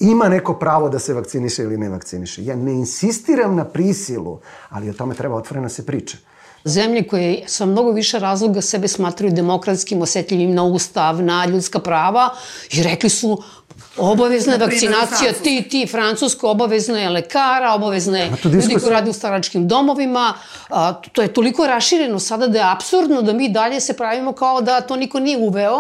ima 0.01 0.29
neko 0.29 0.55
pravo 0.55 0.89
da 0.89 0.99
se 0.99 1.15
vakciniše 1.15 1.63
ili 1.63 1.79
ne 1.79 1.89
vakciniše. 1.89 2.45
Ja 2.45 2.57
ne 2.57 2.73
insistiram 2.73 3.55
na 3.55 3.65
prisilu, 3.65 4.41
ali 4.69 4.91
o 4.91 4.93
tome 4.93 5.15
treba 5.15 5.37
otvoreno 5.37 5.69
se 5.69 5.87
priča. 5.87 6.17
Zemlje 6.65 7.07
koje 7.09 7.45
sa 7.47 7.67
mnogo 7.67 7.93
više 7.93 8.19
razloga 8.19 8.61
sebe 8.61 8.89
smatraju 8.89 9.33
demokratskim, 9.33 10.03
osetljivim 10.03 10.55
na 10.55 10.65
ustav, 10.65 11.23
na 11.23 11.47
ljudska 11.47 11.79
prava 11.79 12.29
i 12.73 12.83
rekli 12.83 13.11
su 13.11 13.43
Obavezna 13.97 14.53
je 14.53 14.59
vakcinacija, 14.59 15.33
ti, 15.43 15.69
ti, 15.71 15.87
Francusko, 15.87 16.51
obavezna 16.51 16.99
je 16.99 17.09
lekara, 17.09 17.75
obavezna 17.75 18.19
je 18.19 18.31
ljudi 18.45 18.75
koji 18.81 18.93
radi 18.93 19.11
u 19.11 19.13
staračkim 19.13 19.69
domovima. 19.69 20.35
A, 20.69 20.93
to 20.93 21.23
je 21.23 21.33
toliko 21.33 21.67
rašireno 21.67 22.19
sada 22.19 22.47
da 22.47 22.59
je 22.59 22.73
absurdno 22.73 23.23
da 23.23 23.33
mi 23.33 23.49
dalje 23.49 23.81
se 23.81 23.93
pravimo 23.93 24.33
kao 24.33 24.61
da 24.61 24.81
to 24.81 24.97
niko 24.97 25.21
nije 25.21 25.39
uveo. 25.39 25.79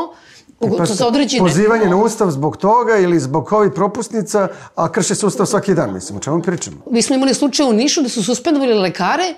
Pa 0.78 0.86
za 0.86 1.06
određene... 1.06 1.40
Pozivanje 1.40 1.86
na 1.86 1.96
ustav 1.96 2.30
zbog 2.30 2.56
toga 2.56 2.96
ili 2.96 3.20
zbog 3.20 3.52
ovih 3.52 3.72
propusnica, 3.74 4.48
a 4.74 4.92
krše 4.92 5.14
se 5.14 5.26
ustav 5.26 5.46
svaki 5.46 5.74
dan, 5.74 5.92
mislim, 5.94 6.18
o 6.18 6.20
čemu 6.20 6.42
pričamo? 6.42 6.76
Mi 6.90 7.02
smo 7.02 7.16
imali 7.16 7.34
slučaj 7.34 7.66
u 7.66 7.72
Nišu 7.72 8.02
da 8.02 8.08
su 8.08 8.24
suspendovali 8.24 8.74
lekare 8.74 9.34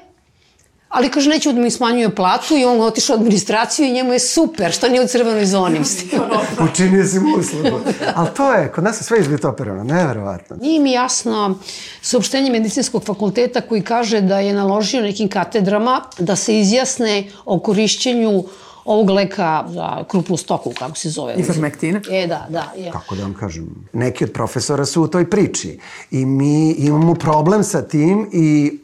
Ali 0.93 1.11
kaže, 1.11 1.31
neću 1.31 1.53
da 1.53 1.61
mi 1.61 1.71
smanjuje 1.71 2.15
platu 2.15 2.57
i 2.57 2.65
on 2.65 2.81
otišao 2.81 3.17
u 3.17 3.19
administraciju 3.19 3.87
i 3.87 3.93
njemu 3.93 4.13
je 4.13 4.19
super, 4.19 4.73
što 4.73 4.89
nije 4.89 5.05
u 5.05 5.07
crvenoj 5.07 5.47
zoni. 5.47 5.79
Učinio 6.73 7.07
si 7.07 7.21
mu 7.21 7.37
uslugu. 7.39 7.79
Ali 8.15 8.29
to 8.37 8.53
je, 8.53 8.73
kod 8.73 8.85
nas 8.85 9.01
je 9.01 9.05
sve 9.05 9.21
izvitoperano, 9.21 9.85
neverovatno. 9.85 10.57
Nije 10.61 10.81
mi 10.81 10.93
jasno 10.93 11.59
saopštenje 12.03 12.51
medicinskog 12.51 13.05
fakulteta 13.05 13.61
koji 13.61 13.83
kaže 13.83 14.21
da 14.21 14.39
je 14.39 14.55
naložio 14.55 15.03
nekim 15.03 15.29
katedrama 15.29 16.01
da 16.19 16.37
se 16.37 16.61
izjasne 16.61 17.31
o 17.45 17.59
korišćenju 17.59 18.45
ovog 18.85 19.11
leka 19.11 19.65
za 19.69 20.05
krupnu 20.09 20.37
stoku, 20.37 20.73
kako 20.79 20.97
se 20.97 21.11
zove. 21.11 21.35
Ivermektina? 21.37 22.01
E, 22.11 22.27
da, 22.27 22.47
da. 22.49 22.73
Je. 22.77 22.91
Kako 22.91 23.15
da 23.15 23.23
vam 23.23 23.35
kažem? 23.35 23.89
Neki 23.93 24.25
od 24.25 24.33
profesora 24.33 24.87
su 24.87 25.03
u 25.03 25.09
toj 25.09 25.31
priči 25.31 25.79
i 26.11 26.27
mi 26.27 26.73
imamo 26.73 27.15
problem 27.15 27.65
sa 27.65 27.83
tim 27.83 28.29
i 28.33 28.79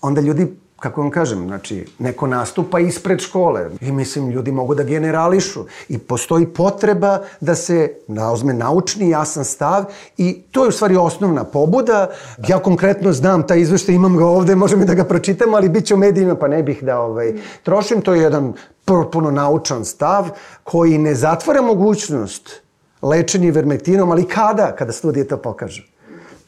onda 0.00 0.20
ljudi 0.20 0.46
kako 0.80 1.00
vam 1.00 1.10
kažem, 1.10 1.46
znači, 1.46 1.86
neko 1.98 2.26
nastupa 2.26 2.78
ispred 2.78 3.20
škole 3.20 3.70
i 3.80 3.92
mislim, 3.92 4.30
ljudi 4.30 4.52
mogu 4.52 4.74
da 4.74 4.82
generališu 4.82 5.64
i 5.88 5.98
postoji 5.98 6.46
potreba 6.46 7.18
da 7.40 7.54
se 7.54 7.92
naozme 8.06 8.54
naučni, 8.54 9.10
jasan 9.10 9.44
stav 9.44 9.84
i 10.16 10.42
to 10.50 10.64
je 10.64 10.68
u 10.68 10.72
stvari 10.72 10.96
osnovna 10.96 11.44
pobuda. 11.44 12.10
Ja 12.48 12.58
konkretno 12.58 13.12
znam 13.12 13.46
taj 13.46 13.60
izveštaj, 13.60 13.94
imam 13.94 14.16
ga 14.16 14.26
ovde, 14.26 14.54
možemo 14.54 14.84
da 14.84 14.94
ga 14.94 15.04
pročitam, 15.04 15.54
ali 15.54 15.68
bit 15.68 15.86
će 15.86 15.94
u 15.94 15.98
medijima, 15.98 16.34
pa 16.34 16.48
ne 16.48 16.62
bih 16.62 16.82
da 16.82 17.00
ovaj, 17.00 17.34
trošim. 17.62 18.00
To 18.00 18.14
je 18.14 18.22
jedan 18.22 18.52
potpuno 18.84 19.30
naučan 19.30 19.84
stav 19.84 20.28
koji 20.64 20.98
ne 20.98 21.14
zatvara 21.14 21.62
mogućnost 21.62 22.62
lečenja 23.02 23.52
vermektinom, 23.52 24.10
ali 24.10 24.28
kada? 24.28 24.76
Kada 24.76 24.92
studije 24.92 25.28
to 25.28 25.36
pokažu 25.36 25.82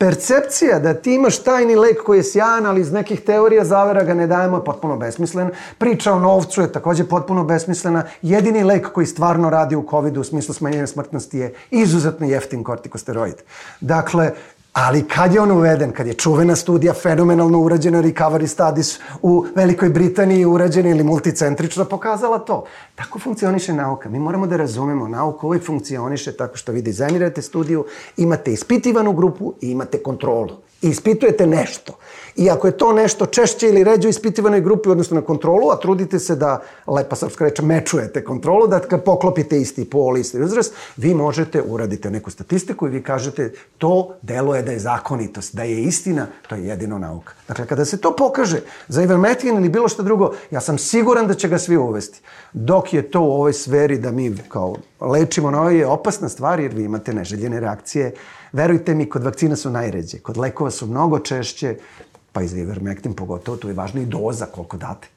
percepcija 0.01 0.79
da 0.79 0.95
ti 0.95 1.15
imaš 1.15 1.43
tajni 1.43 1.77
lek 1.77 2.03
koji 2.07 2.19
je 2.19 2.25
sjajan, 2.25 2.67
ali 2.67 2.81
iz 2.81 2.93
nekih 2.93 3.21
teorija 3.21 3.65
zavera 3.65 4.05
ga 4.05 4.15
ne 4.15 4.27
dajemo 4.27 4.57
je 4.57 4.65
potpuno 4.65 4.97
besmislen. 4.97 5.51
Priča 5.79 6.13
o 6.13 6.19
novcu 6.19 6.61
je 6.61 6.73
takođe 6.73 7.05
potpuno 7.05 7.45
besmislena. 7.45 8.05
Jedini 8.23 8.65
lek 8.65 8.93
koji 8.93 9.07
stvarno 9.07 9.51
radi 9.51 9.77
u 9.77 9.87
COVID 9.91 10.17
u 10.17 10.25
smislu 10.25 10.55
smanjenja 10.55 10.87
smrtnosti 10.87 11.39
je 11.39 11.55
izuzetno 11.71 12.27
jeftin 12.27 12.65
kortikosteroid. 12.65 13.35
Dakle, 13.81 14.33
Ali 14.73 15.09
kad 15.09 15.35
je 15.35 15.41
on 15.41 15.51
uveden, 15.51 15.93
kad 15.93 16.07
je 16.07 16.15
čuvena 16.15 16.57
studija 16.57 16.95
fenomenalno 16.95 17.61
urađena 17.61 18.03
Recovery 18.03 18.47
Studies 18.47 18.99
u 19.23 19.47
Velikoj 19.55 19.89
Britaniji 19.89 20.45
urađena 20.45 20.89
ili 20.89 21.05
multicentrično 21.05 21.85
pokazala 21.85 22.39
to. 22.39 22.65
Tako 22.95 23.19
funkcioniše 23.19 23.73
nauka. 23.73 24.09
Mi 24.09 24.19
moramo 24.19 24.47
da 24.47 24.57
razumemo 24.57 25.09
nauku 25.09 25.47
uvijek 25.47 25.67
funkcioniše 25.67 26.37
tako 26.37 26.57
što 26.57 26.73
vi 26.73 26.83
dizajnirate 26.83 27.43
studiju, 27.43 27.85
imate 28.17 28.53
ispitivanu 28.53 29.13
grupu 29.13 29.55
i 29.61 29.71
imate 29.71 30.03
kontrolu. 30.03 30.57
Ispitujete 30.83 31.47
nešto. 31.47 31.99
I 32.37 32.51
ako 32.51 32.67
je 32.67 32.77
to 32.77 32.93
nešto 32.93 33.27
češće 33.27 33.69
ili 33.69 33.85
ređe 33.85 34.09
u 34.09 34.11
ispitivanoj 34.11 34.61
grupi, 34.61 34.89
odnosno 34.89 35.15
na 35.15 35.23
kontrolu, 35.23 35.71
a 35.71 35.81
trudite 35.81 36.19
se 36.19 36.37
da, 36.37 36.63
lepa 36.87 37.17
srpska 37.17 37.45
reč, 37.45 37.61
mečujete 37.61 38.25
kontrolu, 38.25 38.67
da 38.67 38.79
kad 38.81 39.05
poklopite 39.05 39.61
isti 39.61 39.85
pol, 39.91 40.17
isti 40.17 40.41
uzrast, 40.41 40.75
vi 40.97 41.15
možete, 41.15 41.63
uradite 41.63 42.11
neku 42.11 42.31
statistiku 42.31 42.87
i 42.87 42.91
vi 42.91 43.03
kažete 43.03 43.53
to 43.79 44.17
deluje 44.23 44.63
da 44.63 44.73
je 44.73 44.79
zakonitost, 44.79 45.55
da 45.55 45.63
je 45.63 45.83
istina, 45.83 46.27
to 46.49 46.55
je 46.55 46.67
jedino 46.67 46.99
nauka. 46.99 47.33
Dakle, 47.49 47.67
kada 47.67 47.85
se 47.85 48.01
to 48.01 48.17
pokaže 48.17 48.61
za 48.89 49.03
ivermectin 49.03 49.57
ili 49.57 49.69
bilo 49.69 49.89
što 49.89 50.03
drugo, 50.03 50.33
ja 50.51 50.61
sam 50.61 50.79
siguran 50.79 51.27
da 51.27 51.35
će 51.35 51.49
ga 51.49 51.59
svi 51.59 51.77
uvesti. 51.77 52.21
Dok 52.53 52.93
je 52.93 53.11
to 53.11 53.21
u 53.21 53.33
ovoj 53.33 53.53
sferi 53.53 53.99
da 53.99 54.11
mi 54.11 54.37
kao 54.49 54.77
lečimo 55.01 55.49
ovoj 55.49 55.79
je 55.79 55.87
opasna 55.87 56.29
stvar 56.29 56.61
jer 56.61 56.75
vi 56.75 56.85
imate 56.85 57.15
neželjene 57.15 57.61
reakcije. 57.61 58.15
Verujte 58.53 58.95
mi, 58.95 59.09
kod 59.09 59.25
vakcina 59.25 59.57
su 59.57 59.71
najređe, 59.71 60.19
kod 60.19 60.37
lekova 60.37 60.71
su 60.71 60.87
mnogo 60.87 61.19
češće, 61.19 61.77
pa 62.33 62.43
i 62.43 62.49
za 62.49 62.59
ivermektin 62.59 63.15
pogotovo, 63.15 63.57
tu 63.57 63.69
je 63.69 63.75
važna 63.75 64.01
i 64.01 64.07
doza 64.07 64.47
koliko 64.47 64.77
date. 64.77 65.09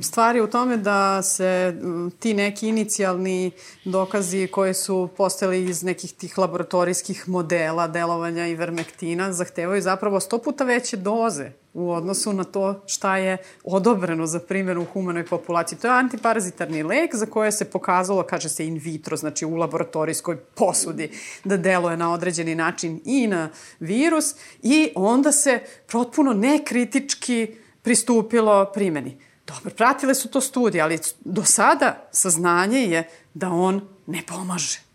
Stvari 0.00 0.40
u 0.40 0.46
tome 0.46 0.76
da 0.76 1.22
se 1.22 1.76
ti 2.18 2.34
neki 2.34 2.68
inicijalni 2.68 3.50
dokazi 3.84 4.48
koji 4.52 4.74
su 4.74 5.08
postali 5.16 5.64
iz 5.64 5.82
nekih 5.82 6.12
tih 6.12 6.38
laboratorijskih 6.38 7.28
modela 7.28 7.88
delovanja 7.88 8.46
ivermektina 8.46 9.32
zahtevaju 9.32 9.82
zapravo 9.82 10.20
sto 10.20 10.38
puta 10.38 10.64
veće 10.64 10.96
doze 10.96 11.50
u 11.74 11.90
odnosu 11.90 12.32
na 12.32 12.44
to 12.44 12.82
šta 12.86 13.16
je 13.16 13.36
odobreno 13.64 14.26
za 14.26 14.40
primjenu 14.40 14.82
u 14.82 14.92
humanoj 14.92 15.26
populaciji. 15.26 15.78
To 15.78 15.86
je 15.86 15.98
antiparazitarni 15.98 16.82
lek 16.82 17.14
za 17.14 17.26
koje 17.26 17.52
se 17.52 17.70
pokazalo, 17.70 18.22
kaže 18.22 18.48
se 18.48 18.66
in 18.66 18.80
vitro, 18.84 19.16
znači 19.16 19.44
u 19.44 19.56
laboratorijskoj 19.56 20.36
posudi, 20.36 21.10
da 21.44 21.56
deluje 21.56 21.96
na 21.96 22.12
određeni 22.12 22.54
način 22.54 23.00
i 23.04 23.26
na 23.26 23.48
virus 23.80 24.34
i 24.62 24.92
onda 24.94 25.32
se 25.32 25.60
protpuno 25.86 26.32
nekritički 26.32 27.54
pristupilo 27.82 28.70
primjeni. 28.74 29.31
Dobro, 29.54 29.70
pratile 29.76 30.14
su 30.14 30.28
to 30.28 30.40
studije, 30.40 30.82
ali 30.82 30.98
do 31.24 31.44
sada 31.44 32.08
saznanje 32.12 32.78
je 32.78 33.08
da 33.34 33.48
on 33.48 33.88
ne 34.06 34.22
pomaže. 34.26 34.91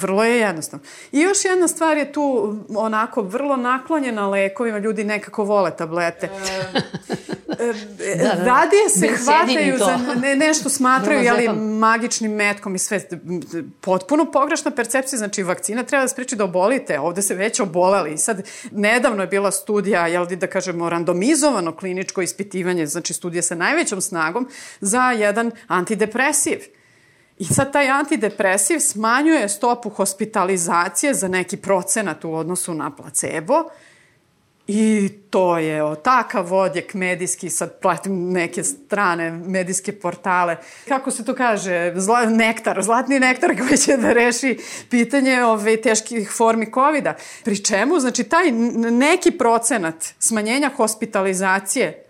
Vrlo 0.00 0.24
je 0.24 0.38
jednostavno. 0.38 0.84
I 1.12 1.20
još 1.20 1.44
jedna 1.44 1.68
stvar 1.68 1.96
je 1.96 2.12
tu 2.12 2.56
onako 2.76 3.22
vrlo 3.22 3.56
naklonjena 3.56 4.28
lekovima, 4.28 4.78
ljudi 4.78 5.04
nekako 5.04 5.44
vole 5.44 5.76
tablete. 5.76 6.28
E, 7.48 8.16
da, 8.16 8.34
da. 8.34 8.44
Radije 8.44 8.88
se 8.88 9.08
hvataju 9.24 9.78
za 9.78 9.98
ne, 10.20 10.36
nešto 10.36 10.68
smatraju 10.68 11.20
jeli, 11.20 11.48
magičnim 11.58 12.32
metkom 12.32 12.74
i 12.74 12.78
sve. 12.78 13.00
Potpuno 13.80 14.30
pogrešna 14.32 14.70
percepcija, 14.70 15.18
znači 15.18 15.42
vakcina 15.42 15.82
treba 15.82 16.04
da 16.04 16.08
spriči 16.08 16.36
da 16.36 16.44
obolite, 16.44 17.00
ovde 17.00 17.22
se 17.22 17.34
već 17.34 17.60
oboleli. 17.60 18.12
I 18.12 18.18
sad, 18.18 18.42
nedavno 18.72 19.22
je 19.22 19.26
bila 19.26 19.50
studija, 19.50 20.06
jel 20.06 20.26
da 20.26 20.46
kažemo, 20.46 20.88
randomizovano 20.88 21.76
kliničko 21.76 22.22
ispitivanje, 22.22 22.86
znači 22.86 23.12
studija 23.12 23.42
sa 23.42 23.54
najvećom 23.54 24.00
snagom 24.00 24.48
za 24.80 25.10
jedan 25.10 25.50
antidepresiv. 25.66 26.77
I 27.38 27.44
sad 27.44 27.72
taj 27.72 27.88
antidepresiv 27.88 28.78
smanjuje 28.78 29.48
stopu 29.48 29.88
hospitalizacije 29.88 31.14
za 31.14 31.28
neki 31.28 31.56
procenat 31.56 32.24
u 32.24 32.32
odnosu 32.34 32.74
na 32.74 32.90
placebo 32.96 33.64
I 34.68 35.08
to 35.30 35.58
je 35.58 35.82
o, 35.82 35.94
takav 35.94 36.54
odjek 36.54 36.94
medijski, 36.94 37.50
sad 37.50 37.80
platim 37.80 38.32
neke 38.32 38.64
strane 38.64 39.30
medijske 39.30 39.92
portale. 39.92 40.56
Kako 40.88 41.10
se 41.10 41.24
to 41.24 41.34
kaže? 41.34 41.92
Zla, 41.96 42.24
nektar, 42.24 42.82
zlatni 42.82 43.20
nektar 43.20 43.58
koji 43.58 43.78
će 43.78 43.96
da 43.96 44.12
reši 44.12 44.58
pitanje 44.90 45.44
ove 45.44 45.76
teških 45.76 46.30
formi 46.36 46.72
COVID-a. 46.74 47.14
Pri 47.44 47.64
čemu, 47.64 48.00
znači, 48.00 48.24
taj 48.24 48.50
neki 48.90 49.30
procenat 49.30 50.14
smanjenja 50.18 50.70
hospitalizacije 50.76 52.04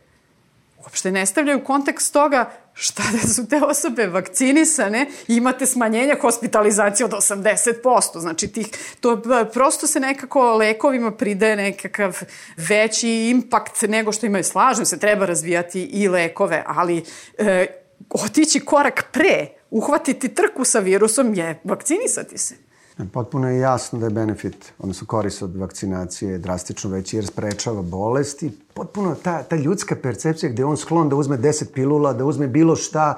uopšte 0.83 1.13
ne 1.13 1.27
stavljaju 1.27 1.65
kontekst 1.65 2.13
toga 2.13 2.51
šta 2.81 3.03
da 3.13 3.29
su 3.29 3.49
te 3.49 3.61
osobe 3.63 4.07
vakcinisane 4.07 5.07
imate 5.29 5.67
smanjenje 5.67 6.15
hospitalizacije 6.21 7.05
od 7.05 7.13
80%. 7.13 8.19
Znači, 8.21 8.49
tih, 8.49 8.67
to 9.01 9.23
prosto 9.53 9.87
se 9.87 10.01
nekako 10.01 10.57
lekovima 10.57 11.11
pridaje 11.11 11.57
nekakav 11.57 12.19
veći 12.57 13.11
impakt 13.11 13.83
nego 13.83 14.13
što 14.13 14.27
imaju. 14.27 14.45
Slažem 14.45 14.85
se, 14.85 14.99
treba 14.99 15.27
razvijati 15.27 15.83
i 15.83 16.09
lekove, 16.09 16.65
ali 16.67 17.05
e, 17.39 17.67
otići 18.11 18.61
korak 18.61 19.05
pre, 19.13 19.47
uhvatiti 19.71 20.35
trku 20.35 20.65
sa 20.65 20.79
virusom 20.79 21.35
je 21.35 21.61
vakcinisati 21.65 22.39
se. 22.39 22.68
Potpuno 23.13 23.51
je 23.51 23.59
jasno 23.59 23.99
da 23.99 24.07
je 24.07 24.11
benefit, 24.11 24.73
odnosno 24.79 25.07
koris 25.07 25.43
od 25.43 25.57
vakcinacije 25.57 26.39
drastično 26.39 26.91
veći 26.91 27.17
jer 27.17 27.27
sprečava 27.27 27.83
bolesti. 27.83 28.51
Potpuno 28.75 29.15
ta, 29.23 29.43
ta 29.43 29.57
ljudska 29.57 29.97
percepcija 30.03 30.53
gde 30.53 30.65
on 30.65 30.77
sklon 30.77 31.09
da 31.09 31.17
uzme 31.17 31.39
10 31.39 31.73
pilula, 31.75 32.13
da 32.13 32.25
uzme 32.25 32.49
bilo 32.49 32.77
šta. 32.77 33.15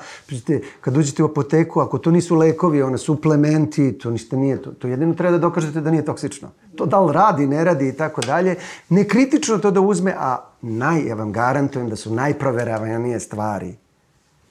Kad 0.81 0.97
uđete 0.97 1.22
u 1.22 1.26
apoteku, 1.26 1.81
ako 1.81 1.99
to 1.99 2.11
nisu 2.11 2.37
lekovi, 2.37 2.83
one 2.83 2.99
suplementi, 2.99 3.99
to 3.99 4.11
ništa 4.11 4.37
nije. 4.37 4.62
To, 4.62 4.70
to 4.70 4.89
jedino 4.89 5.14
treba 5.14 5.33
da 5.33 5.39
dokažete 5.39 5.81
da 5.81 5.91
nije 5.91 6.05
toksično. 6.05 6.51
To 6.76 6.87
da 6.87 7.01
li 7.01 7.12
radi, 7.12 7.47
ne 7.47 7.64
radi 7.64 7.89
i 7.89 7.93
tako 7.93 8.20
dalje. 8.20 8.57
Nekritično 8.89 9.59
to 9.59 9.70
da 9.70 9.81
uzme, 9.81 10.14
a 10.18 10.45
naj, 10.62 11.07
ja 11.07 11.14
vam 11.14 11.33
garantujem 11.33 11.89
da 11.89 11.97
su 11.97 12.14
najproveravanije 12.14 13.20
stvari 13.20 13.76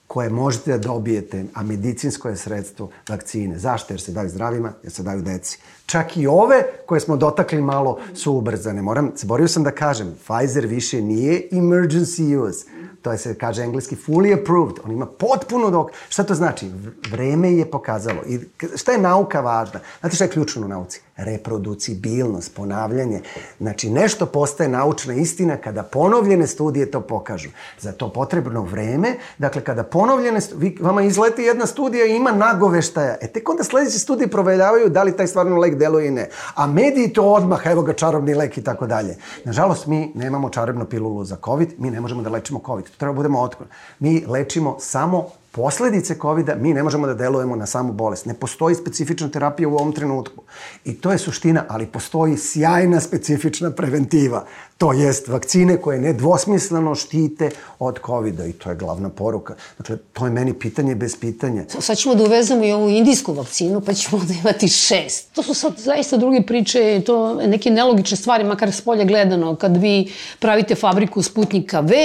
koje 0.10 0.30
možete 0.30 0.72
da 0.72 0.78
dobijete, 0.78 1.45
a 1.53 1.64
medicinsko 1.64 2.30
je 2.30 2.38
sredstvo 2.38 2.89
vakcine. 3.10 3.60
Zašto? 3.60 3.93
Jer 3.93 4.01
se 4.01 4.12
daju 4.12 4.30
zdravima, 4.30 4.74
jer 4.84 4.91
se 4.91 5.03
daju 5.03 5.22
deci. 5.22 5.60
Čak 5.90 6.18
i 6.18 6.28
ove 6.28 6.64
koje 6.86 7.02
smo 7.02 7.18
dotakli 7.18 7.62
malo 7.62 8.00
su 8.14 8.34
ubrzane. 8.34 8.82
Moram, 8.82 9.12
zaborio 9.16 9.48
sam 9.48 9.64
da 9.64 9.72
kažem, 9.72 10.16
Pfizer 10.26 10.66
više 10.66 11.02
nije 11.02 11.50
emergency 11.52 12.38
use 12.38 12.66
to 13.02 13.12
je 13.12 13.18
se 13.18 13.36
kaže 13.36 13.64
engleski 13.64 13.96
fully 13.96 14.42
approved, 14.42 14.76
on 14.84 14.92
ima 14.92 15.06
potpuno 15.06 15.70
dok... 15.70 15.92
Šta 16.10 16.24
to 16.24 16.36
znači? 16.36 16.72
Vreme 17.12 17.54
je 17.54 17.72
pokazalo. 17.72 18.22
I 18.28 18.40
šta 18.76 18.92
je 18.92 18.98
nauka 18.98 19.42
važna? 19.42 19.80
Znate 20.00 20.16
šta 20.16 20.26
je 20.26 20.30
ključno 20.30 20.66
u 20.66 20.68
nauci? 20.68 21.02
Reproducibilnost, 21.18 22.56
ponavljanje. 22.56 23.22
Znači, 23.60 23.90
nešto 23.90 24.26
postaje 24.26 24.70
naučna 24.70 25.14
istina 25.14 25.58
kada 25.58 25.84
ponovljene 25.84 26.48
studije 26.48 26.92
to 26.92 27.02
pokažu. 27.02 27.50
Za 27.80 27.92
to 27.92 28.14
potrebno 28.14 28.62
vreme. 28.62 29.16
Dakle, 29.38 29.64
kada 29.64 29.84
ponovljene... 29.84 30.40
Vi, 30.56 30.78
vama 30.82 31.02
izleti 31.02 31.42
jedna 31.42 31.66
studija 31.66 32.06
i 32.06 32.16
ima 32.16 32.32
nagoveštaja. 32.32 33.18
E, 33.22 33.28
tek 33.28 33.50
onda 33.50 33.64
sledeće 33.64 34.00
studije 34.00 34.28
proveljavaju 34.28 34.90
da 34.90 35.04
li 35.04 35.18
taj 35.18 35.28
stvarno 35.28 35.58
lek 35.58 35.76
deluje 35.80 36.08
i 36.08 36.12
ne. 36.12 36.28
A 36.56 36.68
mediji 36.68 37.14
to 37.14 37.24
odmah, 37.24 37.66
evo 37.66 37.82
ga 37.82 37.94
čarobni 37.94 38.36
lek 38.36 38.58
i 38.58 38.64
tako 38.64 38.88
dalje. 38.88 39.18
Nažalost, 39.46 39.88
mi 39.88 40.12
nemamo 40.16 40.50
čarobnu 40.50 40.86
pilulu 40.86 41.24
za 41.24 41.38
COVID, 41.46 41.70
mi 41.78 41.92
ne 41.92 42.02
možemo 42.02 42.22
da 42.22 42.30
lečimo 42.30 42.62
COVID. 42.66 42.86
To 42.86 42.98
treba 42.98 43.14
da 43.14 43.16
budemo 43.16 43.42
otkroni. 43.42 43.72
Mi 44.00 44.26
lečimo 44.28 44.76
samo 44.80 45.30
posledice 45.52 46.16
COVID-a, 46.22 46.56
mi 46.56 46.74
ne 46.74 46.84
možemo 46.84 47.08
da 47.08 47.14
delujemo 47.14 47.56
na 47.56 47.66
samu 47.66 47.93
bolest. 47.93 48.26
Ne 48.26 48.34
postoji 48.34 48.76
specifična 48.76 49.30
terapija 49.30 49.70
u 49.70 49.76
ovom 49.76 49.91
trenutku. 49.93 50.43
I 50.86 50.93
to 50.93 51.12
je 51.12 51.18
suština, 51.18 51.66
ali 51.68 51.86
postoji 51.86 52.38
sjajna 52.38 53.00
specifična 53.00 53.72
preventiva. 53.72 54.45
To 54.78 54.93
jest 54.93 55.28
vakcine 55.28 55.78
koje 55.78 56.00
nedvosmisleno 56.00 56.95
štite 56.95 57.50
od 57.80 58.00
COVID-a 58.06 58.45
i 58.45 58.54
to 58.54 58.70
je 58.70 58.76
glavna 58.76 59.10
poruka. 59.10 59.56
Dakle, 59.78 59.97
to 60.14 60.26
je 60.26 60.32
meni 60.32 60.54
pitanje 60.54 60.95
bez 60.95 61.16
pitanja. 61.20 61.64
Sad 61.80 61.97
ćemo 61.97 62.16
da 62.16 62.24
uvezemo 62.24 62.66
i 62.66 62.72
ovu 62.72 62.89
indijsku 62.89 63.34
vakcinu, 63.34 63.82
pa 63.82 63.93
ćemo 63.93 64.24
da 64.24 64.34
imati 64.34 64.68
šest. 64.68 65.34
To 65.34 65.43
su 65.43 65.54
sad 65.54 65.74
zaista 65.78 66.18
druge 66.18 66.41
priče, 66.41 67.02
to 67.06 67.34
neke 67.34 67.70
nelogične 67.70 68.18
stvari, 68.18 68.43
makar 68.43 68.72
s 68.72 68.82
polja 68.82 69.04
gledano. 69.04 69.56
Kad 69.56 69.78
vi 69.78 70.14
pravite 70.39 70.76
fabriku 70.76 71.22
Sputnika 71.22 71.80
V, 71.80 71.95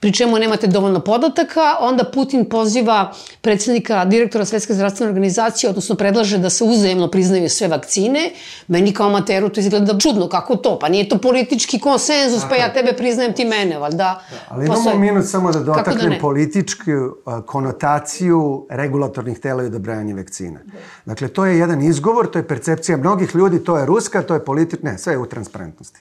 pri 0.00 0.12
čemu 0.12 0.38
nemate 0.38 0.66
dovoljno 0.66 1.00
podataka, 1.00 1.76
onda 1.80 2.04
Putin 2.04 2.48
poziva 2.48 3.12
predsednika, 3.40 4.04
direktora 4.04 4.44
Svetske 4.44 4.74
zdravstvene 4.74 5.10
organizacije, 5.10 5.70
odnosno 5.70 5.94
predlaže 5.94 6.38
da 6.38 6.50
se 6.50 6.64
uzajemno 6.64 7.10
priznaju 7.10 7.48
sve 7.48 7.68
vakcine. 7.68 8.30
Meni 8.68 8.92
kao 8.92 9.10
materu 9.10 9.48
to 9.48 9.60
izgleda 9.60 9.98
čudno, 9.98 10.28
kako 10.28 10.56
to? 10.56 10.78
Pa 10.78 10.88
nije 10.88 11.08
to 11.08 11.18
politički 11.18 11.80
konsenzus, 11.80 12.42
pa 12.48 12.56
ja 12.56 12.72
tebe 12.72 12.92
priznajem, 12.92 13.32
ti 13.32 13.44
mene, 13.44 13.78
valjda. 13.78 13.96
Da, 13.96 14.22
ali 14.48 14.64
imamo 14.64 14.76
postoje... 14.76 14.98
minut 14.98 15.26
samo 15.26 15.52
da, 15.52 15.58
da 15.58 15.64
dotaknem 15.64 16.10
da 16.10 16.18
političku 16.20 16.90
konotaciju 17.46 18.66
regulatornih 18.70 19.38
tela 19.38 19.62
i 19.62 19.66
odobrajanje 19.66 20.14
vakcina. 20.14 20.60
Dakle, 21.04 21.28
to 21.28 21.46
je 21.46 21.58
jedan 21.58 21.82
izgovor, 21.82 22.30
to 22.30 22.38
je 22.38 22.48
percepcija 22.48 22.98
mnogih 22.98 23.34
ljudi, 23.34 23.64
to 23.64 23.78
je 23.78 23.86
ruska, 23.86 24.22
to 24.22 24.34
je 24.34 24.44
politik, 24.44 24.82
ne, 24.82 24.98
sve 24.98 25.12
je 25.12 25.18
u 25.18 25.26
transparentnosti. 25.26 26.00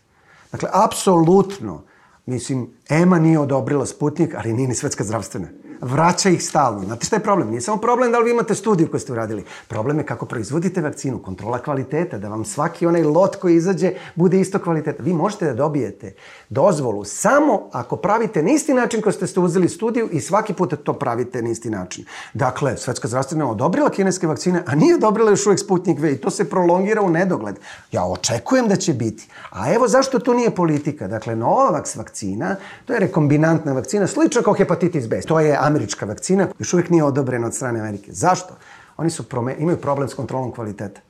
Dakle, 0.51 0.69
apsolutno, 0.73 1.83
mislim, 2.26 2.67
EMA 2.89 3.19
nije 3.19 3.39
odobrila 3.39 3.86
Sputnik, 3.86 4.36
ali 4.36 4.53
nije 4.53 4.67
ni 4.67 4.76
svetska 4.76 5.03
zdravstvena 5.03 5.47
vraća 5.82 6.30
ih 6.30 6.43
stalno. 6.43 6.84
Znate 6.84 7.05
šta 7.05 7.15
je 7.15 7.23
problem? 7.23 7.49
Nije 7.49 7.61
samo 7.61 7.78
problem 7.78 8.11
da 8.11 8.19
li 8.19 8.26
vi 8.26 8.32
imate 8.32 8.55
studiju 8.55 8.91
koju 8.91 8.99
ste 8.99 9.11
uradili. 9.11 9.43
Problem 9.67 9.97
je 9.97 10.05
kako 10.05 10.26
proizvodite 10.26 10.82
vakcinu, 10.82 11.19
kontrola 11.19 11.59
kvaliteta, 11.59 12.17
da 12.17 12.28
vam 12.28 12.45
svaki 12.45 12.86
onaj 12.88 13.03
lot 13.03 13.36
koji 13.36 13.55
izađe 13.55 13.91
bude 14.15 14.39
isto 14.39 14.59
kvaliteta. 14.59 15.03
Vi 15.03 15.13
možete 15.13 15.45
da 15.45 15.53
dobijete 15.53 16.13
dozvolu 16.49 17.03
samo 17.03 17.69
ako 17.71 17.95
pravite 17.95 18.43
na 18.43 18.51
isti 18.51 18.73
način 18.73 19.01
koji 19.01 19.13
ste, 19.13 19.28
ste 19.28 19.39
uzeli 19.39 19.69
studiju 19.69 20.09
i 20.11 20.21
svaki 20.21 20.53
put 20.53 20.73
to 20.84 20.93
pravite 20.93 21.41
na 21.41 21.49
isti 21.49 21.69
način. 21.69 22.05
Dakle, 22.34 22.78
Svetska 22.78 23.07
zdravstvena 23.07 23.51
odobrila 23.51 23.89
kineske 23.89 24.28
vakcine, 24.28 24.63
a 24.67 24.76
nije 24.76 24.95
odobrila 24.95 25.30
još 25.30 25.45
uvek 25.45 25.59
Sputnik 25.59 25.99
V 25.99 26.11
i 26.11 26.21
to 26.21 26.30
se 26.30 26.49
prolongira 26.49 27.01
u 27.01 27.09
nedogled. 27.09 27.55
Ja 27.91 28.05
očekujem 28.05 28.67
da 28.67 28.76
će 28.76 28.93
biti. 28.93 29.28
A 29.49 29.73
evo 29.73 29.88
zašto 29.88 30.19
to 30.19 30.34
nije 30.34 30.55
politika. 30.55 31.07
Dakle, 31.07 31.36
Novavax 31.36 31.95
vakcina, 31.95 32.55
to 32.86 32.93
je 32.93 32.99
rekombinantna 32.99 33.73
vakcina, 33.73 34.07
slično 34.07 34.41
kao 34.41 34.53
hepatitis 34.53 35.07
B. 35.07 35.21
To 35.21 35.39
je 35.39 35.57
američka 35.76 36.05
vakcina, 36.05 36.47
još 36.59 36.73
uvijek 36.73 36.89
nije 36.89 37.03
odobrena 37.03 37.47
od 37.47 37.53
strane 37.53 37.80
Amerike. 37.80 38.11
Zašto? 38.11 38.53
Oni 38.97 39.09
su 39.09 39.30
prome, 39.30 39.55
imaju 39.59 39.78
problem 39.78 40.09
s 40.09 40.13
kontrolom 40.13 40.51
kvaliteta. 40.51 41.01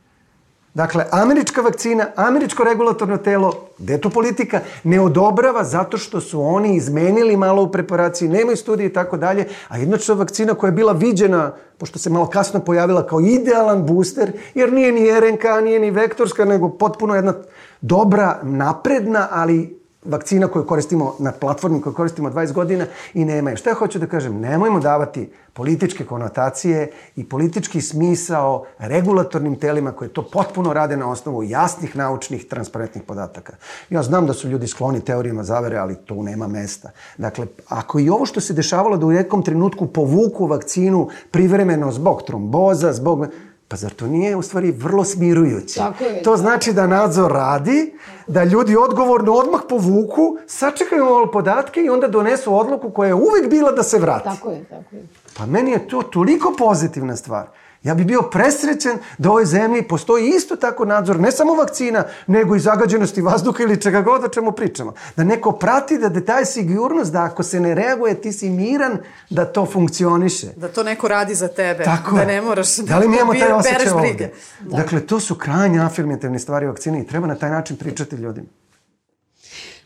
Dakle, 0.74 1.05
američka 1.11 1.61
vakcina, 1.61 2.07
američko 2.16 2.63
regulatorno 2.63 3.18
telo, 3.18 3.53
gde 3.78 4.01
tu 4.01 4.09
politika, 4.09 4.59
ne 4.84 4.99
odobrava 4.99 5.63
zato 5.63 5.97
što 5.97 6.22
su 6.22 6.41
oni 6.41 6.76
izmenili 6.76 7.38
malo 7.38 7.63
u 7.63 7.72
preparaciji, 7.72 8.30
nemaju 8.30 8.57
studije 8.57 8.88
i 8.88 8.93
tako 8.93 9.18
dalje, 9.18 9.47
a 9.68 9.78
inače 9.78 10.13
vakcina 10.13 10.53
koja 10.53 10.68
je 10.68 10.72
bila 10.72 10.91
viđena, 10.91 11.53
pošto 11.78 11.99
se 11.99 12.09
malo 12.09 12.28
kasno 12.28 12.59
pojavila 12.59 13.07
kao 13.07 13.20
idealan 13.20 13.86
booster, 13.86 14.32
jer 14.53 14.74
nije 14.74 14.91
ni 14.91 15.20
RNK, 15.20 15.43
nije 15.63 15.80
ni 15.80 15.91
vektorska, 15.91 16.45
nego 16.45 16.70
potpuno 16.70 17.16
jedna 17.16 17.34
dobra, 17.82 18.39
napredna, 18.43 19.28
ali 19.32 19.84
vakcina 20.06 20.47
koju 20.47 20.66
koristimo 20.66 21.16
na 21.20 21.32
platformi 21.32 21.82
koju 21.82 21.93
koristimo 21.93 22.30
20 22.30 22.53
godina 22.53 22.86
i 23.14 23.26
nema 23.26 23.49
je. 23.49 23.58
Šta 23.58 23.70
ja 23.70 23.76
hoću 23.76 23.99
da 23.99 24.08
kažem? 24.08 24.39
Nemojmo 24.39 24.80
davati 24.80 25.30
političke 25.53 26.06
konotacije 26.06 26.91
i 27.16 27.30
politički 27.30 27.82
smisao 27.82 28.66
regulatornim 28.78 29.56
telima 29.60 29.91
koje 29.91 30.14
to 30.14 30.22
potpuno 30.22 30.74
rade 30.74 30.97
na 30.97 31.12
osnovu 31.12 31.43
jasnih, 31.43 31.95
naučnih, 31.95 32.45
transparentnih 32.45 33.03
podataka. 33.03 33.53
Ja 33.89 34.03
znam 34.03 34.28
da 34.28 34.34
su 34.34 34.49
ljudi 34.49 34.68
skloni 34.68 35.01
teorijama 35.01 35.43
zavere, 35.43 35.78
ali 35.78 35.95
to 35.95 36.24
nema 36.24 36.47
mesta. 36.47 36.89
Dakle, 37.18 37.47
ako 37.68 37.99
i 37.99 38.10
ovo 38.10 38.26
što 38.26 38.41
se 38.41 38.53
dešavalo 38.53 38.97
da 38.97 39.06
u 39.06 39.12
nekom 39.12 39.43
trenutku 39.43 39.88
povuku 39.88 40.47
vakcinu 40.47 41.10
privremeno 41.32 41.91
zbog 41.91 42.24
tromboza, 42.24 42.93
zbog 42.93 43.28
Pa 43.68 43.76
zar 43.76 43.93
to 43.93 44.07
nije 44.07 44.36
u 44.36 44.41
stvari 44.41 44.72
vrlo 44.72 45.03
smirujuće? 45.03 45.80
Tako 45.80 46.03
je. 46.03 46.24
To 46.24 46.38
znači 46.38 46.74
da 46.74 46.88
nadzor 46.88 47.32
radi, 47.32 47.93
da 48.28 48.43
ljudi 48.43 48.76
odgovorno 48.76 49.34
odmah 49.34 49.61
povuku, 49.70 50.38
sačekaju 50.47 51.05
malo 51.05 51.32
podatke 51.32 51.82
i 51.82 51.89
onda 51.89 52.07
donesu 52.07 52.55
odluku 52.55 52.91
koja 52.91 53.07
je 53.07 53.13
uvek 53.13 53.49
bila 53.49 53.72
da 53.72 53.84
se 53.84 53.99
vrati. 53.99 54.24
Tako 54.24 54.51
je, 54.51 54.63
tako 54.63 54.95
je. 54.95 55.07
Pa 55.38 55.45
meni 55.45 55.72
je 55.72 55.88
to 55.88 56.01
toliko 56.01 56.53
pozitivna 56.57 57.16
stvar. 57.16 57.47
Ja 57.86 57.95
bi 57.95 58.03
bio 58.03 58.21
presrećen 58.21 58.97
da 59.17 59.29
u 59.29 59.31
ovoj 59.31 59.45
zemlji 59.45 59.88
postoji 59.88 60.27
isto 60.27 60.55
tako 60.55 60.86
nadzor, 60.86 61.19
ne 61.19 61.31
samo 61.31 61.53
vakcina, 61.53 62.03
nego 62.27 62.55
i 62.55 62.59
zagađenosti 62.59 63.21
vazduha 63.21 63.63
ili 63.63 63.81
čega 63.81 64.01
god 64.01 64.23
o 64.23 64.27
čemu 64.27 64.51
pričamo. 64.51 64.93
Da 65.15 65.23
neko 65.23 65.51
prati 65.51 65.97
da 65.97 66.09
detaj 66.09 66.45
sigurnost, 66.45 67.11
da 67.11 67.23
ako 67.23 67.43
se 67.43 67.59
ne 67.59 67.75
reaguje 67.75 68.21
ti 68.21 68.31
si 68.31 68.49
miran 68.49 68.97
da 69.29 69.45
to 69.45 69.65
funkcioniše. 69.65 70.47
Da 70.55 70.67
to 70.67 70.83
neko 70.83 71.07
radi 71.07 71.36
za 71.36 71.47
tebe. 71.47 71.83
Tako 71.83 72.15
da 72.15 72.25
ne 72.25 72.41
moraš 72.41 72.77
da 72.77 72.97
li 72.97 73.07
mi 73.07 73.15
imamo 73.15 73.33
taj 73.33 73.51
osjećaj 73.51 73.89
ovde? 73.93 74.31
Da. 74.59 74.77
Dakle, 74.77 75.07
to 75.07 75.19
su 75.19 75.36
krajnje 75.36 75.79
afirmativne 75.79 76.39
stvari 76.39 76.65
o 76.65 76.69
vakcini 76.69 77.01
i 77.01 77.07
treba 77.07 77.27
na 77.27 77.36
taj 77.36 77.49
način 77.49 77.77
pričati 77.77 78.15
ljudima. 78.15 78.47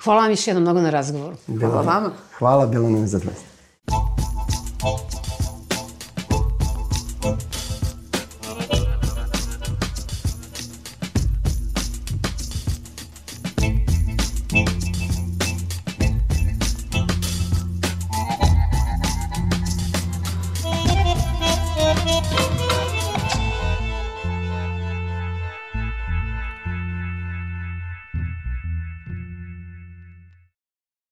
Hvala 0.03 0.21
vam 0.21 0.31
još 0.31 0.47
jednom 0.47 0.63
mnogo 0.63 0.81
na 0.81 0.89
razgovoru. 0.89 1.35
Hvala 1.59 1.81
vama. 1.81 2.11
Hvala, 2.37 2.65
bilo 2.65 2.89
nam 2.89 3.01
je 3.01 3.07
zadovoljstvo. 3.07 3.49